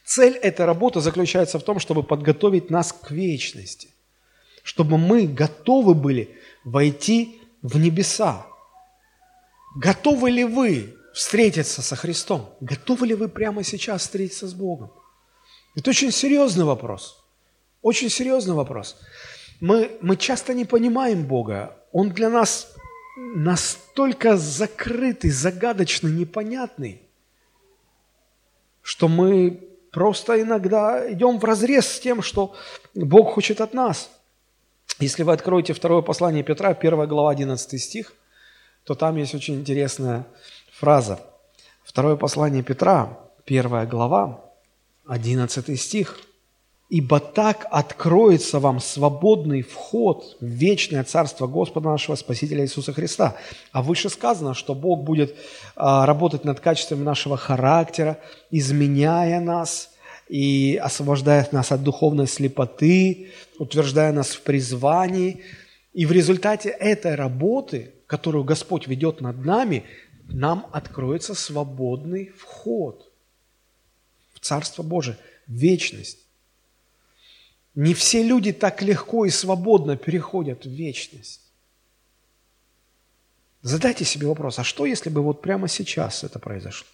Цель 0.05 0.37
этой 0.37 0.67
работы 0.67 1.01
заключается 1.01 1.59
в 1.59 1.65
том, 1.65 1.79
чтобы 1.79 2.03
подготовить 2.03 2.71
нас 2.71 2.93
к 2.93 3.11
вечности, 3.11 3.89
чтобы 4.63 4.99
мы 4.99 5.27
готовы 5.27 5.95
были 5.95 6.39
войти 6.65 7.41
в 7.63 7.77
небеса. 7.79 8.47
Готовы 9.77 10.31
ли 10.31 10.45
вы 10.45 10.97
встретиться 11.13 11.83
со 11.83 11.97
Христом? 11.97 12.55
Готовы 12.61 13.09
ли 13.09 13.15
вы 13.15 13.29
прямо 13.29 13.65
сейчас 13.65 14.03
встретиться 14.03 14.47
с 14.47 14.55
Богом? 14.55 14.93
Это 15.75 15.91
очень 15.91 16.13
серьезный 16.13 16.65
вопрос. 16.65 17.23
Очень 17.83 18.09
серьезный 18.09 18.55
вопрос. 18.55 18.97
Мы, 19.61 19.97
мы 20.01 20.17
часто 20.17 20.55
не 20.55 20.65
понимаем 20.65 21.25
Бога. 21.25 21.77
Он 21.93 22.11
для 22.11 22.29
нас 22.29 22.75
настолько 23.17 24.37
закрытый, 24.37 25.31
загадочный, 25.31 26.13
непонятный, 26.13 27.03
что 28.83 29.09
мы 29.09 29.63
просто 29.91 30.41
иногда 30.43 31.11
идем 31.11 31.39
в 31.39 31.45
разрез 31.45 31.87
с 31.89 32.01
тем, 32.01 32.23
что 32.23 32.55
Бог 32.95 33.33
хочет 33.35 33.61
от 33.61 33.73
нас. 33.73 34.11
Если 34.99 35.23
вы 35.23 35.33
откроете 35.33 35.73
второе 35.73 36.03
послание 36.03 36.43
Петра, 36.43 36.71
1 36.71 37.09
глава, 37.09 37.31
11 37.31 37.83
стих, 37.83 38.13
то 38.85 38.95
там 38.95 39.17
есть 39.17 39.35
очень 39.35 39.57
интересная 39.57 40.27
фраза. 40.71 41.19
Второе 41.83 42.17
послание 42.17 42.63
Петра, 42.63 43.19
первая 43.45 43.87
глава, 43.87 44.45
одиннадцатый 45.07 45.77
стих. 45.77 46.21
«Ибо 46.89 47.19
так 47.19 47.67
откроется 47.71 48.61
вам 48.61 48.79
свободный 48.81 49.63
вход 49.63 50.37
в 50.41 50.47
вечное 50.47 51.03
Царство 51.03 51.47
Господа 51.49 51.91
нашего 51.91 52.15
Спасителя 52.15 52.63
Иисуса 52.63 52.93
Христа». 52.93 53.37
А 53.73 53.83
выше 53.83 54.09
сказано, 54.09 54.55
что 54.55 54.75
Бог 54.75 55.03
будет 55.03 55.35
а, 55.75 56.07
работать 56.07 56.45
над 56.45 56.61
качествами 56.61 57.03
нашего 57.03 57.37
характера, 57.37 58.19
изменяя 58.51 59.41
нас 59.41 59.91
и 60.29 60.79
освобождая 60.83 61.49
нас 61.53 61.73
от 61.73 61.83
духовной 61.83 62.27
слепоты, 62.27 63.31
утверждая 63.59 64.13
нас 64.13 64.31
в 64.31 64.43
призвании. 64.43 65.43
И 65.93 66.07
в 66.07 66.13
результате 66.13 66.69
этой 66.69 67.15
работы, 67.15 67.95
которую 68.07 68.45
Господь 68.45 68.87
ведет 68.87 69.21
над 69.21 69.45
нами, 69.45 69.85
нам 70.29 70.67
откроется 70.73 71.35
свободный 71.35 72.33
вход 72.37 73.11
в 74.35 74.41
Царство 74.41 74.83
Божие, 74.83 75.17
в 75.47 75.53
вечность. 75.53 76.26
Не 77.77 77.93
все 77.93 78.23
люди 78.23 78.53
так 78.53 78.83
легко 78.83 79.27
и 79.27 79.31
свободно 79.31 79.97
переходят 79.97 80.65
в 80.65 80.69
вечность. 80.69 81.43
Задайте 83.63 84.05
себе 84.05 84.27
вопрос, 84.27 84.59
а 84.59 84.65
что 84.65 84.87
если 84.87 85.11
бы 85.11 85.23
вот 85.23 85.43
прямо 85.43 85.69
сейчас 85.69 86.25
это 86.25 86.39
произошло? 86.39 86.89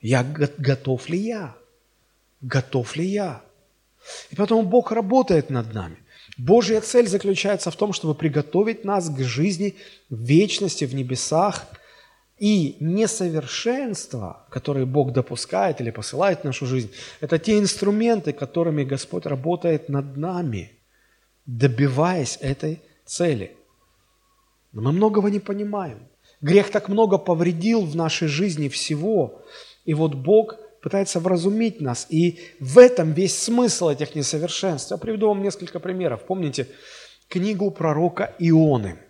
Я 0.00 0.22
готов 0.22 1.08
ли 1.08 1.18
я? 1.18 1.56
Готов 2.40 2.94
ли 2.96 3.06
я? 3.06 3.42
И 4.30 4.36
поэтому 4.36 4.62
Бог 4.62 4.92
работает 4.92 5.50
над 5.50 5.74
нами. 5.74 5.96
Божья 6.36 6.80
цель 6.80 7.08
заключается 7.08 7.70
в 7.70 7.76
том, 7.76 7.92
чтобы 7.92 8.14
приготовить 8.14 8.84
нас 8.84 9.08
к 9.08 9.18
жизни 9.20 9.76
в 10.10 10.22
вечности, 10.22 10.84
в 10.84 10.94
небесах– 10.94 11.66
и 12.38 12.76
несовершенства, 12.80 14.46
которые 14.50 14.86
Бог 14.86 15.12
допускает 15.12 15.80
или 15.80 15.90
посылает 15.90 16.40
в 16.40 16.44
нашу 16.44 16.66
жизнь, 16.66 16.90
это 17.20 17.38
те 17.38 17.58
инструменты, 17.58 18.32
которыми 18.32 18.84
Господь 18.84 19.26
работает 19.26 19.88
над 19.88 20.16
нами, 20.16 20.72
добиваясь 21.46 22.38
этой 22.40 22.82
цели. 23.04 23.56
Но 24.72 24.82
мы 24.82 24.92
многого 24.92 25.30
не 25.30 25.40
понимаем. 25.40 26.08
Грех 26.40 26.70
так 26.70 26.88
много 26.88 27.18
повредил 27.18 27.82
в 27.82 27.94
нашей 27.94 28.28
жизни 28.28 28.68
всего. 28.68 29.42
И 29.84 29.94
вот 29.94 30.14
Бог 30.14 30.56
пытается 30.82 31.20
вразумить 31.20 31.80
нас. 31.80 32.06
И 32.10 32.40
в 32.58 32.78
этом 32.78 33.12
весь 33.12 33.38
смысл 33.38 33.90
этих 33.90 34.14
несовершенств. 34.16 34.90
Я 34.90 34.96
приведу 34.96 35.28
вам 35.28 35.42
несколько 35.42 35.78
примеров. 35.78 36.24
Помните 36.26 36.66
книгу 37.28 37.70
пророка 37.70 38.34
Ионы– 38.40 38.98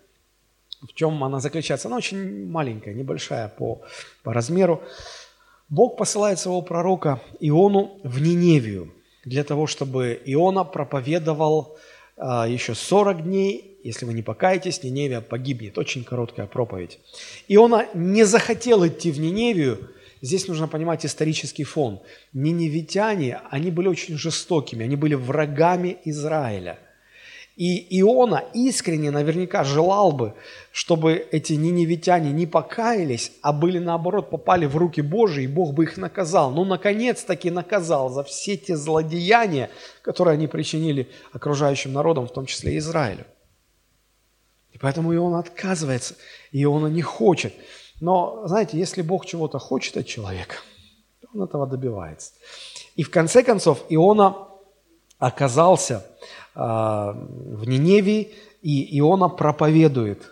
в 0.87 0.93
чем 0.93 1.23
она 1.23 1.39
заключается? 1.39 1.87
Она 1.87 1.97
очень 1.97 2.47
маленькая, 2.47 2.93
небольшая 2.93 3.47
по, 3.47 3.81
по 4.23 4.33
размеру. 4.33 4.81
Бог 5.69 5.97
посылает 5.97 6.39
своего 6.39 6.61
пророка 6.61 7.21
Иону 7.39 7.99
в 8.03 8.21
Ниневию 8.21 8.93
для 9.23 9.43
того, 9.43 9.67
чтобы 9.67 10.21
Иона 10.25 10.63
проповедовал 10.63 11.77
а, 12.17 12.47
еще 12.47 12.75
40 12.75 13.23
дней. 13.23 13.79
Если 13.83 14.05
вы 14.05 14.13
не 14.13 14.21
покаетесь, 14.21 14.83
Ниневия 14.83 15.21
погибнет. 15.21 15.77
Очень 15.77 16.03
короткая 16.03 16.47
проповедь. 16.47 16.99
Иона 17.47 17.87
не 17.93 18.23
захотел 18.23 18.85
идти 18.85 19.11
в 19.11 19.19
Ниневию. 19.19 19.89
Здесь 20.21 20.47
нужно 20.47 20.67
понимать 20.67 21.05
исторический 21.05 21.63
фон. 21.63 21.99
Ниневитяне, 22.33 23.41
они 23.49 23.69
были 23.69 23.87
очень 23.87 24.17
жестокими, 24.17 24.85
они 24.85 24.95
были 24.95 25.13
врагами 25.13 25.97
Израиля. 26.05 26.79
И 27.55 28.01
Иона 28.01 28.43
искренне 28.53 29.11
наверняка 29.11 29.63
желал 29.63 30.11
бы, 30.11 30.33
чтобы 30.73 31.13
эти 31.13 31.53
ниневитяне 31.53 32.31
не 32.33 32.45
покаялись, 32.45 33.31
а 33.41 33.53
были 33.53 33.79
наоборот, 33.79 34.29
попали 34.29 34.65
в 34.65 34.75
руки 34.75 35.01
Божьи, 35.01 35.45
и 35.45 35.47
Бог 35.47 35.73
бы 35.73 35.85
их 35.85 35.95
наказал. 35.95 36.51
Ну, 36.51 36.65
наконец-таки 36.65 37.49
наказал 37.49 38.09
за 38.09 38.25
все 38.25 38.57
те 38.57 38.75
злодеяния, 38.75 39.69
которые 40.01 40.33
они 40.33 40.47
причинили 40.47 41.09
окружающим 41.31 41.93
народам, 41.93 42.27
в 42.27 42.33
том 42.33 42.45
числе 42.45 42.77
Израилю. 42.77 43.25
И 44.73 44.77
Поэтому 44.77 45.13
и 45.13 45.17
он 45.17 45.35
отказывается, 45.35 46.15
и 46.51 46.65
он 46.65 46.91
не 46.93 47.01
хочет. 47.01 47.53
Но, 48.01 48.45
знаете, 48.47 48.77
если 48.77 49.01
Бог 49.01 49.25
чего-то 49.25 49.59
хочет 49.59 49.95
от 49.95 50.05
человека, 50.05 50.55
то 51.21 51.29
он 51.33 51.43
этого 51.43 51.65
добивается. 51.65 52.33
И 52.97 53.03
в 53.03 53.09
конце 53.09 53.43
концов 53.43 53.85
Иона 53.87 54.35
оказался 55.17 56.05
в 56.55 57.67
Ниневии, 57.67 58.33
и 58.61 58.97
Иона 58.99 59.29
проповедует. 59.29 60.31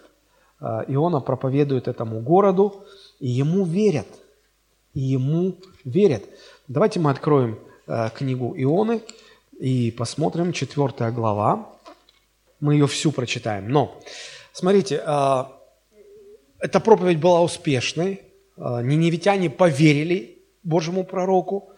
Э, 0.60 0.84
Иона 0.88 1.20
проповедует 1.20 1.88
этому 1.88 2.22
городу, 2.22 2.86
и 3.20 3.30
ему 3.30 3.66
верят. 3.66 4.08
И 4.94 5.02
ему 5.02 5.58
верят. 5.84 6.24
Давайте 6.68 7.00
мы 7.00 7.12
откроем 7.12 7.60
э, 7.86 8.10
книгу 8.16 8.56
Ионы 8.58 9.02
и 9.60 9.92
посмотрим, 9.92 10.54
4 10.54 11.12
глава. 11.12 11.70
Мы 12.60 12.74
ее 12.74 12.88
всю 12.88 13.12
прочитаем. 13.12 13.68
Но, 13.70 14.00
смотрите, 14.54 14.96
эта 14.96 16.80
проповедь 16.80 17.20
была 17.20 17.42
успешной. 17.42 18.22
Ниневитяне 18.56 19.50
поверили 19.50 20.42
Божьему 20.64 21.04
пророку. 21.04 21.73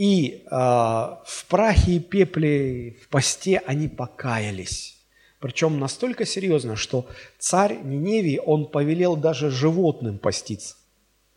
И 0.00 0.44
э, 0.46 0.48
в 0.50 1.44
прахе 1.50 1.96
и 1.96 2.00
пепле, 2.00 2.92
в 3.02 3.08
посте 3.08 3.58
они 3.66 3.86
покаялись. 3.86 4.96
Причем 5.40 5.78
настолько 5.78 6.24
серьезно, 6.24 6.74
что 6.74 7.06
царь 7.38 7.78
Ниневии, 7.84 8.40
он 8.42 8.64
повелел 8.64 9.14
даже 9.14 9.50
животным 9.50 10.16
поститься. 10.16 10.76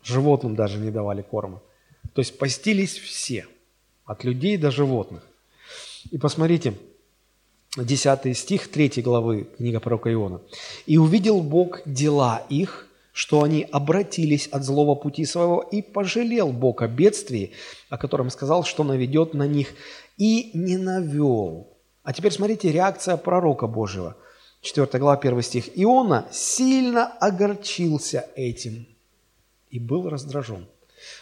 Животным 0.02 0.54
даже 0.54 0.78
не 0.78 0.90
давали 0.90 1.20
корма. 1.20 1.60
То 2.14 2.20
есть 2.22 2.38
постились 2.38 2.96
все, 2.96 3.46
от 4.06 4.24
людей 4.24 4.56
до 4.56 4.70
животных. 4.70 5.22
И 6.10 6.16
посмотрите, 6.16 6.72
10 7.76 8.34
стих 8.34 8.70
3 8.70 9.02
главы 9.02 9.46
книга 9.58 9.78
пророка 9.78 10.10
Иона. 10.10 10.40
«И 10.86 10.96
увидел 10.96 11.42
Бог 11.42 11.82
дела 11.84 12.46
их, 12.48 12.88
что 13.14 13.42
они 13.42 13.66
обратились 13.72 14.48
от 14.48 14.62
злого 14.64 14.94
пути 14.94 15.24
своего, 15.24 15.62
и 15.62 15.80
пожалел 15.80 16.52
Бог 16.52 16.82
о 16.82 16.88
бедствии, 16.88 17.52
о 17.88 17.96
котором 17.96 18.28
сказал, 18.28 18.64
что 18.64 18.84
наведет 18.84 19.32
на 19.32 19.46
них, 19.46 19.68
и 20.18 20.50
не 20.52 20.76
навел, 20.76 21.74
а 22.04 22.12
теперь 22.12 22.32
смотрите 22.32 22.70
реакция 22.70 23.16
пророка 23.16 23.66
Божьего. 23.66 24.16
4 24.60 24.86
глава, 24.98 25.16
1 25.16 25.42
стих. 25.42 25.70
Иона 25.74 26.26
сильно 26.30 27.06
огорчился 27.06 28.26
этим 28.36 28.86
и 29.70 29.78
был 29.78 30.08
раздражен. 30.08 30.66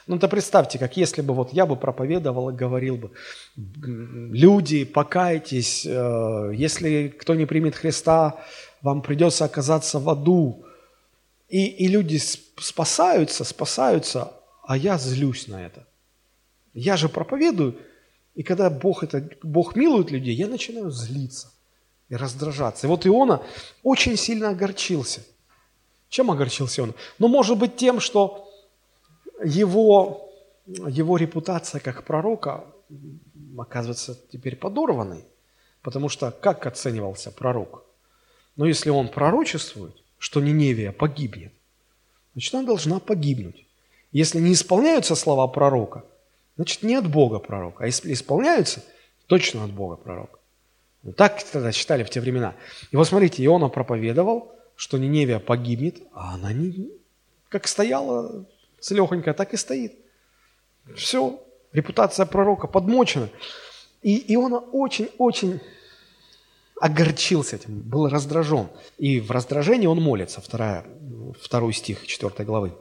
Ну, 0.06 0.18
то 0.18 0.28
представьте, 0.28 0.78
как 0.78 0.96
если 0.96 1.22
бы 1.22 1.34
вот 1.34 1.52
я 1.52 1.66
бы 1.66 1.76
проповедовал 1.76 2.50
и 2.50 2.54
говорил 2.54 2.96
бы, 2.96 3.10
люди, 3.56 4.84
покайтесь, 4.84 5.86
э, 5.86 6.52
если 6.54 7.08
кто 7.08 7.34
не 7.34 7.46
примет 7.46 7.74
Христа, 7.74 8.40
вам 8.80 9.02
придется 9.02 9.44
оказаться 9.44 9.98
в 9.98 10.08
аду. 10.08 10.64
И, 11.52 11.66
и 11.66 11.86
люди 11.86 12.16
спасаются, 12.16 13.44
спасаются, 13.44 14.32
а 14.62 14.74
я 14.74 14.96
злюсь 14.96 15.48
на 15.48 15.66
это. 15.66 15.86
Я 16.72 16.96
же 16.96 17.10
проповедую, 17.10 17.78
и 18.34 18.42
когда 18.42 18.70
Бог, 18.70 19.04
это, 19.04 19.28
Бог 19.42 19.76
милует 19.76 20.10
людей, 20.10 20.34
я 20.34 20.48
начинаю 20.48 20.90
злиться 20.90 21.52
и 22.08 22.16
раздражаться. 22.16 22.86
И 22.86 22.88
вот 22.88 23.06
Иона 23.06 23.42
очень 23.82 24.16
сильно 24.16 24.48
огорчился. 24.48 25.20
Чем 26.08 26.30
огорчился 26.30 26.84
он? 26.84 26.94
Ну, 27.18 27.28
может 27.28 27.58
быть, 27.58 27.76
тем, 27.76 28.00
что 28.00 28.50
его, 29.44 30.30
его 30.66 31.18
репутация 31.18 31.82
как 31.82 32.04
пророка 32.04 32.64
оказывается 33.58 34.18
теперь 34.32 34.56
подорванной. 34.56 35.26
Потому 35.82 36.08
что 36.08 36.30
как 36.30 36.66
оценивался 36.66 37.30
пророк? 37.30 37.84
Но 38.56 38.64
если 38.64 38.88
он 38.88 39.08
пророчествует, 39.08 40.01
что 40.22 40.40
Ниневия 40.40 40.92
погибнет, 40.92 41.52
значит, 42.34 42.54
она 42.54 42.64
должна 42.64 43.00
погибнуть. 43.00 43.66
Если 44.12 44.38
не 44.38 44.52
исполняются 44.52 45.14
слова 45.16 45.48
пророка, 45.48 46.04
Значит, 46.56 46.82
не 46.82 46.94
от 46.94 47.10
Бога 47.10 47.38
пророк, 47.38 47.80
а 47.80 47.86
если 47.86 48.12
исполняются, 48.12 48.84
точно 49.26 49.64
от 49.64 49.72
Бога 49.72 49.96
пророк. 49.96 50.38
Ну, 51.02 51.12
так 51.12 51.42
тогда 51.42 51.72
считали 51.72 52.04
в 52.04 52.10
те 52.10 52.20
времена. 52.20 52.54
И 52.90 52.96
вот 52.96 53.08
смотрите, 53.08 53.44
Иона 53.44 53.68
проповедовал, 53.68 54.54
что 54.76 54.98
Ниневия 54.98 55.38
погибнет, 55.38 56.02
а 56.12 56.34
она 56.34 56.52
не, 56.52 56.90
как 57.48 57.66
стояла 57.66 58.44
целехонькая, 58.80 59.34
так 59.34 59.54
и 59.54 59.56
стоит. 59.56 59.94
Все, 60.94 61.42
репутация 61.72 62.26
пророка 62.26 62.66
подмочена. 62.66 63.30
И 64.02 64.34
Иона 64.34 64.58
очень-очень 64.58 65.60
огорчился 66.82 67.56
этим, 67.56 67.80
был 67.80 68.08
раздражен. 68.08 68.66
И 68.98 69.20
в 69.20 69.30
раздражении 69.30 69.86
он 69.86 70.02
молится, 70.02 70.40
вторая, 70.40 70.84
второй 71.40 71.72
стих 71.72 72.04
4 72.08 72.44
главы. 72.44 72.72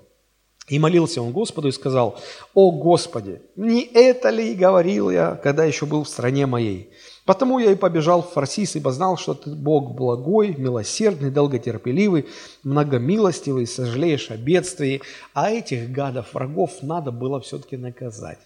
И 0.68 0.80
молился 0.80 1.22
он 1.22 1.32
Господу 1.32 1.68
и 1.68 1.72
сказал, 1.72 2.20
«О 2.56 2.72
Господи, 2.72 3.42
не 3.56 3.84
это 3.84 4.32
ли 4.32 4.56
говорил 4.56 5.12
я, 5.12 5.36
когда 5.36 5.66
еще 5.66 5.86
был 5.86 6.04
в 6.04 6.10
стране 6.10 6.48
моей? 6.48 6.90
Потому 7.26 7.60
я 7.60 7.72
и 7.72 7.76
побежал 7.76 8.24
в 8.24 8.32
Фарсис, 8.32 8.76
ибо 8.76 8.92
знал, 8.92 9.18
что 9.18 9.36
ты 9.36 9.52
Бог 9.52 9.96
благой, 9.96 10.56
милосердный, 10.58 11.30
долготерпеливый, 11.30 12.26
многомилостивый, 12.64 13.68
сожалеешь 13.68 14.32
о 14.32 14.38
бедствии, 14.38 15.02
а 15.36 15.52
этих 15.52 15.92
гадов, 15.92 16.34
врагов 16.34 16.82
надо 16.82 17.12
было 17.12 17.40
все-таки 17.40 17.78
наказать». 17.78 18.40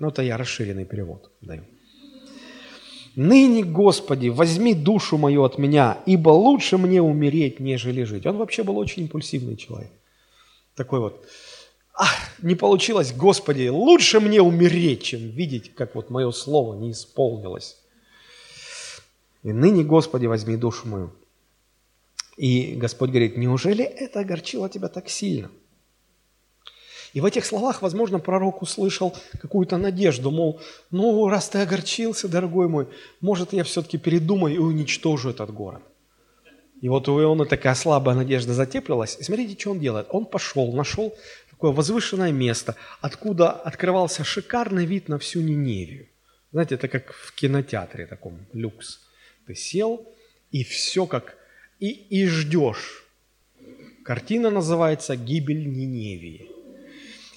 Ну, 0.00 0.08
это 0.08 0.22
я 0.22 0.36
расширенный 0.36 0.84
перевод 0.84 1.30
даю. 1.40 1.62
«Ныне, 3.18 3.64
Господи, 3.64 4.28
возьми 4.28 4.74
душу 4.74 5.18
мою 5.18 5.42
от 5.42 5.58
меня, 5.58 5.98
ибо 6.06 6.28
лучше 6.28 6.78
мне 6.78 7.02
умереть, 7.02 7.58
нежели 7.58 8.04
жить». 8.04 8.26
Он 8.26 8.36
вообще 8.36 8.62
был 8.62 8.78
очень 8.78 9.02
импульсивный 9.02 9.56
человек. 9.56 9.90
Такой 10.76 11.00
вот, 11.00 11.26
ах, 11.94 12.14
не 12.40 12.54
получилось, 12.54 13.12
Господи, 13.12 13.66
лучше 13.66 14.20
мне 14.20 14.40
умереть, 14.40 15.02
чем 15.02 15.18
видеть, 15.18 15.74
как 15.74 15.96
вот 15.96 16.10
мое 16.10 16.30
слово 16.30 16.78
не 16.78 16.92
исполнилось. 16.92 17.78
И 19.42 19.52
ныне, 19.52 19.82
Господи, 19.82 20.26
возьми 20.26 20.56
душу 20.56 20.86
мою. 20.86 21.12
И 22.36 22.76
Господь 22.76 23.10
говорит, 23.10 23.36
неужели 23.36 23.82
это 23.82 24.20
огорчило 24.20 24.68
тебя 24.68 24.86
так 24.86 25.08
сильно? 25.08 25.50
И 27.14 27.20
в 27.20 27.24
этих 27.24 27.44
словах, 27.46 27.82
возможно, 27.82 28.18
пророк 28.18 28.62
услышал 28.62 29.16
какую-то 29.40 29.76
надежду, 29.78 30.30
мол, 30.30 30.60
ну, 30.90 31.28
раз 31.28 31.48
ты 31.48 31.58
огорчился, 31.58 32.28
дорогой 32.28 32.68
мой, 32.68 32.86
может, 33.20 33.52
я 33.52 33.64
все-таки 33.64 33.98
передумаю 33.98 34.54
и 34.54 34.58
уничтожу 34.58 35.30
этот 35.30 35.50
город. 35.52 35.82
И 36.80 36.88
вот 36.88 37.08
у 37.08 37.20
Иона 37.20 37.44
такая 37.44 37.74
слабая 37.74 38.14
надежда 38.14 38.54
затеплилась. 38.54 39.16
И 39.18 39.24
смотрите, 39.24 39.58
что 39.58 39.72
он 39.72 39.80
делает. 39.80 40.06
Он 40.10 40.26
пошел, 40.26 40.72
нашел 40.72 41.16
такое 41.50 41.72
возвышенное 41.72 42.30
место, 42.30 42.76
откуда 43.00 43.50
открывался 43.50 44.22
шикарный 44.22 44.86
вид 44.86 45.08
на 45.08 45.18
всю 45.18 45.40
Ниневию. 45.40 46.06
Знаете, 46.52 46.76
это 46.76 46.88
как 46.88 47.12
в 47.12 47.34
кинотеатре 47.34 48.06
таком, 48.06 48.46
люкс. 48.52 49.00
Ты 49.46 49.54
сел, 49.54 50.06
и 50.52 50.62
все 50.62 51.06
как... 51.06 51.36
И, 51.80 51.90
и 51.90 52.26
ждешь. 52.26 53.04
Картина 54.04 54.50
называется 54.50 55.16
«Гибель 55.16 55.68
Ниневии». 55.68 56.57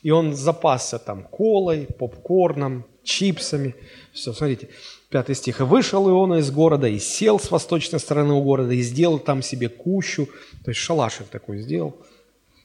И 0.04 0.12
он 0.12 0.36
запасся 0.36 1.00
там 1.00 1.24
колой, 1.24 1.88
попкорном, 1.98 2.86
чипсами. 3.04 3.76
Все, 4.14 4.34
смотрите, 4.34 4.70
пятый 5.10 5.36
стих. 5.36 5.62
«И 5.62 5.64
вышел 5.64 6.10
Иона 6.10 6.36
из 6.36 6.50
города, 6.52 6.88
и 6.88 7.00
сел 7.00 7.40
с 7.40 7.52
восточной 7.52 8.00
стороны 8.00 8.34
у 8.34 8.44
города, 8.44 8.74
и 8.74 8.82
сделал 8.82 9.20
там 9.20 9.42
себе 9.42 9.70
кущу». 9.70 10.28
То 10.64 10.72
есть 10.72 10.80
шалашик 10.80 11.28
такой 11.28 11.60
сделал– 11.60 11.96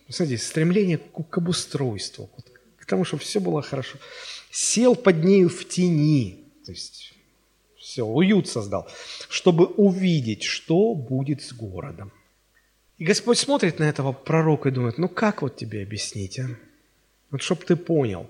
Смотрите, 0.09 0.43
стремление 0.43 0.99
к, 0.99 1.28
к 1.28 1.39
обустройству, 1.39 2.30
к 2.78 2.87
тому, 2.87 3.05
чтобы 3.05 3.22
все 3.22 3.41
было 3.41 3.62
хорошо. 3.62 3.99
Сел 4.51 4.95
под 4.95 5.24
нею 5.24 5.49
в 5.49 5.66
тени, 5.66 6.45
то 6.64 6.72
есть 6.72 7.12
все, 7.76 8.05
уют 8.05 8.49
создал, 8.49 8.89
чтобы 9.28 9.66
увидеть, 9.66 10.45
что 10.45 10.95
будет 10.95 11.43
с 11.43 11.53
городом. 11.53 12.12
И 12.99 13.05
Господь 13.05 13.39
смотрит 13.39 13.78
на 13.78 13.84
этого 13.84 14.12
пророка 14.12 14.68
и 14.68 14.72
думает, 14.72 14.97
ну 14.97 15.09
как 15.09 15.43
вот 15.43 15.57
тебе 15.57 15.82
объяснить, 15.82 16.39
а? 16.39 16.49
Вот 17.31 17.43
чтоб 17.43 17.64
ты 17.64 17.77
понял. 17.77 18.29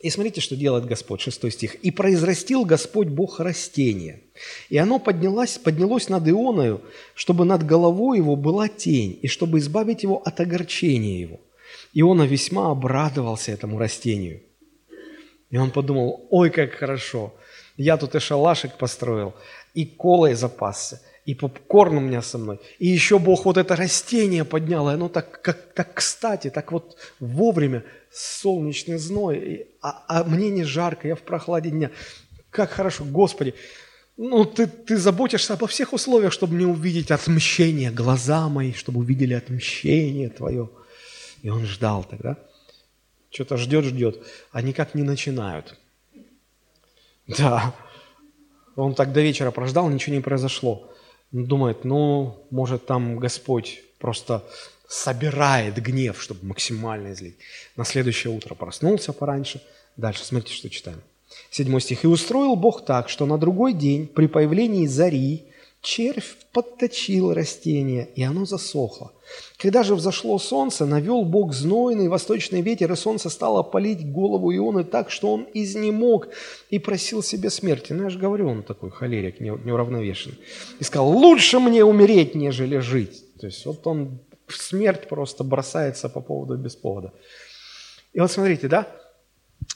И 0.00 0.10
смотрите, 0.10 0.42
что 0.42 0.54
делает 0.54 0.84
Господь, 0.84 1.22
6 1.22 1.50
стих. 1.50 1.76
«И 1.76 1.90
произрастил 1.90 2.66
Господь 2.66 3.08
Бог 3.08 3.40
растение, 3.40 4.20
и 4.68 4.76
оно 4.76 4.98
поднялось, 4.98 5.56
поднялось 5.56 6.10
над 6.10 6.28
Ионою, 6.28 6.82
чтобы 7.14 7.46
над 7.46 7.64
головой 7.64 8.18
его 8.18 8.36
была 8.36 8.68
тень, 8.68 9.18
и 9.22 9.28
чтобы 9.28 9.58
избавить 9.58 10.02
его 10.02 10.20
от 10.22 10.40
огорчения 10.40 11.20
его. 11.20 11.40
Иона 11.94 12.24
весьма 12.24 12.70
обрадовался 12.70 13.52
этому 13.52 13.78
растению. 13.78 14.42
И 15.50 15.56
он 15.56 15.70
подумал, 15.70 16.26
ой, 16.30 16.50
как 16.50 16.72
хорошо, 16.72 17.32
я 17.76 17.96
тут 17.96 18.14
и 18.14 18.18
шалашик 18.18 18.76
построил, 18.76 19.32
и 19.72 19.86
колой 19.86 20.34
запасся, 20.34 21.00
и 21.24 21.34
попкорн 21.34 21.98
у 21.98 22.00
меня 22.00 22.22
со 22.22 22.38
мной. 22.38 22.60
И 22.78 22.86
еще 22.86 23.18
Бог 23.18 23.46
вот 23.46 23.56
это 23.56 23.76
растение 23.76 24.44
поднял, 24.44 24.90
и 24.90 24.94
оно 24.94 25.08
так, 25.08 25.40
как, 25.42 25.72
так 25.72 25.94
кстати, 25.94 26.50
так 26.50 26.70
вот 26.72 26.96
вовремя, 27.18 27.84
солнечный 28.12 28.98
зной, 28.98 29.68
а, 29.80 30.04
а 30.08 30.24
мне 30.24 30.50
не 30.50 30.64
жарко, 30.64 31.08
я 31.08 31.14
в 31.14 31.22
прохладе 31.22 31.70
дня. 31.70 31.90
Как 32.50 32.70
хорошо, 32.70 33.04
Господи, 33.04 33.54
ну, 34.16 34.44
ты, 34.44 34.66
ты 34.66 34.96
заботишься 34.96 35.54
обо 35.54 35.66
всех 35.66 35.92
условиях, 35.92 36.32
чтобы 36.32 36.54
не 36.54 36.66
увидеть 36.66 37.10
отмщение, 37.10 37.90
глаза 37.90 38.48
мои, 38.48 38.72
чтобы 38.72 39.00
увидели 39.00 39.34
отмщение 39.34 40.28
твое. 40.28 40.68
И 41.42 41.48
он 41.48 41.64
ждал 41.66 42.04
тогда. 42.04 42.38
Что-то 43.30 43.56
ждет, 43.56 43.86
ждет, 43.86 44.24
а 44.52 44.62
никак 44.62 44.94
не 44.94 45.02
начинают. 45.02 45.76
Да. 47.26 47.74
Он 48.76 48.94
так 48.94 49.12
до 49.12 49.20
вечера 49.22 49.50
прождал, 49.50 49.88
ничего 49.88 50.14
не 50.14 50.22
произошло. 50.22 50.93
Думает, 51.34 51.84
ну, 51.84 52.46
может, 52.50 52.86
там 52.86 53.16
Господь 53.18 53.82
просто 53.98 54.44
собирает 54.86 55.74
гнев, 55.82 56.22
чтобы 56.22 56.46
максимально 56.46 57.12
излить. 57.12 57.34
На 57.74 57.84
следующее 57.84 58.32
утро 58.32 58.54
проснулся 58.54 59.12
пораньше. 59.12 59.60
Дальше 59.96 60.24
смотрите, 60.24 60.54
что 60.54 60.70
читаем. 60.70 61.00
Седьмой 61.50 61.80
стих. 61.80 62.04
«И 62.04 62.06
устроил 62.06 62.54
Бог 62.54 62.84
так, 62.84 63.08
что 63.08 63.26
на 63.26 63.36
другой 63.36 63.72
день 63.72 64.06
при 64.06 64.28
появлении 64.28 64.86
зари 64.86 65.42
червь 65.84 66.36
подточил 66.52 67.32
растение, 67.32 68.08
и 68.16 68.22
оно 68.22 68.44
засохло. 68.46 69.12
Когда 69.58 69.82
же 69.82 69.94
взошло 69.94 70.38
солнце, 70.38 70.86
навел 70.86 71.24
Бог 71.24 71.52
знойный 71.52 72.08
восточный 72.08 72.62
ветер, 72.62 72.92
и 72.92 72.96
солнце 72.96 73.28
стало 73.30 73.62
палить 73.62 74.10
голову 74.10 74.52
Ионы 74.52 74.82
так, 74.84 75.10
что 75.10 75.32
он 75.32 75.46
изнемог 75.54 76.28
и 76.70 76.78
просил 76.78 77.22
себе 77.22 77.50
смерти. 77.50 77.92
Ну, 77.92 78.04
я 78.04 78.10
же 78.10 78.18
говорю, 78.18 78.48
он 78.48 78.62
такой 78.62 78.90
холерик, 78.90 79.40
неуравновешенный. 79.40 80.38
И 80.80 80.84
сказал, 80.84 81.08
лучше 81.08 81.60
мне 81.60 81.84
умереть, 81.84 82.34
нежели 82.34 82.78
жить. 82.78 83.22
То 83.38 83.46
есть 83.46 83.64
вот 83.66 83.86
он 83.86 84.20
в 84.46 84.56
смерть 84.56 85.08
просто 85.08 85.44
бросается 85.44 86.08
по 86.08 86.20
поводу 86.20 86.56
без 86.56 86.74
повода. 86.74 87.12
И 88.12 88.20
вот 88.20 88.30
смотрите, 88.30 88.68
да, 88.68 88.88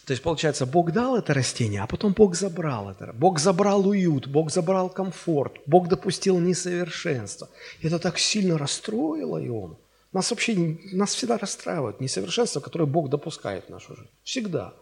то 0.05 0.12
есть, 0.12 0.22
получается, 0.22 0.66
Бог 0.66 0.93
дал 0.93 1.16
это 1.16 1.34
растение, 1.34 1.82
а 1.82 1.86
потом 1.86 2.12
Бог 2.12 2.34
забрал 2.34 2.91
это. 2.91 3.12
Бог 3.12 3.39
забрал 3.39 3.86
уют, 3.86 4.26
Бог 4.26 4.51
забрал 4.51 4.89
комфорт, 4.91 5.59
Бог 5.66 5.89
допустил 5.89 6.39
несовершенство. 6.39 7.49
И 7.80 7.86
это 7.86 7.99
так 7.99 8.18
сильно 8.18 8.59
расстроило 8.59 9.39
Иону. 9.39 9.78
Нас 10.12 10.30
вообще, 10.30 10.78
нас 10.93 11.14
всегда 11.14 11.36
расстраивает 11.36 12.01
несовершенство, 12.01 12.61
которое 12.61 12.86
Бог 12.86 13.11
допускает 13.11 13.66
в 13.66 13.70
нашу 13.70 13.97
жизнь. 13.97 14.11
Всегда. 14.24 14.72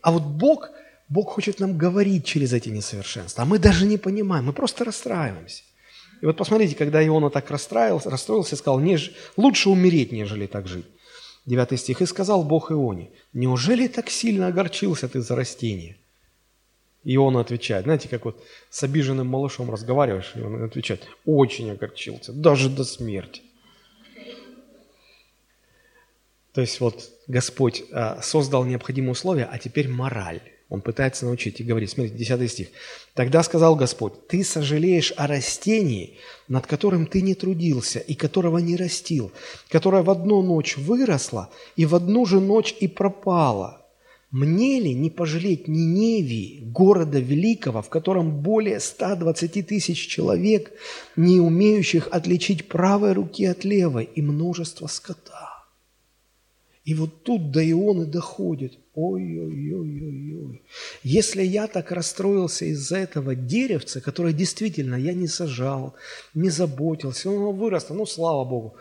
А 0.00 0.10
вот 0.10 0.22
Бог, 0.22 0.70
Бог 1.08 1.30
хочет 1.34 1.60
нам 1.60 1.76
говорить 1.76 2.24
через 2.24 2.52
эти 2.52 2.70
несовершенства, 2.70 3.42
а 3.42 3.46
мы 3.46 3.58
даже 3.58 3.86
не 3.86 3.98
понимаем, 3.98 4.46
мы 4.46 4.52
просто 4.52 4.84
расстраиваемся. 4.84 5.62
И 6.22 6.26
вот 6.26 6.36
посмотрите, 6.38 6.74
когда 6.74 7.06
Иона 7.06 7.28
так 7.28 7.50
расстраивался, 7.50 8.08
расстроился, 8.08 8.56
сказал, 8.56 8.80
лучше 9.36 9.68
умереть, 9.68 10.12
нежели 10.12 10.46
так 10.46 10.66
жить. 10.66 10.86
9 11.46 11.78
стих. 11.78 12.02
«И 12.02 12.06
сказал 12.06 12.44
Бог 12.44 12.70
Ионе, 12.70 13.10
неужели 13.32 13.88
так 13.88 14.10
сильно 14.10 14.48
огорчился 14.48 15.08
ты 15.08 15.20
за 15.20 15.36
растение?» 15.36 15.96
И 17.04 17.18
он 17.18 17.36
отвечает, 17.36 17.84
знаете, 17.84 18.08
как 18.08 18.24
вот 18.24 18.42
с 18.70 18.82
обиженным 18.82 19.26
малышом 19.26 19.70
разговариваешь, 19.70 20.32
и 20.34 20.40
он 20.40 20.64
отвечает, 20.64 21.06
очень 21.26 21.70
огорчился, 21.70 22.32
даже 22.32 22.70
до 22.70 22.82
смерти. 22.84 23.42
То 26.54 26.62
есть 26.62 26.80
вот 26.80 27.10
Господь 27.26 27.84
а, 27.92 28.22
создал 28.22 28.64
необходимые 28.64 29.12
условия, 29.12 29.44
а 29.44 29.58
теперь 29.58 29.88
мораль. 29.88 30.40
Он 30.70 30.80
пытается 30.80 31.26
научить 31.26 31.60
и 31.60 31.64
говорит, 31.64 31.90
смотрите, 31.90 32.16
10 32.16 32.50
стих. 32.50 32.68
«Тогда 33.14 33.42
сказал 33.42 33.76
Господь, 33.76 34.26
ты 34.28 34.42
сожалеешь 34.42 35.12
о 35.16 35.26
растении, 35.26 36.16
над 36.48 36.66
которым 36.66 37.06
ты 37.06 37.20
не 37.20 37.34
трудился 37.34 37.98
и 37.98 38.14
которого 38.14 38.58
не 38.58 38.76
растил, 38.76 39.30
которое 39.68 40.02
в 40.02 40.10
одну 40.10 40.42
ночь 40.42 40.76
выросло 40.76 41.50
и 41.76 41.84
в 41.84 41.94
одну 41.94 42.24
же 42.24 42.40
ночь 42.40 42.74
и 42.80 42.88
пропало. 42.88 43.82
Мне 44.30 44.80
ли 44.80 44.94
не 44.94 45.10
пожалеть 45.10 45.68
Ниневии, 45.68 46.60
города 46.64 47.20
великого, 47.20 47.82
в 47.82 47.88
котором 47.88 48.42
более 48.42 48.80
120 48.80 49.66
тысяч 49.66 50.08
человек, 50.08 50.72
не 51.14 51.38
умеющих 51.38 52.08
отличить 52.10 52.66
правой 52.66 53.12
руки 53.12 53.44
от 53.44 53.64
левой, 53.64 54.08
и 54.12 54.22
множество 54.22 54.86
скота?» 54.88 55.53
И 56.84 56.92
вот 56.92 57.22
тут 57.22 57.50
до 57.50 57.64
Ионы 57.64 58.04
доходит. 58.04 58.78
Ой-ой-ой-ой-ой. 58.94 60.62
Если 61.02 61.42
я 61.42 61.66
так 61.66 61.90
расстроился 61.90 62.66
из-за 62.66 62.98
этого 62.98 63.34
деревца, 63.34 64.02
которое 64.02 64.34
действительно 64.34 64.94
я 64.94 65.14
не 65.14 65.26
сажал, 65.26 65.94
не 66.34 66.50
заботился, 66.50 67.30
оно 67.30 67.52
выросло, 67.52 67.94
ну, 67.94 68.04
слава 68.04 68.44
Богу, 68.44 68.76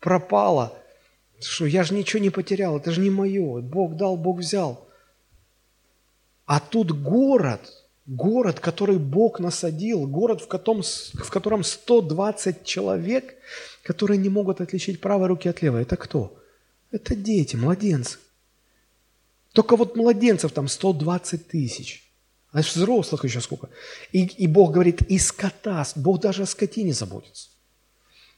пропало, 0.00 0.72
что 1.40 1.66
я 1.66 1.84
же 1.84 1.92
ничего 1.94 2.22
не 2.22 2.30
потерял, 2.30 2.78
это 2.78 2.90
же 2.90 3.02
не 3.02 3.10
мое, 3.10 3.60
Бог 3.60 3.96
дал, 3.96 4.16
Бог 4.16 4.38
взял. 4.38 4.88
А 6.46 6.58
тут 6.58 6.92
город, 6.92 7.60
город, 8.06 8.60
который 8.60 8.96
Бог 8.96 9.40
насадил, 9.40 10.06
город, 10.06 10.40
в 10.40 10.48
котором, 10.48 10.82
в 10.82 11.30
котором 11.30 11.64
120 11.64 12.64
человек, 12.64 13.34
которые 13.82 14.16
не 14.16 14.30
могут 14.30 14.62
отличить 14.62 15.02
правой 15.02 15.28
руки 15.28 15.50
от 15.50 15.60
левой. 15.60 15.82
Это 15.82 15.96
кто? 15.96 16.41
Это 16.92 17.16
дети, 17.16 17.56
младенцы. 17.56 18.18
Только 19.52 19.76
вот 19.76 19.96
младенцев 19.96 20.52
там 20.52 20.68
120 20.68 21.48
тысяч. 21.48 22.08
А 22.52 22.60
взрослых 22.60 23.24
еще 23.24 23.40
сколько. 23.40 23.70
И, 24.12 24.24
и 24.24 24.46
Бог 24.46 24.72
говорит, 24.72 25.00
и 25.02 25.18
скота, 25.18 25.86
Бог 25.96 26.20
даже 26.20 26.42
о 26.42 26.46
скотине 26.46 26.92
заботится. 26.92 27.48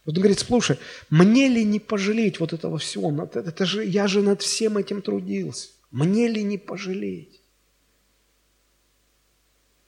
Вот 0.04 0.16
он 0.16 0.22
говорит, 0.22 0.38
слушай, 0.38 0.78
мне 1.10 1.48
ли 1.48 1.64
не 1.64 1.80
пожалеть 1.80 2.38
вот 2.38 2.52
этого 2.52 2.78
всего? 2.78 3.10
Это, 3.22 3.40
это 3.40 3.64
же, 3.64 3.84
я 3.84 4.06
же 4.06 4.22
над 4.22 4.42
всем 4.42 4.78
этим 4.78 5.02
трудился. 5.02 5.70
Мне 5.90 6.28
ли 6.28 6.42
не 6.44 6.58
пожалеть? 6.58 7.40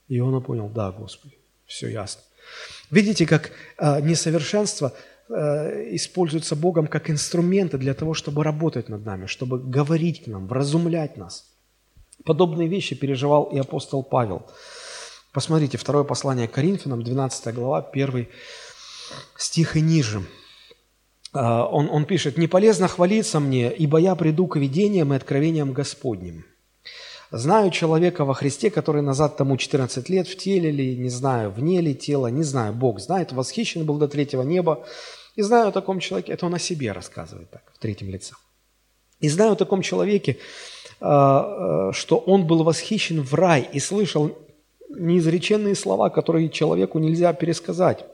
И 0.08 0.18
он 0.20 0.42
понял, 0.42 0.68
да, 0.68 0.90
Господи, 0.90 1.36
все 1.66 1.88
ясно. 1.88 2.22
Видите, 2.90 3.26
как 3.26 3.52
э, 3.78 4.00
несовершенство 4.00 4.96
используются 5.28 6.56
Богом 6.56 6.86
как 6.86 7.10
инструменты 7.10 7.78
для 7.78 7.94
того, 7.94 8.14
чтобы 8.14 8.44
работать 8.44 8.88
над 8.88 9.04
нами, 9.04 9.26
чтобы 9.26 9.58
говорить 9.58 10.24
к 10.24 10.26
нам, 10.26 10.46
вразумлять 10.46 11.16
нас. 11.16 11.46
Подобные 12.24 12.68
вещи 12.68 12.94
переживал 12.94 13.44
и 13.44 13.58
апостол 13.58 14.02
Павел. 14.02 14.46
Посмотрите, 15.32 15.76
второе 15.76 16.04
послание 16.04 16.48
к 16.48 16.52
Коринфянам, 16.52 17.02
12 17.02 17.54
глава, 17.54 17.86
1 17.92 18.26
стих 19.36 19.76
и 19.76 19.80
ниже. 19.80 20.22
Э, 21.34 21.38
он, 21.70 21.90
он 21.90 22.06
пишет, 22.06 22.38
«Не 22.38 22.46
полезно 22.46 22.88
хвалиться 22.88 23.38
мне, 23.38 23.70
ибо 23.70 23.98
я 23.98 24.14
приду 24.14 24.46
к 24.46 24.56
видениям 24.56 25.12
и 25.12 25.16
откровениям 25.16 25.72
Господним». 25.72 26.44
Знаю 27.32 27.70
человека 27.70 28.24
во 28.24 28.34
Христе, 28.34 28.70
который 28.70 29.02
назад 29.02 29.36
тому 29.36 29.56
14 29.56 30.08
лет 30.08 30.28
в 30.28 30.36
теле 30.36 30.70
ли, 30.70 30.96
не 30.96 31.08
знаю, 31.08 31.50
вне 31.50 31.80
ли 31.80 31.94
тела, 31.94 32.28
не 32.28 32.44
знаю, 32.44 32.72
Бог 32.72 33.00
знает, 33.00 33.32
восхищен 33.32 33.84
был 33.84 33.98
до 33.98 34.06
третьего 34.06 34.42
неба. 34.42 34.86
И 35.34 35.42
знаю 35.42 35.68
о 35.68 35.72
таком 35.72 35.98
человеке, 35.98 36.32
это 36.32 36.46
он 36.46 36.54
о 36.54 36.58
себе 36.58 36.92
рассказывает 36.92 37.50
так, 37.50 37.72
в 37.74 37.78
третьем 37.78 38.10
лице. 38.10 38.34
И 39.18 39.28
знаю 39.28 39.52
о 39.52 39.56
таком 39.56 39.82
человеке, 39.82 40.38
а, 41.00 41.88
а, 41.88 41.92
что 41.92 42.18
он 42.18 42.46
был 42.46 42.62
восхищен 42.62 43.22
в 43.22 43.34
рай 43.34 43.68
и 43.72 43.80
слышал 43.80 44.38
неизреченные 44.88 45.74
слова, 45.74 46.10
которые 46.10 46.48
человеку 46.48 46.98
нельзя 46.98 47.32
пересказать. 47.32 48.04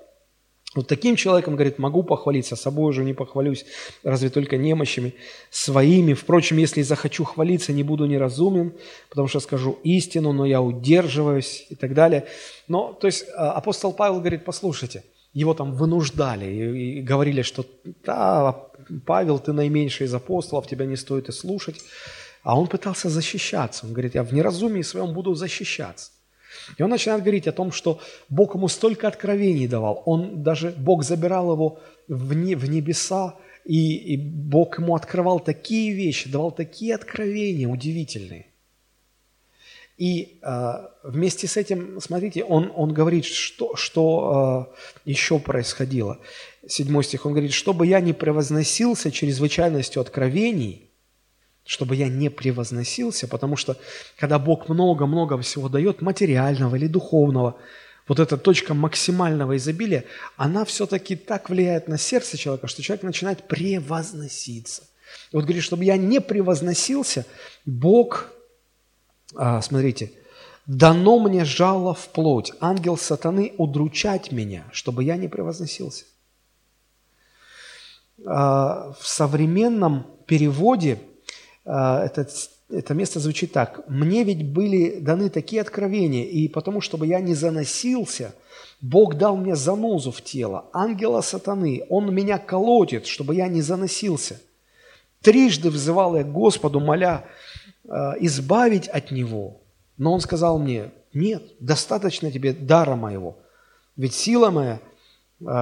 Вот 0.74 0.88
таким 0.88 1.16
человеком, 1.16 1.54
говорит, 1.54 1.78
могу 1.78 2.02
похвалиться, 2.02 2.56
собой 2.56 2.88
уже 2.88 3.04
не 3.04 3.12
похвалюсь, 3.12 3.66
разве 4.02 4.30
только 4.30 4.56
немощами 4.56 5.14
своими. 5.50 6.14
Впрочем, 6.14 6.56
если 6.56 6.80
захочу 6.80 7.24
хвалиться, 7.24 7.74
не 7.74 7.82
буду 7.82 8.06
неразумен, 8.06 8.72
потому 9.10 9.28
что 9.28 9.40
скажу 9.40 9.78
истину, 9.82 10.32
но 10.32 10.46
я 10.46 10.62
удерживаюсь 10.62 11.66
и 11.68 11.74
так 11.74 11.92
далее. 11.92 12.26
Но, 12.68 12.94
то 12.94 13.06
есть 13.06 13.26
а, 13.36 13.52
апостол 13.52 13.92
Павел 13.92 14.20
говорит, 14.20 14.46
послушайте, 14.46 15.04
его 15.34 15.52
там 15.52 15.74
вынуждали 15.74 16.46
и, 16.46 17.02
говорили, 17.02 17.42
что 17.42 17.66
да, 18.04 18.66
Павел, 19.04 19.38
ты 19.38 19.52
наименьший 19.52 20.06
из 20.06 20.14
апостолов, 20.14 20.66
тебя 20.66 20.86
не 20.86 20.96
стоит 20.96 21.28
и 21.28 21.32
слушать. 21.32 21.80
А 22.42 22.58
он 22.58 22.66
пытался 22.66 23.08
защищаться. 23.08 23.86
Он 23.86 23.92
говорит, 23.92 24.14
я 24.14 24.22
в 24.22 24.32
неразумии 24.32 24.82
своем 24.82 25.12
буду 25.12 25.34
защищаться. 25.34 26.10
И 26.78 26.82
он 26.82 26.90
начинает 26.90 27.22
говорить 27.22 27.48
о 27.48 27.52
том, 27.52 27.72
что 27.72 28.00
Бог 28.28 28.54
ему 28.54 28.68
столько 28.68 29.08
откровений 29.08 29.66
давал. 29.66 30.02
Он 30.06 30.42
даже, 30.42 30.70
Бог 30.70 31.04
забирал 31.04 31.52
его 31.52 31.80
в, 32.08 32.34
не, 32.34 32.54
в 32.54 32.68
небеса, 32.68 33.36
и, 33.64 34.14
и 34.14 34.16
Бог 34.16 34.78
ему 34.78 34.94
открывал 34.94 35.40
такие 35.40 35.94
вещи, 35.94 36.30
давал 36.30 36.52
такие 36.52 36.94
откровения 36.94 37.68
удивительные. 37.68 38.46
И 39.98 40.38
э, 40.42 40.72
вместе 41.04 41.46
с 41.46 41.56
этим, 41.56 42.00
смотрите, 42.00 42.42
он, 42.44 42.72
он 42.74 42.92
говорит, 42.92 43.24
что, 43.24 43.76
что 43.76 44.68
э, 45.04 45.10
еще 45.10 45.38
происходило. 45.38 46.18
Седьмой 46.66 47.04
стих, 47.04 47.26
он 47.26 47.32
говорит, 47.32 47.52
чтобы 47.52 47.86
я 47.86 48.00
не 48.00 48.12
превозносился 48.12 49.12
чрезвычайностью 49.12 50.00
откровений, 50.00 50.90
чтобы 51.64 51.96
я 51.96 52.08
не 52.08 52.28
превозносился, 52.28 53.28
потому 53.28 53.56
что 53.56 53.76
когда 54.16 54.38
Бог 54.38 54.68
много-много 54.68 55.40
всего 55.40 55.68
дает, 55.68 56.02
материального 56.02 56.76
или 56.76 56.86
духовного, 56.86 57.56
вот 58.08 58.18
эта 58.18 58.36
точка 58.36 58.74
максимального 58.74 59.56
изобилия, 59.56 60.04
она 60.36 60.64
все-таки 60.64 61.14
так 61.16 61.50
влияет 61.50 61.88
на 61.88 61.98
сердце 61.98 62.36
человека, 62.36 62.66
что 62.66 62.82
человек 62.82 63.04
начинает 63.04 63.46
превозноситься. 63.46 64.82
И 65.30 65.36
вот 65.36 65.44
говорит, 65.44 65.62
чтобы 65.62 65.84
я 65.84 65.96
не 65.96 66.20
превозносился, 66.20 67.26
Бог, 67.64 68.32
а, 69.34 69.62
смотрите, 69.62 70.12
Дано 70.66 71.18
мне 71.18 71.44
жало 71.44 71.92
в 71.92 72.08
плоть, 72.08 72.52
ангел 72.60 72.96
сатаны 72.96 73.52
удручать 73.58 74.30
меня, 74.30 74.64
чтобы 74.72 75.02
я 75.02 75.16
не 75.16 75.26
превозносился. 75.26 76.04
А, 78.24 78.92
в 78.98 79.06
современном 79.06 80.06
переводе 80.26 81.00
а, 81.64 82.04
этот, 82.04 82.30
это 82.70 82.94
место 82.94 83.20
звучит 83.20 83.52
так. 83.52 83.88
«Мне 83.88 84.24
ведь 84.24 84.52
были 84.52 84.98
даны 84.98 85.30
такие 85.30 85.62
откровения, 85.62 86.24
и 86.24 86.48
потому, 86.48 86.80
чтобы 86.80 87.06
я 87.06 87.20
не 87.20 87.34
заносился, 87.34 88.34
Бог 88.80 89.16
дал 89.16 89.36
мне 89.36 89.54
занозу 89.54 90.10
в 90.10 90.22
тело, 90.22 90.66
ангела 90.72 91.20
сатаны, 91.20 91.84
он 91.88 92.12
меня 92.12 92.38
колотит, 92.38 93.06
чтобы 93.06 93.34
я 93.34 93.48
не 93.48 93.62
заносился». 93.62 94.40
Трижды 95.20 95.70
взывал 95.70 96.16
я 96.16 96.24
к 96.24 96.32
Господу, 96.32 96.80
моля 96.80 97.24
а, 97.88 98.14
избавить 98.18 98.88
от 98.88 99.12
него, 99.12 99.60
но 99.96 100.12
он 100.12 100.20
сказал 100.20 100.58
мне, 100.58 100.90
нет, 101.14 101.42
достаточно 101.60 102.32
тебе 102.32 102.52
дара 102.52 102.96
моего, 102.96 103.38
ведь 103.96 104.14
сила 104.14 104.50
моя 104.50 104.80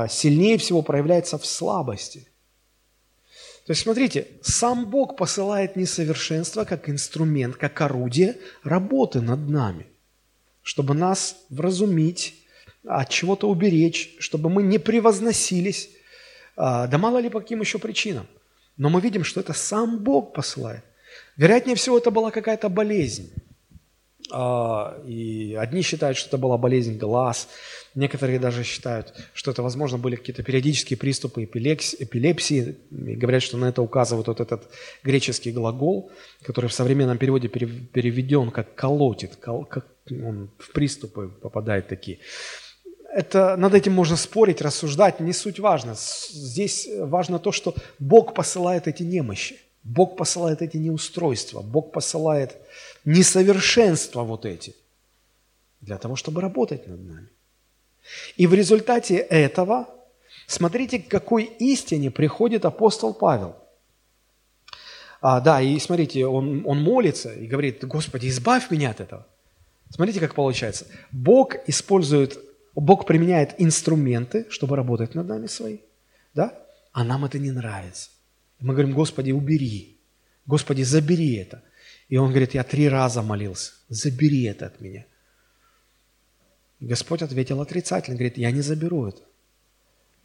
сильнее 0.09 0.59
всего 0.59 0.83
проявляется 0.83 1.39
в 1.39 1.47
слабости. 1.47 2.30
То 3.67 3.73
есть, 3.73 3.83
смотрите, 3.83 4.27
сам 4.43 4.87
Бог 4.87 5.17
посылает 5.17 5.77
несовершенство 5.77 6.65
как 6.65 6.89
инструмент, 6.89 7.57
как 7.57 7.81
орудие 7.81 8.39
работы 8.65 9.21
над 9.21 9.49
нами, 9.49 9.87
чтобы 10.63 10.95
нас 10.95 11.37
вразумить, 11.51 12.35
от 12.85 13.11
чего-то 13.11 13.49
уберечь, 13.49 14.17
чтобы 14.19 14.49
мы 14.49 14.63
не 14.63 14.79
превозносились, 14.79 15.91
а, 16.57 16.87
да 16.87 16.99
мало 16.99 17.19
ли 17.19 17.29
по 17.29 17.41
каким 17.41 17.61
еще 17.61 17.79
причинам. 17.79 18.27
Но 18.77 18.89
мы 18.89 19.01
видим, 19.01 19.25
что 19.25 19.41
это 19.41 19.53
сам 19.53 19.99
Бог 19.99 20.33
посылает. 20.33 20.83
Вероятнее 21.37 21.77
всего, 21.77 21.99
это 21.99 22.11
была 22.11 22.31
какая-то 22.31 22.69
болезнь. 22.69 23.33
А, 24.33 24.99
и 25.07 25.55
одни 25.55 25.83
считают, 25.83 26.17
что 26.17 26.29
это 26.29 26.39
была 26.39 26.57
болезнь 26.57 26.97
глаз, 26.97 27.49
некоторые 27.95 28.39
даже 28.39 28.65
считают, 28.65 29.15
что 29.35 29.51
это, 29.51 29.63
возможно, 29.63 29.99
были 29.99 30.17
какие-то 30.17 30.43
периодические 30.43 30.97
приступы 30.97 31.45
эпилепсии, 31.45 32.77
и 32.91 33.15
говорят, 33.15 33.43
что 33.43 33.57
на 33.57 33.67
это 33.67 33.83
указывает 33.83 34.29
вот 34.29 34.41
этот 34.41 34.71
греческий 35.03 35.53
глагол, 35.53 36.11
который 36.43 36.67
в 36.69 36.73
современном 36.73 37.19
переводе 37.19 37.49
переведен 37.49 38.51
как 38.51 38.75
«колотит», 38.75 39.37
как 39.37 39.87
он 40.11 40.51
в 40.59 40.73
приступы 40.73 41.29
попадает 41.41 41.89
такие. 41.89 42.19
Это, 43.13 43.57
над 43.57 43.75
этим 43.75 43.93
можно 43.93 44.17
спорить, 44.17 44.63
рассуждать, 44.63 45.19
не 45.21 45.33
суть 45.33 45.59
важно. 45.59 45.97
Здесь 45.97 46.89
важно 46.97 47.39
то, 47.39 47.51
что 47.51 47.75
Бог 47.99 48.35
посылает 48.35 48.87
эти 48.87 49.03
немощи, 49.03 49.57
Бог 49.83 50.17
посылает 50.17 50.63
эти 50.63 50.77
неустройства, 50.77 51.61
Бог 51.61 51.91
посылает 51.91 52.57
несовершенства 53.05 54.23
вот 54.23 54.47
эти, 54.47 54.77
для 55.81 55.99
того, 55.99 56.15
чтобы 56.15 56.41
работать 56.41 56.87
над 56.87 57.01
нами. 57.01 57.29
И 58.37 58.47
в 58.47 58.55
результате 58.55 59.17
этого, 59.17 59.89
смотрите, 60.47 60.99
к 60.99 61.09
какой 61.09 61.45
истине 61.45 62.11
приходит 62.11 62.65
апостол 62.65 63.15
Павел. 63.15 63.57
А, 65.21 65.41
да, 65.41 65.61
и 65.61 65.79
смотрите, 65.79 66.27
он, 66.27 66.63
он 66.67 66.83
молится 66.83 67.33
и 67.33 67.47
говорит, 67.47 67.85
Господи, 67.85 68.29
избавь 68.29 68.71
меня 68.71 68.91
от 68.91 69.01
этого. 69.01 69.27
Смотрите, 69.91 70.21
как 70.21 70.35
получается. 70.35 70.87
Бог 71.11 71.57
использует, 71.67 72.39
Бог 72.75 73.07
применяет 73.07 73.55
инструменты, 73.59 74.47
чтобы 74.49 74.77
работать 74.77 75.15
над 75.15 75.27
нами 75.27 75.47
свои, 75.47 75.79
да? 76.35 76.55
А 76.93 77.05
нам 77.05 77.25
это 77.25 77.39
не 77.39 77.51
нравится. 77.51 78.11
Мы 78.61 78.73
говорим, 78.75 78.95
Господи, 78.95 79.33
убери. 79.33 79.99
Господи, 80.47 80.83
забери 80.83 81.35
это. 81.35 81.63
И 82.09 82.17
он 82.17 82.31
говорит, 82.31 82.55
я 82.55 82.65
три 82.65 82.89
раза 82.89 83.23
молился, 83.23 83.73
забери 83.89 84.45
это 84.45 84.67
от 84.67 84.81
меня. 84.81 85.05
Господь 86.81 87.23
ответил 87.23 87.61
отрицательно, 87.61 88.17
говорит, 88.17 88.39
я 88.39 88.51
не 88.51 88.63
заберу 88.63 89.07
это. 89.07 89.23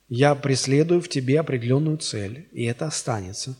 Я 0.08 0.36
преследую 0.36 1.02
в 1.02 1.10
тебе 1.10 1.40
определенную 1.40 1.98
цель, 1.98 2.48
и 2.52 2.64
это 2.64 2.86
останется. 2.86 3.56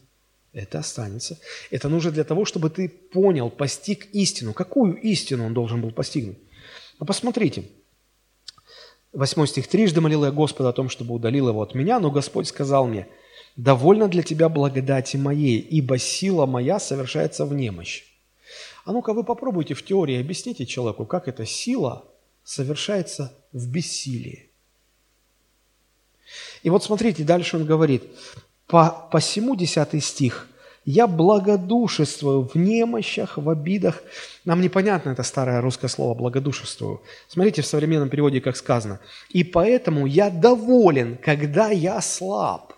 Это 0.54 0.80
останется. 0.80 1.38
Это 1.70 1.90
нужно 1.90 2.12
для 2.12 2.24
того, 2.24 2.46
чтобы 2.46 2.70
ты 2.70 2.88
понял, 2.88 3.50
постиг 3.50 4.08
истину. 4.14 4.54
Какую 4.54 4.96
истину 5.02 5.46
он 5.46 5.54
должен 5.54 5.82
был 5.82 5.92
постигнуть? 5.92 6.38
Ну, 7.00 7.06
посмотрите. 7.06 7.66
Восьмой 9.12 9.48
стих. 9.48 9.68
«Трижды 9.68 10.02
молил 10.02 10.24
я 10.24 10.32
Господа 10.32 10.70
о 10.70 10.74
том, 10.74 10.90
чтобы 10.90 11.14
удалил 11.14 11.50
его 11.50 11.62
от 11.62 11.74
меня, 11.74 12.00
но 12.00 12.12
Господь 12.12 12.48
сказал 12.48 12.86
мне, 12.88 13.08
довольно 13.56 14.08
для 14.08 14.24
тебя 14.24 14.50
благодати 14.50 15.18
моей, 15.18 15.60
ибо 15.60 15.98
сила 15.98 16.46
моя 16.46 16.80
совершается 16.80 17.46
в 17.46 17.54
немощь». 17.54 18.04
А 18.86 18.92
ну-ка 18.92 19.14
вы 19.14 19.24
попробуйте 19.24 19.74
в 19.74 19.84
теории 19.84 20.20
объясните 20.20 20.66
человеку, 20.66 21.06
как 21.06 21.28
эта 21.28 21.46
сила 21.46 22.06
совершается 22.46 23.34
в 23.52 23.68
бессилии. 23.68 24.50
И 26.64 26.70
вот 26.70 26.84
смотрите, 26.84 27.24
дальше 27.24 27.58
он 27.58 27.66
говорит, 27.66 28.04
по, 28.68 29.08
посему 29.12 29.56
10 29.56 30.04
стих, 30.04 30.48
«Я 30.88 31.08
благодушествую 31.08 32.44
в 32.48 32.56
немощах, 32.56 33.38
в 33.40 33.50
обидах». 33.50 34.04
Нам 34.46 34.62
непонятно 34.62 35.10
это 35.10 35.24
старое 35.24 35.60
русское 35.60 35.88
слово 35.88 36.14
«благодушествую». 36.14 37.02
Смотрите 37.28 37.64
в 37.64 37.66
современном 37.66 38.10
переводе, 38.10 38.40
как 38.40 38.56
сказано. 38.56 39.00
«И 39.30 39.44
поэтому 39.44 40.06
я 40.06 40.30
доволен, 40.30 41.18
когда 41.18 41.70
я 41.70 42.00
слаб». 42.02 42.74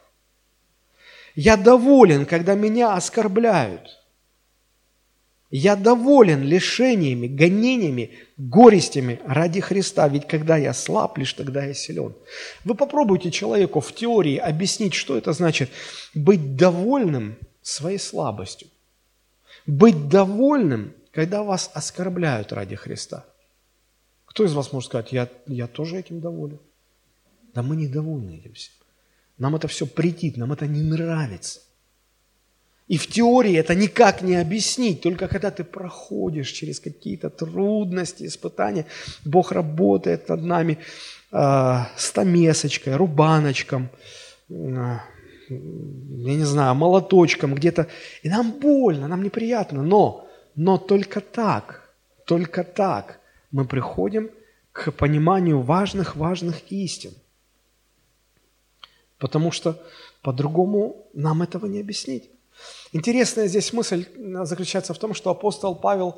Я 1.36 1.58
доволен, 1.58 2.26
когда 2.26 2.56
меня 2.56 2.94
оскорбляют. 2.94 4.00
Я 5.50 5.78
доволен 5.78 6.44
лишениями, 6.44 7.28
гонениями, 7.28 8.12
горестями 8.36 9.22
ради 9.26 9.62
Христа, 9.62 10.08
ведь 10.10 10.28
когда 10.28 10.58
я 10.58 10.74
слаб, 10.74 11.18
лишь 11.18 11.34
тогда 11.34 11.64
я 11.64 11.74
силен. 11.74 12.14
Вы 12.66 12.76
попробуйте 12.76 13.32
человеку 13.32 13.80
в 13.80 13.94
теории 13.96 14.38
объяснить, 14.38 14.94
что 14.94 15.18
это 15.18 15.32
значит 15.32 15.70
быть 16.14 16.58
довольным 16.58 17.38
своей 17.62 17.98
слабостью. 17.98 18.68
Быть 19.66 20.10
довольным, 20.10 20.94
когда 21.12 21.44
вас 21.44 21.72
оскорбляют 21.74 22.52
ради 22.52 22.76
Христа. 22.76 23.26
Кто 24.26 24.44
из 24.44 24.54
вас 24.54 24.74
может 24.74 24.90
сказать, 24.90 25.14
я, 25.14 25.30
я 25.48 25.68
тоже 25.68 25.98
этим 25.98 26.20
доволен? 26.20 26.60
Да 27.54 27.64
мы 27.64 27.78
недовольны 27.78 28.38
этим 28.38 28.54
всем. 28.54 28.74
Нам 29.38 29.56
это 29.56 29.70
все 29.70 29.86
претит, 29.88 30.36
нам 30.36 30.52
это 30.52 30.68
не 30.68 30.82
нравится. 30.82 31.62
И 32.88 32.98
в 32.98 33.08
теории 33.08 33.54
это 33.54 33.76
никак 33.76 34.22
не 34.22 34.36
объяснить, 34.36 35.02
только 35.02 35.28
когда 35.28 35.52
ты 35.52 35.64
проходишь 35.64 36.52
через 36.52 36.80
какие-то 36.80 37.30
трудности, 37.30 38.26
испытания, 38.26 38.86
Бог 39.26 39.52
работает 39.52 40.30
над 40.30 40.44
нами 40.44 40.78
э, 41.32 41.80
стамесочкой, 41.98 42.96
рубаночком, 42.96 43.90
э, 44.50 44.54
я 45.50 46.36
не 46.36 46.46
знаю, 46.46 46.76
молоточком 46.76 47.56
где-то. 47.56 47.88
И 48.24 48.30
нам 48.30 48.52
больно, 48.52 49.08
нам 49.08 49.22
неприятно, 49.22 49.84
но, 49.84 50.28
но 50.56 50.78
только 50.78 51.20
так, 51.20 51.94
только 52.26 52.64
так 52.64 53.20
мы 53.52 53.66
приходим 53.66 54.30
к 54.72 54.92
пониманию 54.92 55.62
важных-важных 55.62 56.72
истин. 56.72 57.12
Потому 59.18 59.52
что 59.52 59.82
по-другому 60.22 61.08
нам 61.14 61.42
этого 61.42 61.66
не 61.66 61.82
объяснить. 61.82 62.30
Интересная 62.94 63.48
здесь 63.48 63.74
мысль 63.74 64.06
заключается 64.44 64.94
в 64.94 64.98
том, 64.98 65.14
что 65.14 65.30
апостол 65.30 65.76
Павел 65.76 66.16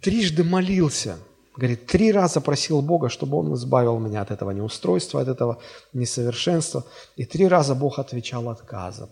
трижды 0.00 0.44
молился. 0.44 1.18
Говорит, 1.56 1.86
три 1.86 2.12
раза 2.12 2.40
просил 2.40 2.82
Бога, 2.82 3.08
чтобы 3.08 3.38
Он 3.38 3.54
избавил 3.54 3.98
меня 3.98 4.22
от 4.22 4.30
этого 4.30 4.50
неустройства, 4.50 5.20
от 5.20 5.28
этого 5.28 5.62
несовершенства. 5.92 6.84
И 7.16 7.24
три 7.24 7.46
раза 7.46 7.74
Бог 7.74 7.98
отвечал 7.98 8.48
отказом. 8.48 9.10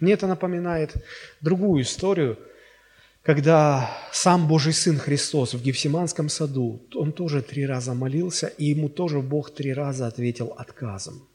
Мне 0.00 0.14
это 0.14 0.26
напоминает 0.26 0.94
другую 1.40 1.82
историю, 1.82 2.38
когда 3.22 3.90
сам 4.12 4.48
Божий 4.48 4.72
Сын 4.72 4.98
Христос 4.98 5.54
в 5.54 5.62
Гефсиманском 5.62 6.28
саду, 6.28 6.80
он 6.94 7.12
тоже 7.12 7.42
три 7.42 7.66
раза 7.66 7.92
молился, 7.92 8.46
и 8.46 8.66
ему 8.66 8.88
тоже 8.88 9.20
Бог 9.20 9.50
три 9.50 9.74
раза 9.74 10.06
ответил 10.06 10.54
отказом. 10.56 11.28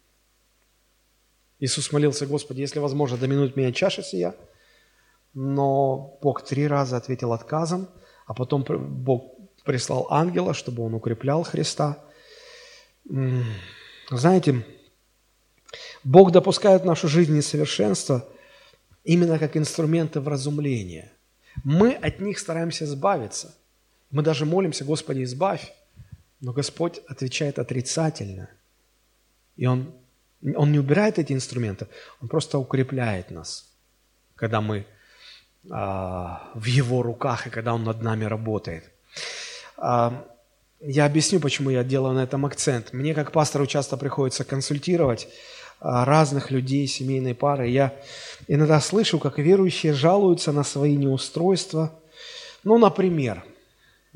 Иисус 1.64 1.94
молился, 1.94 2.26
Господи, 2.26 2.60
если 2.60 2.80
возможно, 2.80 3.16
доминуть 3.16 3.56
меня 3.56 3.72
чаша 3.72 4.04
сия, 4.04 4.36
но 5.34 6.20
Бог 6.22 6.44
три 6.44 6.68
раза 6.68 6.98
ответил 6.98 7.32
отказом, 7.32 7.88
а 8.28 8.34
потом 8.34 8.66
Бог 8.68 9.38
прислал 9.64 10.08
ангела, 10.10 10.54
чтобы 10.54 10.84
он 10.84 10.94
укреплял 10.94 11.44
Христа. 11.44 12.04
Знаете, 14.12 14.66
Бог 16.04 16.34
допускает 16.34 16.82
в 16.82 16.86
нашу 16.86 17.08
жизнь 17.08 17.34
несовершенство 17.34 18.28
именно 19.06 19.40
как 19.40 19.56
инструменты 19.56 20.20
вразумления. 20.20 21.14
Мы 21.64 21.94
от 21.94 22.20
них 22.20 22.40
стараемся 22.40 22.84
избавиться. 22.84 23.56
Мы 24.12 24.22
даже 24.22 24.46
молимся, 24.46 24.84
Господи, 24.84 25.24
избавь. 25.24 25.72
Но 26.42 26.52
Господь 26.52 27.00
отвечает 27.08 27.58
отрицательно. 27.58 28.50
И 29.56 29.66
Он, 29.66 29.94
он 30.56 30.72
не 30.72 30.80
убирает 30.80 31.20
эти 31.20 31.34
инструменты, 31.34 31.88
Он 32.22 32.28
просто 32.28 32.58
укрепляет 32.58 33.32
нас, 33.32 33.72
когда 34.36 34.62
мы 34.62 34.86
а, 35.72 36.52
в 36.54 36.66
Его 36.66 37.02
руках 37.02 37.48
и 37.48 37.50
когда 37.50 37.74
Он 37.74 37.84
над 37.84 38.02
нами 38.02 38.26
работает. 38.26 38.92
А, 39.78 40.26
я 40.82 41.06
объясню, 41.06 41.40
почему 41.40 41.70
я 41.70 41.84
делаю 41.84 42.14
на 42.14 42.24
этом 42.24 42.46
акцент. 42.46 42.92
Мне, 42.92 43.14
как 43.14 43.32
пастору, 43.32 43.66
часто 43.66 43.96
приходится 43.96 44.44
консультировать 44.44 45.30
а, 45.80 46.04
разных 46.04 46.52
людей, 46.52 46.88
семейной 46.88 47.36
пары. 47.36 47.70
Я 47.70 47.94
иногда 48.48 48.82
слышу, 48.82 49.20
как 49.20 49.38
верующие 49.40 49.94
жалуются 49.94 50.52
на 50.52 50.64
свои 50.64 50.98
неустройства. 50.98 51.98
Ну, 52.66 52.78
например, 52.78 53.46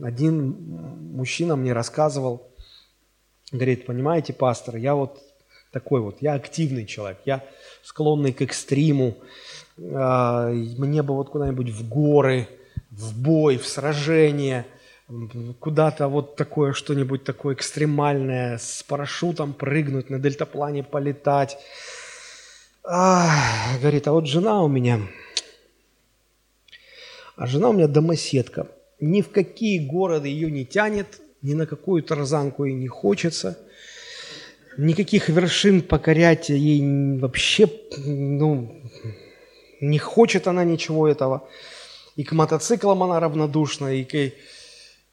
один 0.01 0.51
мужчина 1.13 1.55
мне 1.55 1.73
рассказывал, 1.73 2.51
говорит, 3.51 3.85
понимаете, 3.85 4.33
пастор, 4.33 4.75
я 4.75 4.93
вот 4.93 5.21
такой 5.77 6.01
вот, 6.01 6.17
я 6.21 6.33
активный 6.33 6.87
человек, 6.87 7.19
я 7.25 7.43
склонный 7.83 8.33
к 8.33 8.41
экстриму, 8.41 9.15
а, 9.79 10.49
мне 10.49 11.03
бы 11.03 11.13
вот 11.13 11.29
куда-нибудь 11.29 11.69
в 11.69 11.87
горы, 11.87 12.47
в 12.89 13.21
бой, 13.21 13.57
в 13.57 13.67
сражение, 13.67 14.65
куда-то 15.59 16.07
вот 16.07 16.35
такое 16.35 16.73
что-нибудь 16.73 17.23
такое 17.23 17.53
экстремальное, 17.53 18.57
с 18.57 18.81
парашютом 18.81 19.53
прыгнуть, 19.53 20.09
на 20.09 20.17
дельтаплане 20.17 20.83
полетать. 20.83 21.59
А, 22.83 23.29
говорит, 23.79 24.07
а 24.07 24.13
вот 24.13 24.25
жена 24.25 24.63
у 24.63 24.67
меня, 24.67 25.01
а 27.35 27.45
жена 27.45 27.69
у 27.69 27.73
меня 27.73 27.87
домоседка. 27.87 28.67
Ни 28.99 29.21
в 29.21 29.29
какие 29.29 29.77
города 29.77 30.27
ее 30.27 30.49
не 30.49 30.65
тянет, 30.65 31.21
ни 31.43 31.53
на 31.53 31.67
какую 31.67 32.01
тарзанку 32.01 32.65
ей 32.65 32.73
не 32.73 32.87
хочется. 32.87 33.59
Никаких 34.77 35.29
вершин 35.29 35.81
покорять 35.81 36.49
ей 36.49 37.17
вообще, 37.17 37.67
ну, 37.97 38.79
не 39.81 39.97
хочет 39.97 40.47
она 40.47 40.63
ничего 40.63 41.07
этого. 41.07 41.47
И 42.15 42.23
к 42.23 42.31
мотоциклам 42.31 43.01
она 43.01 43.19
равнодушна, 43.19 43.95
и, 43.95 44.03
к, 44.03 44.15
и 44.15 44.33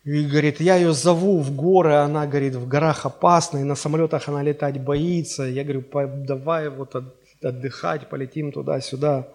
говорит, 0.04 0.60
я 0.60 0.76
ее 0.76 0.92
зову 0.92 1.40
в 1.40 1.54
горы, 1.54 1.94
она, 1.94 2.26
говорит, 2.26 2.54
в 2.54 2.68
горах 2.68 3.06
опасно, 3.06 3.58
и 3.58 3.62
на 3.62 3.74
самолетах 3.74 4.28
она 4.28 4.42
летать 4.42 4.78
боится. 4.80 5.44
Я 5.44 5.64
говорю, 5.64 5.84
давай 6.26 6.68
вот 6.68 6.94
отдыхать, 7.42 8.08
полетим 8.10 8.52
туда-сюда. 8.52 9.28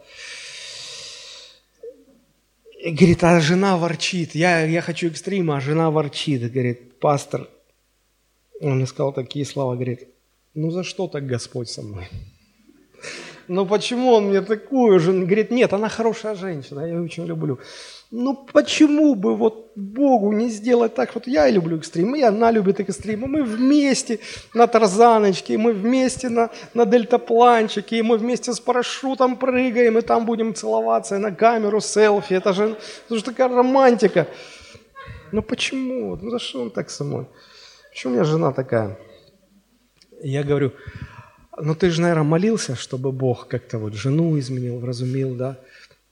И 2.84 2.92
говорит, 2.92 3.24
а 3.24 3.40
жена 3.40 3.78
ворчит, 3.78 4.36
я, 4.36 4.64
я 4.64 4.82
хочу 4.82 5.08
экстрима, 5.08 5.58
а 5.58 5.60
жена 5.60 5.90
ворчит. 5.90 6.52
Говорит, 6.52 7.00
пастор, 7.00 7.48
он 8.62 8.78
мне 8.78 8.86
сказал 8.86 9.12
такие 9.12 9.46
слова, 9.46 9.74
говорит, 9.74 10.08
ну 10.60 10.72
за 10.72 10.84
что 10.84 11.08
так 11.08 11.26
Господь 11.26 11.70
со 11.70 11.82
мной? 11.82 12.08
Ну 13.48 13.66
почему 13.66 14.12
он 14.14 14.26
мне 14.26 14.42
такую 14.42 15.00
же? 15.00 15.12
Говорит, 15.12 15.52
нет, 15.52 15.74
она 15.74 15.90
хорошая 15.90 16.36
женщина, 16.36 16.82
я 16.82 16.88
ее 16.88 17.02
очень 17.02 17.26
люблю. 17.26 17.58
Ну 18.12 18.36
почему 18.54 19.16
бы 19.16 19.36
вот 19.36 19.72
Богу 19.76 20.34
не 20.34 20.50
сделать 20.50 20.96
так, 20.96 21.16
вот 21.16 21.28
я 21.28 21.50
люблю 21.50 21.78
экстрим, 21.78 22.16
и 22.16 22.22
она 22.22 22.52
любит 22.52 22.80
экстрим, 22.80 23.24
и 23.24 23.28
мы 23.28 23.44
вместе 23.44 24.20
на 24.54 24.68
тарзаночке, 24.68 25.54
и 25.54 25.58
мы 25.58 25.72
вместе 25.74 26.30
на, 26.30 26.50
на 26.74 26.86
дельтапланчике, 26.86 27.98
и 27.98 28.02
мы 28.02 28.18
вместе 28.18 28.52
с 28.52 28.60
парашютом 28.60 29.38
прыгаем, 29.38 29.98
и 29.98 30.02
там 30.02 30.26
будем 30.26 30.54
целоваться, 30.54 31.16
и 31.16 31.20
на 31.20 31.32
камеру 31.32 31.80
селфи, 31.82 32.34
это 32.34 32.54
же, 32.54 32.76
это 33.06 33.16
же 33.16 33.24
такая 33.24 33.48
романтика. 33.48 34.28
Ну 35.32 35.42
почему? 35.42 36.18
Ну 36.22 36.30
за 36.30 36.40
что 36.40 36.62
он 36.62 36.70
так 36.70 36.90
со 36.90 37.04
мной? 37.04 37.26
Почему 37.92 38.14
у 38.14 38.16
меня 38.16 38.26
жена 38.26 38.52
такая? 38.52 38.98
Я 40.22 40.44
говорю, 40.44 40.74
ну 41.58 41.76
ты 41.76 41.90
же, 41.90 42.02
наверное, 42.02 42.24
молился, 42.24 42.76
чтобы 42.76 43.12
Бог 43.12 43.48
как-то 43.48 43.78
вот 43.78 43.94
жену 43.94 44.38
изменил, 44.40 44.80
вразумил, 44.80 45.36
да? 45.36 45.60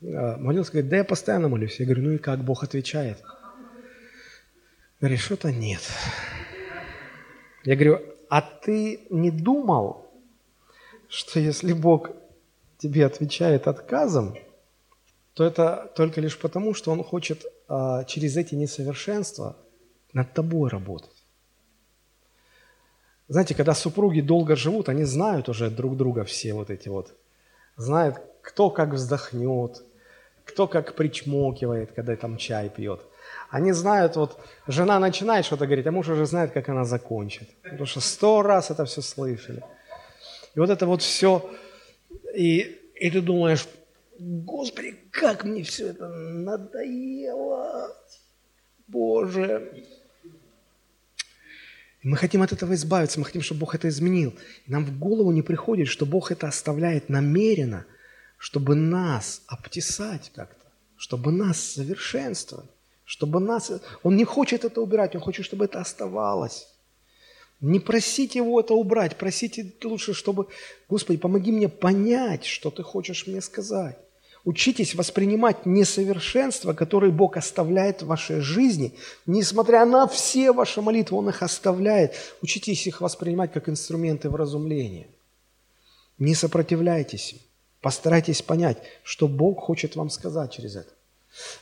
А, 0.01 0.37
молился, 0.37 0.71
говорит, 0.71 0.89
да 0.89 0.97
я 0.97 1.03
постоянно 1.03 1.49
молюсь. 1.49 1.79
Я 1.79 1.85
говорю, 1.85 2.03
ну 2.03 2.11
и 2.13 2.17
как 2.17 2.43
Бог 2.43 2.63
отвечает? 2.63 3.21
Говорит, 4.99 5.19
что-то 5.19 5.51
нет. 5.51 5.81
Я 7.63 7.75
говорю, 7.75 8.01
а 8.29 8.41
ты 8.41 9.01
не 9.09 9.31
думал, 9.31 10.09
что 11.07 11.39
если 11.39 11.73
Бог 11.73 12.11
тебе 12.77 13.05
отвечает 13.05 13.67
отказом, 13.67 14.35
то 15.33 15.43
это 15.43 15.91
только 15.95 16.19
лишь 16.21 16.37
потому, 16.37 16.73
что 16.73 16.91
Он 16.91 17.03
хочет 17.03 17.45
а, 17.67 18.03
через 18.05 18.37
эти 18.37 18.55
несовершенства 18.55 19.55
над 20.13 20.33
тобой 20.33 20.69
работать. 20.69 21.16
Знаете, 23.27 23.55
когда 23.55 23.73
супруги 23.73 24.21
долго 24.21 24.55
живут, 24.55 24.89
они 24.89 25.03
знают 25.03 25.49
уже 25.49 25.69
друг 25.69 25.97
друга 25.97 26.23
все 26.23 26.53
вот 26.53 26.69
эти 26.69 26.89
вот. 26.89 27.13
Знают, 27.75 28.21
кто 28.41 28.69
как 28.69 28.93
вздохнет, 28.93 29.83
кто 30.45 30.67
как 30.67 30.95
причмокивает, 30.95 31.91
когда 31.91 32.15
там 32.15 32.37
чай 32.37 32.69
пьет. 32.69 33.01
Они 33.49 33.73
знают, 33.73 34.15
вот 34.15 34.39
жена 34.67 34.99
начинает 34.99 35.45
что-то 35.45 35.65
говорить, 35.65 35.87
а 35.87 35.91
муж 35.91 36.07
уже 36.07 36.25
знает, 36.25 36.51
как 36.51 36.69
она 36.69 36.85
закончит. 36.85 37.49
Потому 37.63 37.85
что 37.85 37.99
сто 37.99 38.41
раз 38.41 38.71
это 38.71 38.85
все 38.85 39.01
слышали. 39.01 39.63
И 40.55 40.59
вот 40.59 40.69
это 40.69 40.85
вот 40.85 41.01
все, 41.01 41.49
и, 42.33 42.59
и 42.95 43.11
ты 43.11 43.21
думаешь, 43.21 43.67
Господи, 44.19 44.95
как 45.11 45.43
мне 45.43 45.63
все 45.63 45.89
это 45.89 46.07
надоело. 46.07 47.95
Боже, 48.87 49.85
мы 52.03 52.15
хотим 52.15 52.41
от 52.41 52.51
этого 52.51 52.73
избавиться, 52.73 53.19
мы 53.19 53.25
хотим, 53.25 53.41
чтобы 53.41 53.61
Бог 53.61 53.75
это 53.75 53.89
изменил. 53.89 54.33
Нам 54.67 54.85
в 54.85 54.97
голову 54.97 55.31
не 55.31 55.41
приходит, 55.41 55.87
что 55.87 56.05
Бог 56.05 56.31
это 56.31 56.47
оставляет 56.47 57.09
намеренно, 57.09 57.85
чтобы 58.37 58.75
нас 58.75 59.41
обтесать 59.47 60.31
как-то, 60.35 60.65
чтобы 60.95 61.31
нас 61.31 61.59
совершенствовать, 61.59 62.69
чтобы 63.03 63.39
нас... 63.39 63.71
Он 64.03 64.15
не 64.15 64.25
хочет 64.25 64.63
это 64.63 64.81
убирать, 64.81 65.15
Он 65.15 65.21
хочет, 65.21 65.45
чтобы 65.45 65.65
это 65.65 65.79
оставалось. 65.79 66.67
Не 67.61 67.79
просите 67.79 68.39
Его 68.39 68.59
это 68.59 68.75
убрать, 68.75 69.17
просите 69.17 69.73
лучше, 69.83 70.13
чтобы... 70.13 70.47
Господи, 70.87 71.17
помоги 71.17 71.51
мне 71.51 71.67
понять, 71.67 72.45
что 72.45 72.69
Ты 72.69 72.83
хочешь 72.83 73.25
мне 73.25 73.41
сказать. 73.41 73.97
Учитесь 74.47 74.95
воспринимать 74.95 75.65
несовершенства, 75.65 76.71
которые 76.71 77.11
Бог 77.11 77.35
оставляет 77.35 78.01
в 78.01 78.05
вашей 78.05 78.39
жизни. 78.39 78.93
Несмотря 79.25 79.83
на 79.85 80.07
все 80.07 80.53
ваши 80.53 80.81
молитвы, 80.81 81.17
Он 81.17 81.27
их 81.27 81.43
оставляет. 81.43 82.15
Учитесь 82.41 82.87
их 82.87 83.01
воспринимать 83.01 83.51
как 83.51 83.67
инструменты 83.67 84.29
вразумления. 84.29 85.07
Не 86.17 86.33
сопротивляйтесь 86.33 87.33
им. 87.33 87.39
Постарайтесь 87.81 88.41
понять, 88.41 88.77
что 89.03 89.27
Бог 89.27 89.59
хочет 89.59 89.97
вам 89.97 90.09
сказать 90.09 90.53
через 90.53 90.77
это. 90.77 90.93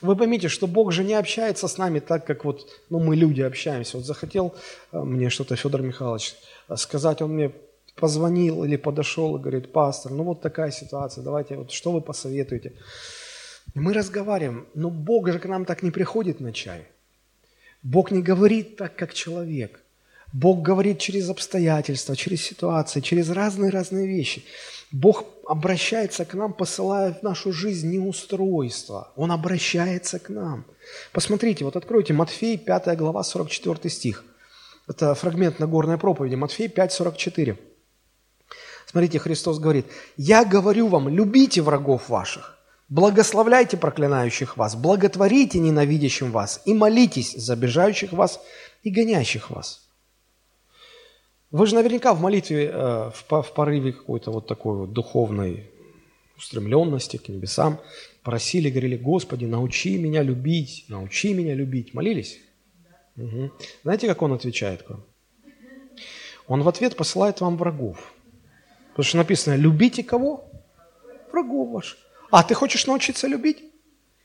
Вы 0.02 0.16
поймите, 0.16 0.48
что 0.48 0.68
Бог 0.68 0.92
же 0.92 1.04
не 1.04 1.16
общается 1.16 1.68
с 1.68 1.80
нами 1.80 1.98
так, 1.98 2.24
как 2.24 2.46
вот 2.46 2.70
ну, 2.92 3.00
мы 3.00 3.16
люди 3.16 3.42
общаемся. 3.42 3.98
Вот 3.98 4.06
захотел 4.06 4.54
э, 4.92 5.00
мне 5.00 5.32
что-то 5.32 5.56
Федор 5.56 5.82
Михайлович 5.82 6.36
сказать, 6.76 7.24
он 7.24 7.32
мне 7.32 7.52
позвонил 7.96 8.64
или 8.64 8.76
подошел 8.76 9.36
и 9.36 9.40
говорит, 9.40 9.72
пастор, 9.72 10.12
ну 10.12 10.24
вот 10.24 10.42
такая 10.42 10.72
ситуация, 10.72 11.24
давайте, 11.24 11.56
вот 11.56 11.72
что 11.72 11.92
вы 11.92 12.02
посоветуете? 12.02 12.74
И 13.74 13.80
мы 13.80 13.94
разговариваем, 13.94 14.68
но 14.74 14.90
Бог 14.90 15.30
же 15.32 15.40
к 15.40 15.46
нам 15.46 15.66
так 15.66 15.84
не 15.84 15.92
приходит 15.92 16.40
на 16.40 16.54
чай. 16.54 16.88
Бог 17.84 18.12
не 18.12 18.22
говорит 18.22 18.78
так, 18.78 18.96
как 18.96 19.14
человек. 19.14 19.82
Бог 20.34 20.62
говорит 20.62 21.00
через 21.00 21.30
обстоятельства, 21.30 22.16
через 22.16 22.42
ситуации, 22.42 23.00
через 23.00 23.30
разные-разные 23.30 24.08
вещи. 24.08 24.44
Бог 24.92 25.24
обращается 25.48 26.26
к 26.26 26.34
нам, 26.34 26.54
посылая 26.54 27.14
в 27.14 27.24
нашу 27.24 27.54
жизнь 27.54 27.92
неустройство. 27.92 29.12
Он 29.16 29.32
обращается 29.32 30.20
к 30.20 30.30
нам. 30.30 30.66
Посмотрите, 31.12 31.64
вот 31.64 31.76
откройте 31.76 32.14
Матфей, 32.14 32.58
5 32.58 32.98
глава, 32.98 33.24
44 33.24 33.90
стих. 33.90 34.26
Это 34.88 35.16
фрагмент 35.16 35.60
Нагорной 35.60 35.98
проповеди, 35.98 36.36
Матфей 36.36 36.68
5, 36.68 36.92
44. 36.92 37.58
Смотрите, 38.86 39.20
Христос 39.20 39.60
говорит, 39.60 39.86
«Я 40.18 40.46
говорю 40.46 40.88
вам, 40.88 41.10
любите 41.10 41.62
врагов 41.62 42.10
ваших, 42.10 42.58
благословляйте 42.90 43.78
проклинающих 43.78 44.58
вас, 44.58 44.76
благотворите 44.76 45.60
ненавидящим 45.60 46.32
вас 46.32 46.62
и 46.66 46.74
молитесь 46.74 47.34
за 47.34 47.54
обижающих 47.54 48.14
вас 48.14 48.40
и 48.84 48.90
гонящих 48.90 49.50
вас». 49.50 49.82
Вы 51.52 51.68
же 51.68 51.76
наверняка 51.76 52.14
в 52.14 52.22
молитве, 52.22 52.66
э, 52.66 53.12
в, 53.12 53.42
в 53.42 53.54
порыве 53.54 53.94
какой-то 53.94 54.32
вот 54.32 54.48
такой 54.48 54.76
вот 54.76 54.94
духовной 54.94 55.70
устремленности 56.38 57.18
к 57.18 57.30
небесам 57.30 57.80
просили, 58.24 58.70
говорили, 58.70 58.98
Господи, 58.98 59.46
научи 59.46 59.98
меня 59.98 60.22
любить, 60.22 60.86
научи 60.90 61.34
меня 61.34 61.54
любить. 61.54 61.94
Молились? 61.94 62.40
Угу. 63.18 63.52
Знаете, 63.84 64.08
как 64.08 64.22
он 64.22 64.34
отвечает 64.34 64.84
к 64.84 64.90
вам? 64.90 65.04
Он 66.48 66.64
в 66.64 66.68
ответ 66.68 66.96
посылает 66.96 67.42
вам 67.42 67.58
врагов. 67.58 68.14
Потому 68.96 69.04
что 69.04 69.18
написано, 69.18 69.56
любите 69.56 70.06
кого? 70.06 70.50
Врагов 71.30 71.70
ваших. 71.70 72.00
А 72.32 72.44
ты 72.44 72.54
хочешь 72.54 72.88
научиться 72.88 73.28
любить? 73.28 73.62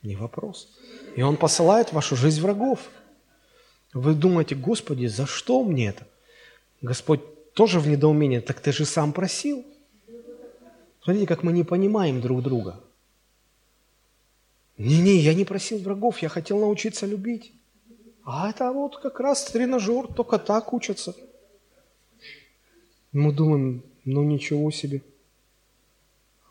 Не 0.02 0.14
вопрос. 0.14 0.68
И 1.16 1.22
он 1.22 1.36
посылает 1.36 1.88
в 1.88 1.94
вашу 1.94 2.14
жизнь 2.14 2.40
врагов. 2.40 2.78
Вы 3.92 4.14
думаете, 4.14 4.54
Господи, 4.54 5.06
за 5.06 5.26
что 5.26 5.64
мне 5.64 5.88
это? 5.88 6.06
Господь 6.82 7.20
тоже 7.54 7.80
в 7.80 7.88
недоумении, 7.88 8.38
так 8.38 8.60
ты 8.60 8.70
же 8.70 8.84
сам 8.84 9.12
просил. 9.12 9.66
Смотрите, 11.02 11.26
как 11.26 11.42
мы 11.42 11.50
не 11.50 11.64
понимаем 11.64 12.20
друг 12.20 12.40
друга. 12.40 12.78
Не-не, 14.78 15.16
я 15.16 15.34
не 15.34 15.44
просил 15.44 15.78
врагов, 15.78 16.22
я 16.22 16.28
хотел 16.28 16.60
научиться 16.60 17.06
любить. 17.06 17.52
А 18.24 18.48
это 18.50 18.70
вот 18.70 18.98
как 18.98 19.18
раз 19.18 19.46
тренажер, 19.46 20.06
только 20.06 20.38
так 20.38 20.72
учатся. 20.72 21.16
Мы 23.10 23.32
думаем, 23.32 23.82
ну 24.04 24.22
ничего 24.22 24.70
себе. 24.70 25.02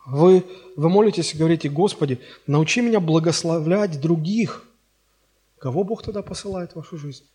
Вы, 0.05 0.43
вы 0.75 0.89
молитесь 0.89 1.33
и 1.33 1.37
говорите, 1.37 1.69
Господи, 1.69 2.19
научи 2.47 2.81
меня 2.81 2.99
благословлять 2.99 3.99
других. 4.01 4.65
Кого 5.59 5.83
Бог 5.83 6.03
тогда 6.03 6.21
посылает 6.21 6.71
в 6.71 6.77
вашу 6.77 6.97
жизнь? 6.97 7.25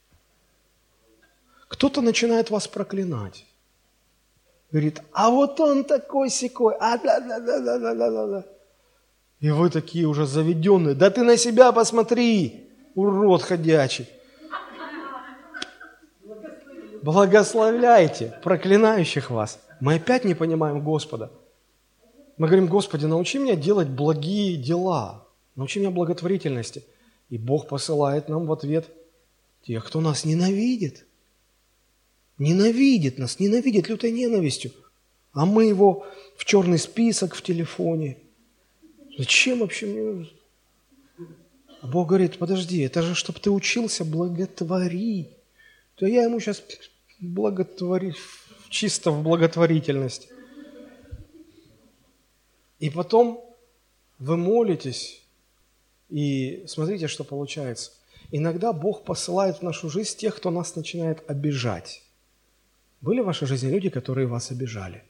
Кто-то 1.69 2.01
начинает 2.01 2.51
вас 2.51 2.67
проклинать. 2.67 3.47
Говорит, 4.71 5.03
а 5.12 5.31
вот 5.31 5.61
он 5.61 5.85
такой 5.85 6.31
секой, 6.31 6.75
а 6.81 6.99
да 6.99 7.21
да 7.21 7.39
да 7.39 7.61
да 7.61 7.79
да 7.79 7.95
да 7.95 8.27
да 8.27 8.45
И 9.41 9.51
вы 9.51 9.71
такие 9.71 10.07
уже 10.07 10.27
заведенные. 10.27 10.95
Да 10.95 11.11
ты 11.11 11.23
на 11.23 11.37
себя 11.37 11.71
посмотри, 11.71 12.71
урод 12.95 13.43
ходячий. 13.43 14.09
Благословляйте 17.03 18.41
проклинающих 18.43 19.31
вас. 19.31 19.61
Мы 19.85 19.97
опять 19.97 20.24
не 20.24 20.35
понимаем 20.35 20.82
Господа. 20.82 21.30
Мы 22.39 22.47
говорим, 22.47 22.68
Господи, 22.68 23.05
научи 23.05 23.39
меня 23.39 23.55
делать 23.55 23.87
благие 23.87 24.57
дела, 24.57 25.28
научи 25.57 25.78
меня 25.78 25.91
благотворительности. 25.91 26.85
И 27.28 27.37
Бог 27.37 27.68
посылает 27.68 28.30
нам 28.30 28.47
в 28.47 28.53
ответ 28.55 28.87
тех, 29.62 29.85
кто 29.87 30.01
нас 30.01 30.24
ненавидит. 30.24 31.05
Ненавидит 32.39 33.18
нас, 33.18 33.39
ненавидит 33.39 33.91
лютой 33.91 34.11
ненавистью. 34.11 34.72
А 35.35 35.45
мы 35.45 35.66
его 35.66 36.07
в 36.39 36.47
черный 36.47 36.78
список 36.78 37.35
в 37.35 37.43
телефоне. 37.43 38.16
Зачем 39.18 39.59
вообще 39.59 39.85
мне? 39.85 40.30
А 41.82 41.87
Бог 41.87 42.09
говорит, 42.09 42.39
подожди, 42.39 42.80
это 42.80 43.03
же, 43.03 43.14
чтобы 43.14 43.39
ты 43.39 43.51
учился 43.51 44.07
благотворить. 44.07 45.28
То 45.97 46.07
я 46.07 46.22
ему 46.22 46.41
сейчас 46.41 46.62
благотворить, 47.20 48.16
чисто 48.75 49.12
в 49.12 49.22
благотворительности. 49.22 50.29
И 52.81 52.91
потом 52.91 53.41
вы 54.18 54.37
молитесь, 54.37 55.22
и 56.11 56.64
смотрите, 56.66 57.07
что 57.09 57.25
получается. 57.25 57.93
Иногда 58.33 58.72
Бог 58.72 59.05
посылает 59.05 59.59
в 59.59 59.62
нашу 59.62 59.89
жизнь 59.89 60.16
тех, 60.16 60.37
кто 60.37 60.51
нас 60.51 60.75
начинает 60.75 61.22
обижать. 61.31 62.03
Были 63.01 63.20
в 63.20 63.27
вашей 63.27 63.47
жизни 63.47 63.70
люди, 63.70 63.91
которые 63.91 64.27
вас 64.27 64.51
обижали? 64.51 65.05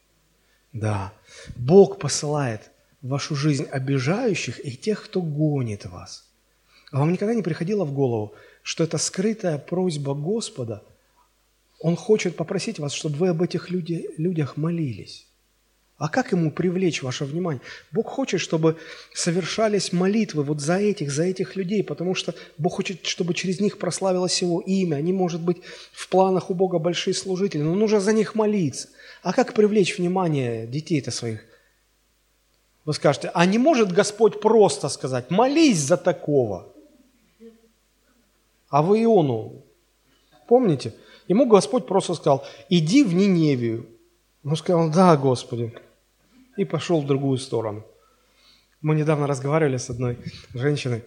Да. 0.72 1.12
Бог 1.56 1.98
посылает 1.98 2.70
в 3.00 3.08
вашу 3.08 3.34
жизнь 3.34 3.64
обижающих 3.64 4.64
и 4.64 4.76
тех, 4.76 5.04
кто 5.04 5.22
гонит 5.22 5.86
вас. 5.86 6.28
А 6.92 6.98
вам 6.98 7.12
никогда 7.12 7.34
не 7.34 7.42
приходило 7.42 7.84
в 7.84 7.94
голову, 7.94 8.34
что 8.62 8.84
это 8.84 8.98
скрытая 8.98 9.58
просьба 9.58 10.14
Господа– 10.14 10.82
он 11.80 11.96
хочет 11.96 12.36
попросить 12.36 12.78
вас, 12.78 12.92
чтобы 12.92 13.16
вы 13.16 13.28
об 13.28 13.42
этих 13.42 13.70
люди, 13.70 14.08
людях 14.16 14.56
молились. 14.56 15.26
А 15.96 16.08
как 16.08 16.32
ему 16.32 16.50
привлечь 16.50 17.02
ваше 17.02 17.24
внимание? 17.24 17.62
Бог 17.92 18.08
хочет, 18.08 18.40
чтобы 18.40 18.76
совершались 19.12 19.92
молитвы 19.92 20.42
вот 20.42 20.60
за 20.60 20.76
этих, 20.76 21.12
за 21.12 21.22
этих 21.22 21.54
людей, 21.54 21.84
потому 21.84 22.16
что 22.16 22.34
Бог 22.58 22.74
хочет, 22.74 23.06
чтобы 23.06 23.32
через 23.32 23.60
них 23.60 23.78
прославилось 23.78 24.42
Его 24.42 24.60
имя. 24.60 24.96
Они, 24.96 25.12
может 25.12 25.40
быть, 25.40 25.58
в 25.92 26.08
планах 26.08 26.50
у 26.50 26.54
Бога 26.54 26.78
большие 26.78 27.14
служители, 27.14 27.62
но 27.62 27.74
нужно 27.74 28.00
за 28.00 28.12
них 28.12 28.34
молиться. 28.34 28.88
А 29.22 29.32
как 29.32 29.54
привлечь 29.54 29.96
внимание 29.96 30.66
детей-то 30.66 31.12
своих? 31.12 31.44
Вы 32.84 32.92
скажете, 32.92 33.30
а 33.32 33.46
не 33.46 33.58
может 33.58 33.92
Господь 33.92 34.40
просто 34.40 34.88
сказать, 34.88 35.30
молись 35.30 35.78
за 35.78 35.96
такого? 35.96 36.72
А 38.68 38.82
вы 38.82 39.04
Иону 39.04 39.62
помните? 40.48 40.92
Ему 41.28 41.46
Господь 41.46 41.86
просто 41.86 42.14
сказал, 42.14 42.46
иди 42.68 43.02
в 43.02 43.14
Ниневию. 43.14 43.88
Он 44.44 44.56
сказал, 44.56 44.90
да, 44.90 45.16
Господи. 45.16 45.72
И 46.56 46.64
пошел 46.64 47.00
в 47.00 47.06
другую 47.06 47.38
сторону. 47.38 47.84
Мы 48.80 48.94
недавно 48.94 49.26
разговаривали 49.26 49.78
с 49.78 49.88
одной 49.90 50.18
женщиной. 50.52 51.02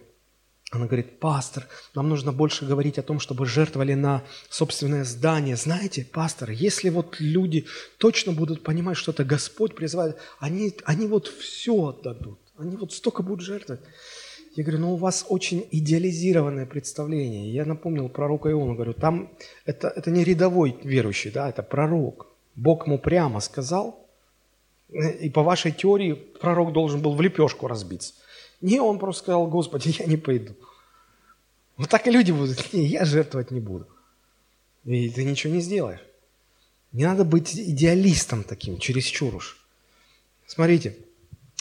Она 0.70 0.84
говорит, 0.86 1.18
пастор, 1.18 1.66
нам 1.94 2.10
нужно 2.10 2.30
больше 2.30 2.66
говорить 2.66 2.98
о 2.98 3.02
том, 3.02 3.20
чтобы 3.20 3.46
жертвовали 3.46 3.94
на 3.94 4.22
собственное 4.50 5.04
здание. 5.04 5.56
Знаете, 5.56 6.04
пастор, 6.04 6.50
если 6.50 6.90
вот 6.90 7.16
люди 7.20 7.64
точно 7.96 8.32
будут 8.32 8.62
понимать, 8.62 8.98
что 8.98 9.12
это 9.12 9.24
Господь 9.24 9.74
призывает, 9.74 10.18
они, 10.40 10.76
они 10.84 11.06
вот 11.06 11.28
все 11.28 11.72
отдадут. 11.72 12.38
Они 12.58 12.76
вот 12.76 12.92
столько 12.92 13.22
будут 13.22 13.40
жертвовать. 13.40 13.80
Я 14.54 14.64
говорю, 14.64 14.80
ну 14.80 14.94
у 14.94 14.96
вас 14.96 15.26
очень 15.28 15.66
идеализированное 15.70 16.66
представление. 16.66 17.52
Я 17.52 17.64
напомнил 17.64 18.08
пророка 18.08 18.50
Иону, 18.50 18.74
говорю, 18.74 18.92
там 18.92 19.30
это, 19.64 19.88
это 19.88 20.10
не 20.10 20.24
рядовой 20.24 20.76
верующий, 20.82 21.30
да, 21.30 21.48
это 21.48 21.62
пророк. 21.62 22.26
Бог 22.56 22.86
ему 22.86 22.98
прямо 22.98 23.40
сказал, 23.40 24.04
и 24.88 25.30
по 25.30 25.42
вашей 25.42 25.72
теории 25.72 26.14
пророк 26.14 26.72
должен 26.72 27.00
был 27.00 27.14
в 27.14 27.20
лепешку 27.20 27.66
разбиться. 27.66 28.14
Не, 28.60 28.80
он 28.80 28.98
просто 28.98 29.22
сказал, 29.22 29.46
Господи, 29.46 29.94
я 29.98 30.06
не 30.06 30.16
пойду. 30.16 30.54
Вот 31.76 31.88
так 31.88 32.06
и 32.06 32.10
люди 32.10 32.32
будут, 32.32 32.72
не, 32.72 32.86
я 32.86 33.04
жертвовать 33.04 33.50
не 33.50 33.60
буду. 33.60 33.86
И 34.84 35.10
ты 35.10 35.24
ничего 35.24 35.52
не 35.52 35.60
сделаешь. 35.60 36.00
Не 36.92 37.04
надо 37.04 37.24
быть 37.24 37.54
идеалистом 37.54 38.42
таким, 38.42 38.78
чересчур 38.78 39.34
уж. 39.36 39.58
Смотрите, 40.46 40.96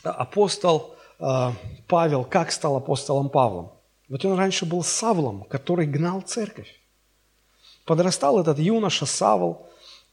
апостол 0.04 0.97
Павел, 1.18 2.24
как 2.26 2.52
стал 2.52 2.78
апостолом 2.78 3.30
Павлом? 3.30 3.72
Вот 4.10 4.24
он 4.24 4.38
раньше 4.38 4.66
был 4.66 4.84
Савлом, 4.84 5.44
который 5.44 5.86
гнал 5.86 6.22
церковь. 6.22 6.80
Подрастал 7.86 8.40
этот 8.40 8.60
юноша 8.60 9.06
Савл, 9.06 9.68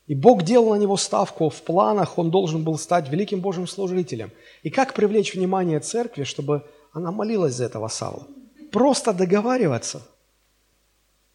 и 0.06 0.14
Бог 0.14 0.42
делал 0.42 0.74
на 0.74 0.80
него 0.80 0.96
ставку 0.96 1.48
в 1.48 1.62
планах, 1.62 2.18
он 2.18 2.30
должен 2.30 2.62
был 2.62 2.78
стать 2.78 3.08
великим 3.08 3.40
Божьим 3.40 3.66
служителем. 3.66 4.30
И 4.62 4.70
как 4.70 4.94
привлечь 4.94 5.34
внимание 5.34 5.80
церкви, 5.80 6.24
чтобы 6.24 6.62
она 6.92 7.10
молилась 7.10 7.54
за 7.54 7.64
этого 7.64 7.88
Савла? 7.88 8.26
Просто 8.70 9.12
договариваться 9.12 10.02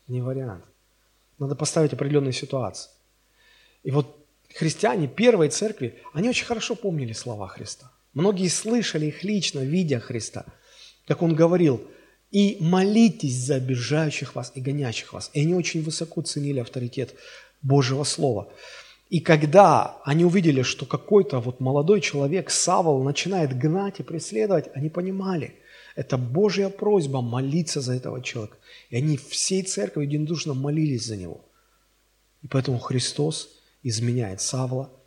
не 0.07 0.21
вариант. 0.21 0.65
Надо 1.37 1.55
поставить 1.55 1.93
определенные 1.93 2.33
ситуации. 2.33 2.89
И 3.83 3.91
вот 3.91 4.07
христиане 4.53 5.07
первой 5.07 5.49
церкви, 5.49 6.01
они 6.13 6.29
очень 6.29 6.45
хорошо 6.45 6.75
помнили 6.75 7.13
слова 7.13 7.47
Христа. 7.47 7.91
Многие 8.13 8.47
слышали 8.47 9.07
их 9.07 9.23
лично, 9.23 9.59
видя 9.59 9.99
Христа, 9.99 10.45
как 11.07 11.21
Он 11.21 11.35
говорил, 11.35 11.81
«И 12.31 12.57
молитесь 12.59 13.35
за 13.35 13.55
обижающих 13.55 14.35
вас 14.35 14.51
и 14.55 14.61
гонящих 14.61 15.13
вас». 15.13 15.31
И 15.33 15.41
они 15.41 15.55
очень 15.55 15.81
высоко 15.81 16.21
ценили 16.21 16.59
авторитет 16.59 17.15
Божьего 17.61 18.03
Слова. 18.03 18.51
И 19.09 19.19
когда 19.19 19.97
они 20.03 20.25
увидели, 20.25 20.61
что 20.61 20.85
какой-то 20.85 21.39
вот 21.39 21.59
молодой 21.59 22.01
человек, 22.01 22.51
Савол, 22.51 23.03
начинает 23.03 23.57
гнать 23.57 23.99
и 23.99 24.03
преследовать, 24.03 24.69
они 24.75 24.89
понимали, 24.89 25.55
это 25.95 26.17
Божья 26.17 26.69
просьба 26.69 27.21
молиться 27.21 27.81
за 27.81 27.93
этого 27.93 28.21
человека. 28.21 28.57
И 28.91 28.97
они 28.97 29.17
всей 29.17 29.63
церковью 29.63 30.07
единодушно 30.07 30.53
молились 30.53 31.05
за 31.05 31.17
него. 31.17 31.43
И 32.43 32.47
поэтому 32.47 32.77
Христос 32.77 33.49
изменяет 33.81 34.41
Савла– 34.41 34.91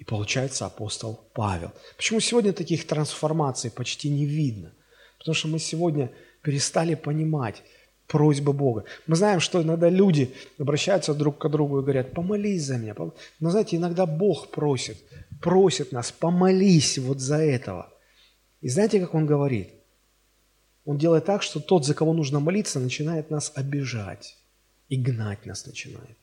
и 0.00 0.04
получается 0.04 0.64
апостол 0.64 1.20
Павел. 1.34 1.72
Почему 1.96 2.20
сегодня 2.20 2.54
таких 2.54 2.86
трансформаций 2.86 3.70
почти 3.70 4.08
не 4.08 4.24
видно? 4.24 4.72
Потому 5.18 5.34
что 5.34 5.48
мы 5.48 5.58
сегодня 5.58 6.10
перестали 6.40 6.94
понимать 6.94 7.62
просьбы 8.06 8.54
Бога. 8.54 8.84
Мы 9.06 9.16
знаем, 9.16 9.40
что 9.40 9.60
иногда 9.60 9.90
люди 9.90 10.34
обращаются 10.58 11.12
друг 11.12 11.36
к 11.36 11.48
другу 11.50 11.78
и 11.78 11.82
говорят, 11.82 12.14
помолись 12.14 12.64
за 12.64 12.78
меня. 12.78 12.94
Но 13.40 13.50
знаете, 13.50 13.76
иногда 13.76 14.06
Бог 14.06 14.50
просит, 14.50 14.96
просит 15.42 15.92
нас, 15.92 16.10
помолись 16.10 16.96
вот 16.96 17.20
за 17.20 17.36
этого. 17.36 17.92
И 18.62 18.70
знаете, 18.70 19.00
как 19.00 19.14
Он 19.14 19.26
говорит? 19.26 19.68
Он 20.86 20.96
делает 20.96 21.26
так, 21.26 21.42
что 21.42 21.60
тот, 21.60 21.84
за 21.84 21.92
кого 21.92 22.14
нужно 22.14 22.40
молиться, 22.40 22.80
начинает 22.80 23.30
нас 23.30 23.52
обижать 23.54 24.38
и 24.88 24.96
гнать 24.96 25.44
нас 25.44 25.66
начинает. 25.66 26.16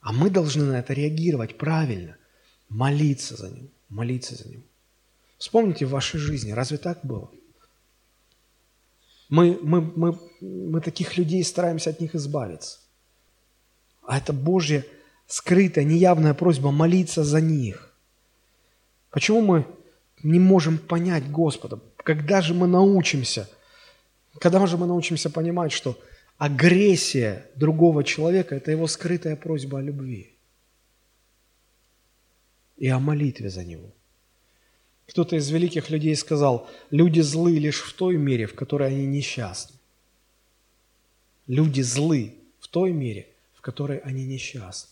А 0.00 0.12
мы 0.12 0.30
должны 0.30 0.64
на 0.64 0.80
это 0.80 0.94
реагировать 0.94 1.56
правильно 1.56 2.16
молиться 2.68 3.36
за 3.36 3.50
него, 3.50 3.68
молиться 3.88 4.34
за 4.34 4.48
него. 4.48 4.62
Вспомните 5.38 5.86
в 5.86 5.90
вашей 5.90 6.18
жизни, 6.18 6.52
разве 6.52 6.78
так 6.78 7.04
было? 7.04 7.30
Мы, 9.28 9.58
мы, 9.62 9.80
мы, 9.80 10.18
мы 10.40 10.80
таких 10.80 11.16
людей 11.16 11.42
стараемся 11.44 11.90
от 11.90 12.00
них 12.00 12.14
избавиться. 12.14 12.78
А 14.06 14.18
это 14.18 14.32
Божья 14.32 14.84
скрытая, 15.26 15.84
неявная 15.84 16.34
просьба 16.34 16.70
молиться 16.70 17.24
за 17.24 17.40
них. 17.40 17.94
Почему 19.10 19.40
мы 19.40 19.66
не 20.22 20.38
можем 20.38 20.78
понять 20.78 21.30
Господа? 21.30 21.80
Когда 21.96 22.40
же 22.42 22.54
мы 22.54 22.66
научимся? 22.66 23.48
Когда 24.38 24.66
же 24.66 24.76
мы 24.76 24.86
научимся 24.86 25.30
понимать, 25.30 25.72
что 25.72 25.98
агрессия 26.36 27.46
другого 27.54 28.04
человека– 28.04 28.54
это 28.56 28.70
его 28.70 28.86
скрытая 28.86 29.36
просьба 29.36 29.78
о 29.78 29.82
любви? 29.82 30.33
И 32.76 32.88
о 32.88 32.98
молитве 32.98 33.50
за 33.50 33.64
него. 33.64 33.90
Кто-то 35.06 35.36
из 35.36 35.50
великих 35.50 35.90
людей 35.90 36.16
сказал, 36.16 36.68
люди 36.90 37.20
злы 37.20 37.58
лишь 37.58 37.82
в 37.82 37.92
той 37.92 38.16
мере, 38.16 38.46
в 38.46 38.54
которой 38.54 38.88
они 38.88 39.06
несчастны. 39.06 39.76
Люди 41.46 41.82
злы 41.82 42.34
в 42.58 42.68
той 42.68 42.92
мере, 42.92 43.28
в 43.54 43.60
которой 43.60 43.98
они 43.98 44.24
несчастны. 44.24 44.90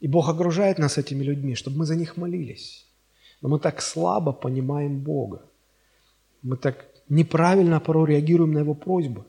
И 0.00 0.08
Бог 0.08 0.28
окружает 0.28 0.78
нас 0.78 0.98
этими 0.98 1.22
людьми, 1.22 1.54
чтобы 1.54 1.78
мы 1.78 1.86
за 1.86 1.94
них 1.94 2.16
молились. 2.16 2.86
Но 3.40 3.48
мы 3.48 3.60
так 3.60 3.80
слабо 3.80 4.32
понимаем 4.32 5.00
Бога. 5.00 5.42
Мы 6.42 6.56
так 6.56 6.86
неправильно 7.08 7.80
порой 7.80 8.10
реагируем 8.10 8.52
на 8.52 8.58
Его 8.58 8.74
просьбы. 8.74 9.24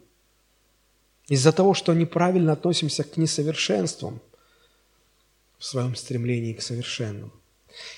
Из-за 1.28 1.52
того, 1.52 1.74
что 1.74 1.94
неправильно 1.94 2.54
относимся 2.54 3.04
к 3.04 3.18
несовершенствам 3.18 4.20
в 5.58 5.66
своем 5.66 5.96
стремлении 5.96 6.54
к 6.54 6.62
совершенному. 6.62 7.32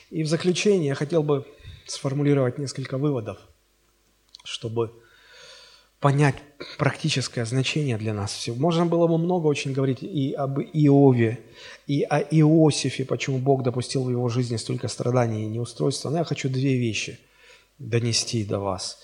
И 0.10 0.24
в 0.24 0.28
заключение 0.28 0.88
я 0.88 0.96
хотел 0.96 1.24
бы 1.24 1.46
сформулировать 1.86 2.58
несколько 2.58 2.98
выводов, 2.98 3.38
чтобы 4.44 4.92
понять 6.00 6.36
практическое 6.78 7.46
значение 7.46 7.98
для 7.98 8.14
нас 8.14 8.32
всего. 8.34 8.56
Можно 8.58 8.86
было 8.86 9.08
бы 9.08 9.18
много 9.18 9.48
очень 9.48 9.74
говорить 9.74 10.04
и 10.04 10.34
об 10.34 10.60
Иове, 10.60 11.40
и 11.88 12.04
о 12.04 12.20
Иосифе, 12.20 13.06
почему 13.06 13.40
Бог 13.40 13.64
допустил 13.64 14.04
в 14.04 14.12
его 14.12 14.30
жизни 14.30 14.58
столько 14.58 14.88
страданий 14.88 15.44
и 15.44 15.48
неустройства. 15.48 16.10
Но 16.10 16.20
я 16.20 16.24
хочу 16.24 16.50
две 16.50 16.78
вещи 16.78 17.20
донести 17.80 18.44
до 18.44 18.60
вас. 18.60 19.00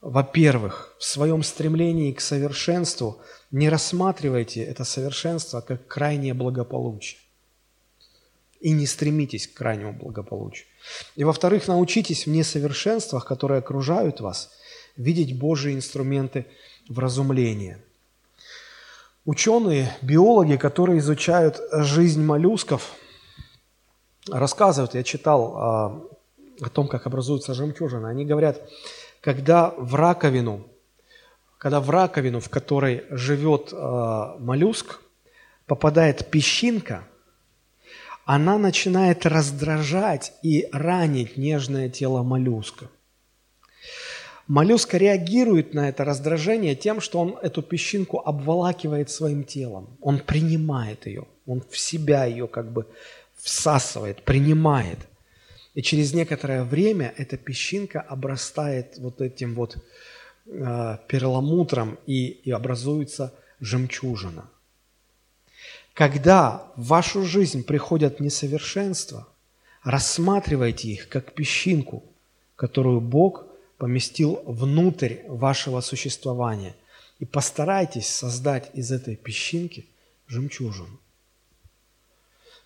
Во-первых, 0.00 0.94
в 0.98 1.04
своем 1.04 1.42
стремлении 1.42 2.12
к 2.12 2.20
совершенству 2.20 3.18
не 3.50 3.68
рассматривайте 3.68 4.62
это 4.62 4.84
совершенство 4.84 5.60
как 5.62 5.86
крайнее 5.86 6.34
благополучие. 6.34 7.20
И 8.60 8.72
не 8.72 8.86
стремитесь 8.86 9.46
к 9.46 9.54
крайнему 9.54 9.92
благополучию. 9.92 10.66
И 11.14 11.24
во-вторых, 11.24 11.68
научитесь 11.68 12.26
в 12.26 12.30
несовершенствах, 12.30 13.24
которые 13.24 13.58
окружают 13.58 14.20
вас, 14.20 14.50
видеть 14.96 15.38
Божьи 15.38 15.74
инструменты 15.74 16.46
вразумления. 16.88 17.78
Ученые, 19.24 19.92
биологи, 20.02 20.56
которые 20.56 21.00
изучают 21.00 21.60
жизнь 21.72 22.22
моллюсков, 22.22 22.94
рассказывают, 24.30 24.94
я 24.94 25.02
читал 25.02 25.56
а, 25.56 26.02
о 26.60 26.68
том, 26.70 26.88
как 26.88 27.06
образуются 27.06 27.54
жемчужины, 27.54 28.06
они 28.06 28.24
говорят, 28.24 28.62
когда 29.20 29.74
в 29.76 29.94
раковину, 29.94 30.66
когда 31.58 31.80
в 31.80 31.90
раковину, 31.90 32.40
в 32.40 32.48
которой 32.48 33.04
живет 33.10 33.72
э, 33.72 34.34
моллюск, 34.38 35.00
попадает 35.66 36.30
песчинка, 36.30 37.08
она 38.26 38.58
начинает 38.58 39.24
раздражать 39.24 40.34
и 40.42 40.68
ранить 40.72 41.38
нежное 41.38 41.88
тело 41.88 42.22
моллюска. 42.22 42.90
Моллюск 44.46 44.92
реагирует 44.92 45.72
на 45.72 45.88
это 45.88 46.04
раздражение 46.04 46.76
тем, 46.76 47.00
что 47.00 47.20
он 47.20 47.38
эту 47.40 47.62
песчинку 47.62 48.20
обволакивает 48.24 49.08
своим 49.08 49.42
телом. 49.44 49.96
Он 50.02 50.18
принимает 50.18 51.06
ее, 51.06 51.24
он 51.46 51.62
в 51.70 51.78
себя 51.78 52.26
ее 52.26 52.46
как 52.46 52.70
бы 52.70 52.86
всасывает, 53.36 54.22
принимает– 54.22 54.98
и 55.76 55.82
через 55.82 56.14
некоторое 56.14 56.64
время 56.64 57.12
эта 57.18 57.36
песчинка 57.36 58.00
обрастает 58.00 58.96
вот 58.96 59.20
этим 59.20 59.54
вот 59.54 59.76
э, 60.46 60.98
перламутром 61.06 61.98
и, 62.06 62.28
и 62.28 62.50
образуется 62.50 63.34
жемчужина. 63.60 64.48
Когда 65.96 66.70
в 66.76 66.88
вашу 66.88 67.22
жизнь 67.22 67.64
приходят 67.64 68.20
несовершенства, 68.20 69.26
рассматривайте 69.82 70.88
их 70.90 71.08
как 71.08 71.32
песчинку, 71.32 72.04
которую 72.54 73.00
Бог 73.00 73.46
поместил 73.78 74.42
внутрь 74.44 75.16
вашего 75.26 75.80
существования. 75.80 76.76
И 77.18 77.24
постарайтесь 77.24 78.08
создать 78.08 78.70
из 78.74 78.92
этой 78.92 79.16
песчинки 79.16 79.86
жемчужину. 80.28 81.00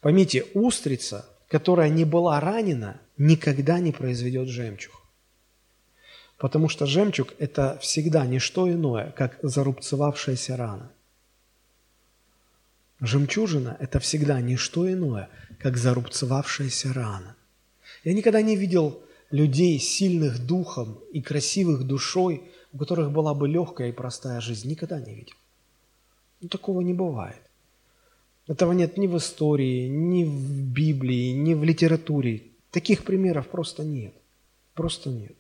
Поймите, 0.01 0.45
устрица 0.55 1.25
которая 1.51 1.89
не 1.89 2.05
была 2.05 2.39
ранена, 2.39 3.01
никогда 3.19 3.81
не 3.81 3.91
произведет 3.91 4.49
жемчуг. 4.49 5.03
Потому 6.39 6.69
что 6.69 6.87
жемчуг– 6.87 7.35
это 7.39 7.77
всегда 7.83 8.25
не 8.25 8.39
что 8.39 8.71
иное, 8.71 9.11
как 9.11 9.39
зарубцевавшаяся 9.43 10.57
рана. 10.57 10.93
Жемчужина– 13.01 13.77
это 13.81 13.99
всегда 13.99 14.41
не 14.41 14.57
что 14.57 14.91
иное, 14.91 15.31
как 15.59 15.77
зарубцевавшаяся 15.77 16.93
рана. 16.93 17.37
Я 18.05 18.13
никогда 18.13 18.43
не 18.43 18.57
видел 18.57 19.03
людей, 19.31 19.79
сильных 19.79 20.47
духом 20.47 21.01
и 21.13 21.23
красивых 21.23 21.85
душой, 21.85 22.43
у 22.73 22.79
которых 22.79 23.11
была 23.11 23.35
бы 23.35 23.49
легкая 23.49 23.89
и 23.89 23.93
простая 23.93 24.41
жизнь. 24.41 24.69
Никогда 24.69 25.01
не 25.01 25.15
видел. 25.15 25.35
Ну, 26.41 26.49
такого 26.49 26.83
не 26.83 26.95
бывает. 26.95 27.41
Этого 28.47 28.73
нет 28.73 28.97
ни 28.97 29.07
в 29.07 29.17
истории, 29.17 29.89
ни 29.89 30.25
в 30.25 30.63
Библии, 30.73 31.33
ни 31.33 31.55
в 31.55 31.65
литературе. 31.65 32.43
Таких 32.71 33.05
примеров 33.05 33.49
просто 33.49 33.85
нет. 33.85 34.15
Просто 34.75 35.11
нет. 35.11 35.35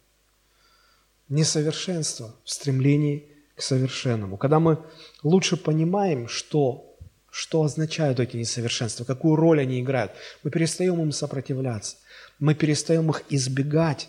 Несовершенство 1.28 2.34
в 2.44 2.50
стремлении 2.50 3.26
к 3.54 3.62
совершенному. 3.62 4.36
Когда 4.36 4.60
мы 4.60 4.78
лучше 5.22 5.56
понимаем, 5.56 6.28
что, 6.28 6.89
что 7.30 7.62
означают 7.62 8.20
эти 8.20 8.36
несовершенства, 8.36 9.04
какую 9.04 9.36
роль 9.36 9.60
они 9.60 9.80
играют, 9.80 10.12
мы 10.42 10.50
перестаем 10.50 11.00
им 11.00 11.12
сопротивляться, 11.12 11.96
мы 12.38 12.54
перестаем 12.54 13.08
их 13.10 13.22
избегать, 13.28 14.08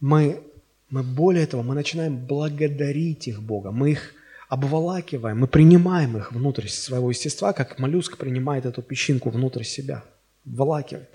мы, 0.00 0.42
мы 0.90 1.02
более 1.02 1.46
того, 1.46 1.62
мы 1.62 1.74
начинаем 1.74 2.16
благодарить 2.26 3.28
их 3.28 3.42
Бога, 3.42 3.70
мы 3.70 3.92
их 3.92 4.14
обволакиваем, 4.48 5.38
мы 5.40 5.46
принимаем 5.46 6.16
их 6.16 6.32
внутрь 6.32 6.68
своего 6.68 7.10
естества, 7.10 7.52
как 7.52 7.78
моллюск 7.78 8.16
принимает 8.16 8.66
эту 8.66 8.82
песчинку 8.82 9.30
внутрь 9.30 9.62
себя, 9.62 10.04
обволакивает 10.46 11.08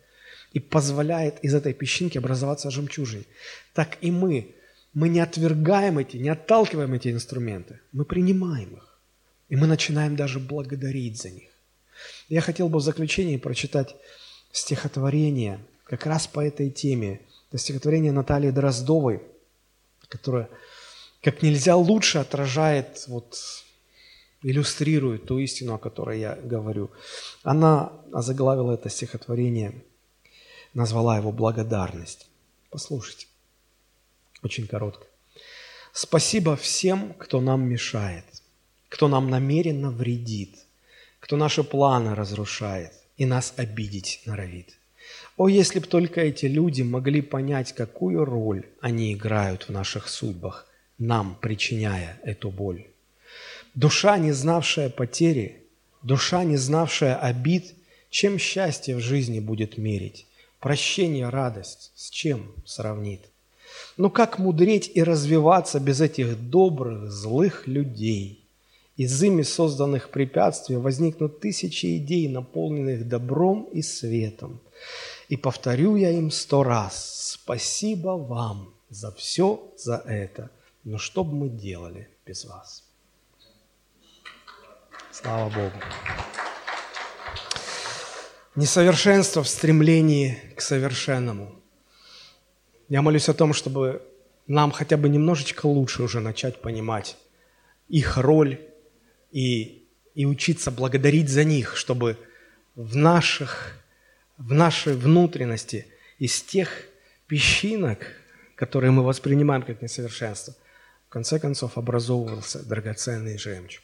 и 0.54 0.60
позволяет 0.60 1.44
из 1.44 1.56
этой 1.56 1.74
песчинки 1.74 2.18
образоваться 2.18 2.70
жемчужине. 2.70 3.26
Так 3.74 3.98
и 4.02 4.12
мы, 4.12 4.56
мы 4.94 5.10
не 5.10 5.20
отвергаем 5.20 5.98
эти, 5.98 6.18
не 6.18 6.30
отталкиваем 6.30 6.94
эти 6.94 7.10
инструменты, 7.10 7.80
мы 7.92 8.06
принимаем 8.06 8.76
их. 8.76 8.93
И 9.54 9.56
мы 9.56 9.68
начинаем 9.68 10.16
даже 10.16 10.40
благодарить 10.40 11.22
за 11.22 11.30
них. 11.30 11.52
Я 12.28 12.42
хотел 12.42 12.70
бы 12.70 12.80
в 12.80 12.82
заключении 12.82 13.38
прочитать 13.38 13.96
стихотворение 14.52 15.60
как 15.84 16.08
раз 16.08 16.26
по 16.26 16.40
этой 16.40 16.72
теме. 16.72 17.22
Это 17.50 17.60
стихотворение 17.60 18.12
Натальи 18.12 18.50
Дроздовой, 18.50 19.22
которое 20.08 20.50
как 21.22 21.44
нельзя 21.44 21.76
лучше 21.76 22.18
отражает, 22.18 23.04
вот, 23.06 23.38
иллюстрирует 24.42 25.28
ту 25.28 25.38
истину, 25.38 25.76
о 25.76 25.78
которой 25.78 26.20
я 26.20 26.34
говорю. 26.34 26.90
Она 27.44 27.94
озаглавила 28.12 28.72
это 28.72 28.90
стихотворение, 28.90 29.84
назвала 30.74 31.18
его 31.18 31.32
«Благодарность». 31.32 32.28
Послушайте, 32.72 33.28
очень 34.42 34.66
коротко. 34.66 35.06
«Спасибо 35.92 36.56
всем, 36.56 37.14
кто 37.14 37.40
нам 37.40 37.70
мешает, 37.70 38.26
кто 38.94 39.08
нам 39.08 39.28
намеренно 39.32 39.90
вредит, 39.90 40.56
кто 41.20 41.36
наши 41.36 41.64
планы 41.64 42.14
разрушает 42.14 42.92
и 43.18 43.26
нас 43.26 43.56
обидеть 43.58 44.22
норовит. 44.28 44.78
О, 45.36 45.48
если 45.50 45.80
б 45.80 45.88
только 45.88 46.22
эти 46.22 46.46
люди 46.46 46.84
могли 46.84 47.22
понять, 47.22 47.74
какую 47.74 48.24
роль 48.24 48.68
они 48.82 49.12
играют 49.14 49.64
в 49.64 49.70
наших 49.70 50.08
судьбах– 50.08 50.68
нам 51.00 51.36
причиняя 51.42 52.20
эту 52.24 52.52
боль. 52.52 52.86
Душа, 53.74 54.20
не 54.20 54.32
знавшая 54.32 54.92
потери, 54.92 55.64
душа, 56.04 56.44
не 56.44 56.58
знавшая 56.58 57.16
обид, 57.16 57.74
чем 58.12 58.38
счастье 58.38 58.96
в 58.96 59.00
жизни 59.00 59.40
будет 59.40 59.80
мерить? 59.80 60.28
Прощение, 60.60 61.30
радость, 61.30 61.92
с 61.96 62.12
чем 62.12 62.54
сравнит? 62.64 63.22
Но 63.98 64.12
как 64.12 64.38
мудреть 64.38 64.92
и 64.94 65.02
развиваться 65.02 65.80
без 65.80 66.00
этих 66.00 66.38
добрых, 66.40 67.12
злых 67.12 67.66
людей? 67.66 68.43
Из 69.04 69.24
ими 69.24 69.44
созданных 69.44 70.10
препятствий 70.10 70.78
возникнут 70.78 71.40
тысячи 71.40 71.98
идей, 71.98 72.28
наполненных 72.28 73.08
добром 73.08 73.70
и 73.74 73.82
светом. 73.82 74.60
И 75.30 75.38
повторю 75.38 75.96
я 75.96 76.10
им 76.10 76.32
сто 76.32 76.64
раз, 76.64 77.36
спасибо 77.42 78.10
вам 78.10 78.74
за 78.90 79.12
все 79.12 79.72
за 79.78 79.96
это– 80.06 80.50
но 80.84 80.98
что 80.98 81.24
бы 81.24 81.34
мы 81.34 81.50
делали 81.50 82.10
без 82.26 82.44
вас? 82.44 82.84
Слава 85.12 85.50
Богу. 85.50 85.78
Несовершенство 88.56 89.44
в 89.44 89.48
стремлении 89.48 90.38
к 90.58 90.62
совершенному. 90.62 91.56
Я 92.90 93.02
молюсь 93.02 93.30
о 93.30 93.34
том, 93.34 93.54
чтобы 93.54 94.02
нам 94.46 94.72
хотя 94.72 94.98
бы 94.98 95.08
немножечко 95.08 95.68
лучше 95.68 96.04
уже 96.04 96.20
начать 96.20 96.62
понимать 96.62 97.16
их 97.88 98.18
роль 98.18 98.60
и, 99.34 99.86
и 100.16 100.26
учиться 100.26 100.72
благодарить 100.72 101.28
за 101.30 101.44
них, 101.44 101.76
чтобы 101.76 102.18
в, 102.76 102.96
наших, 102.96 103.78
в 104.38 104.54
нашей 104.54 104.96
внутренности 104.96 105.88
из 106.20 106.42
тех 106.42 106.70
песчинок, 107.28 108.00
которые 108.56 108.92
мы 108.92 109.04
воспринимаем 109.04 109.64
как 109.64 109.82
несовершенство, 109.82 110.56
конце 111.14 111.40
концов 111.40 111.78
образовывался 111.78 112.68
драгоценный 112.68 113.38
жемчуг. 113.38 113.84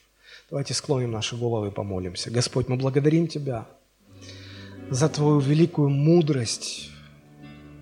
Давайте 0.50 0.74
склоним 0.74 1.12
наши 1.12 1.38
головы 1.38 1.68
и 1.68 1.72
помолимся. 1.72 2.32
Господь, 2.32 2.68
мы 2.68 2.76
благодарим 2.76 3.28
Тебя 3.28 3.68
за 4.90 5.10
Твою 5.10 5.40
великую 5.40 5.90
мудрость, 5.90 6.90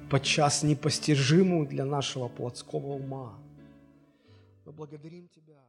подчас 0.09 0.63
непостижимую 0.63 1.65
для 1.65 1.85
нашего 1.85 2.27
плотского 2.27 2.95
ума. 2.95 3.39
Мы 4.65 4.73
благодарим 4.73 5.29
Тебя. 5.29 5.66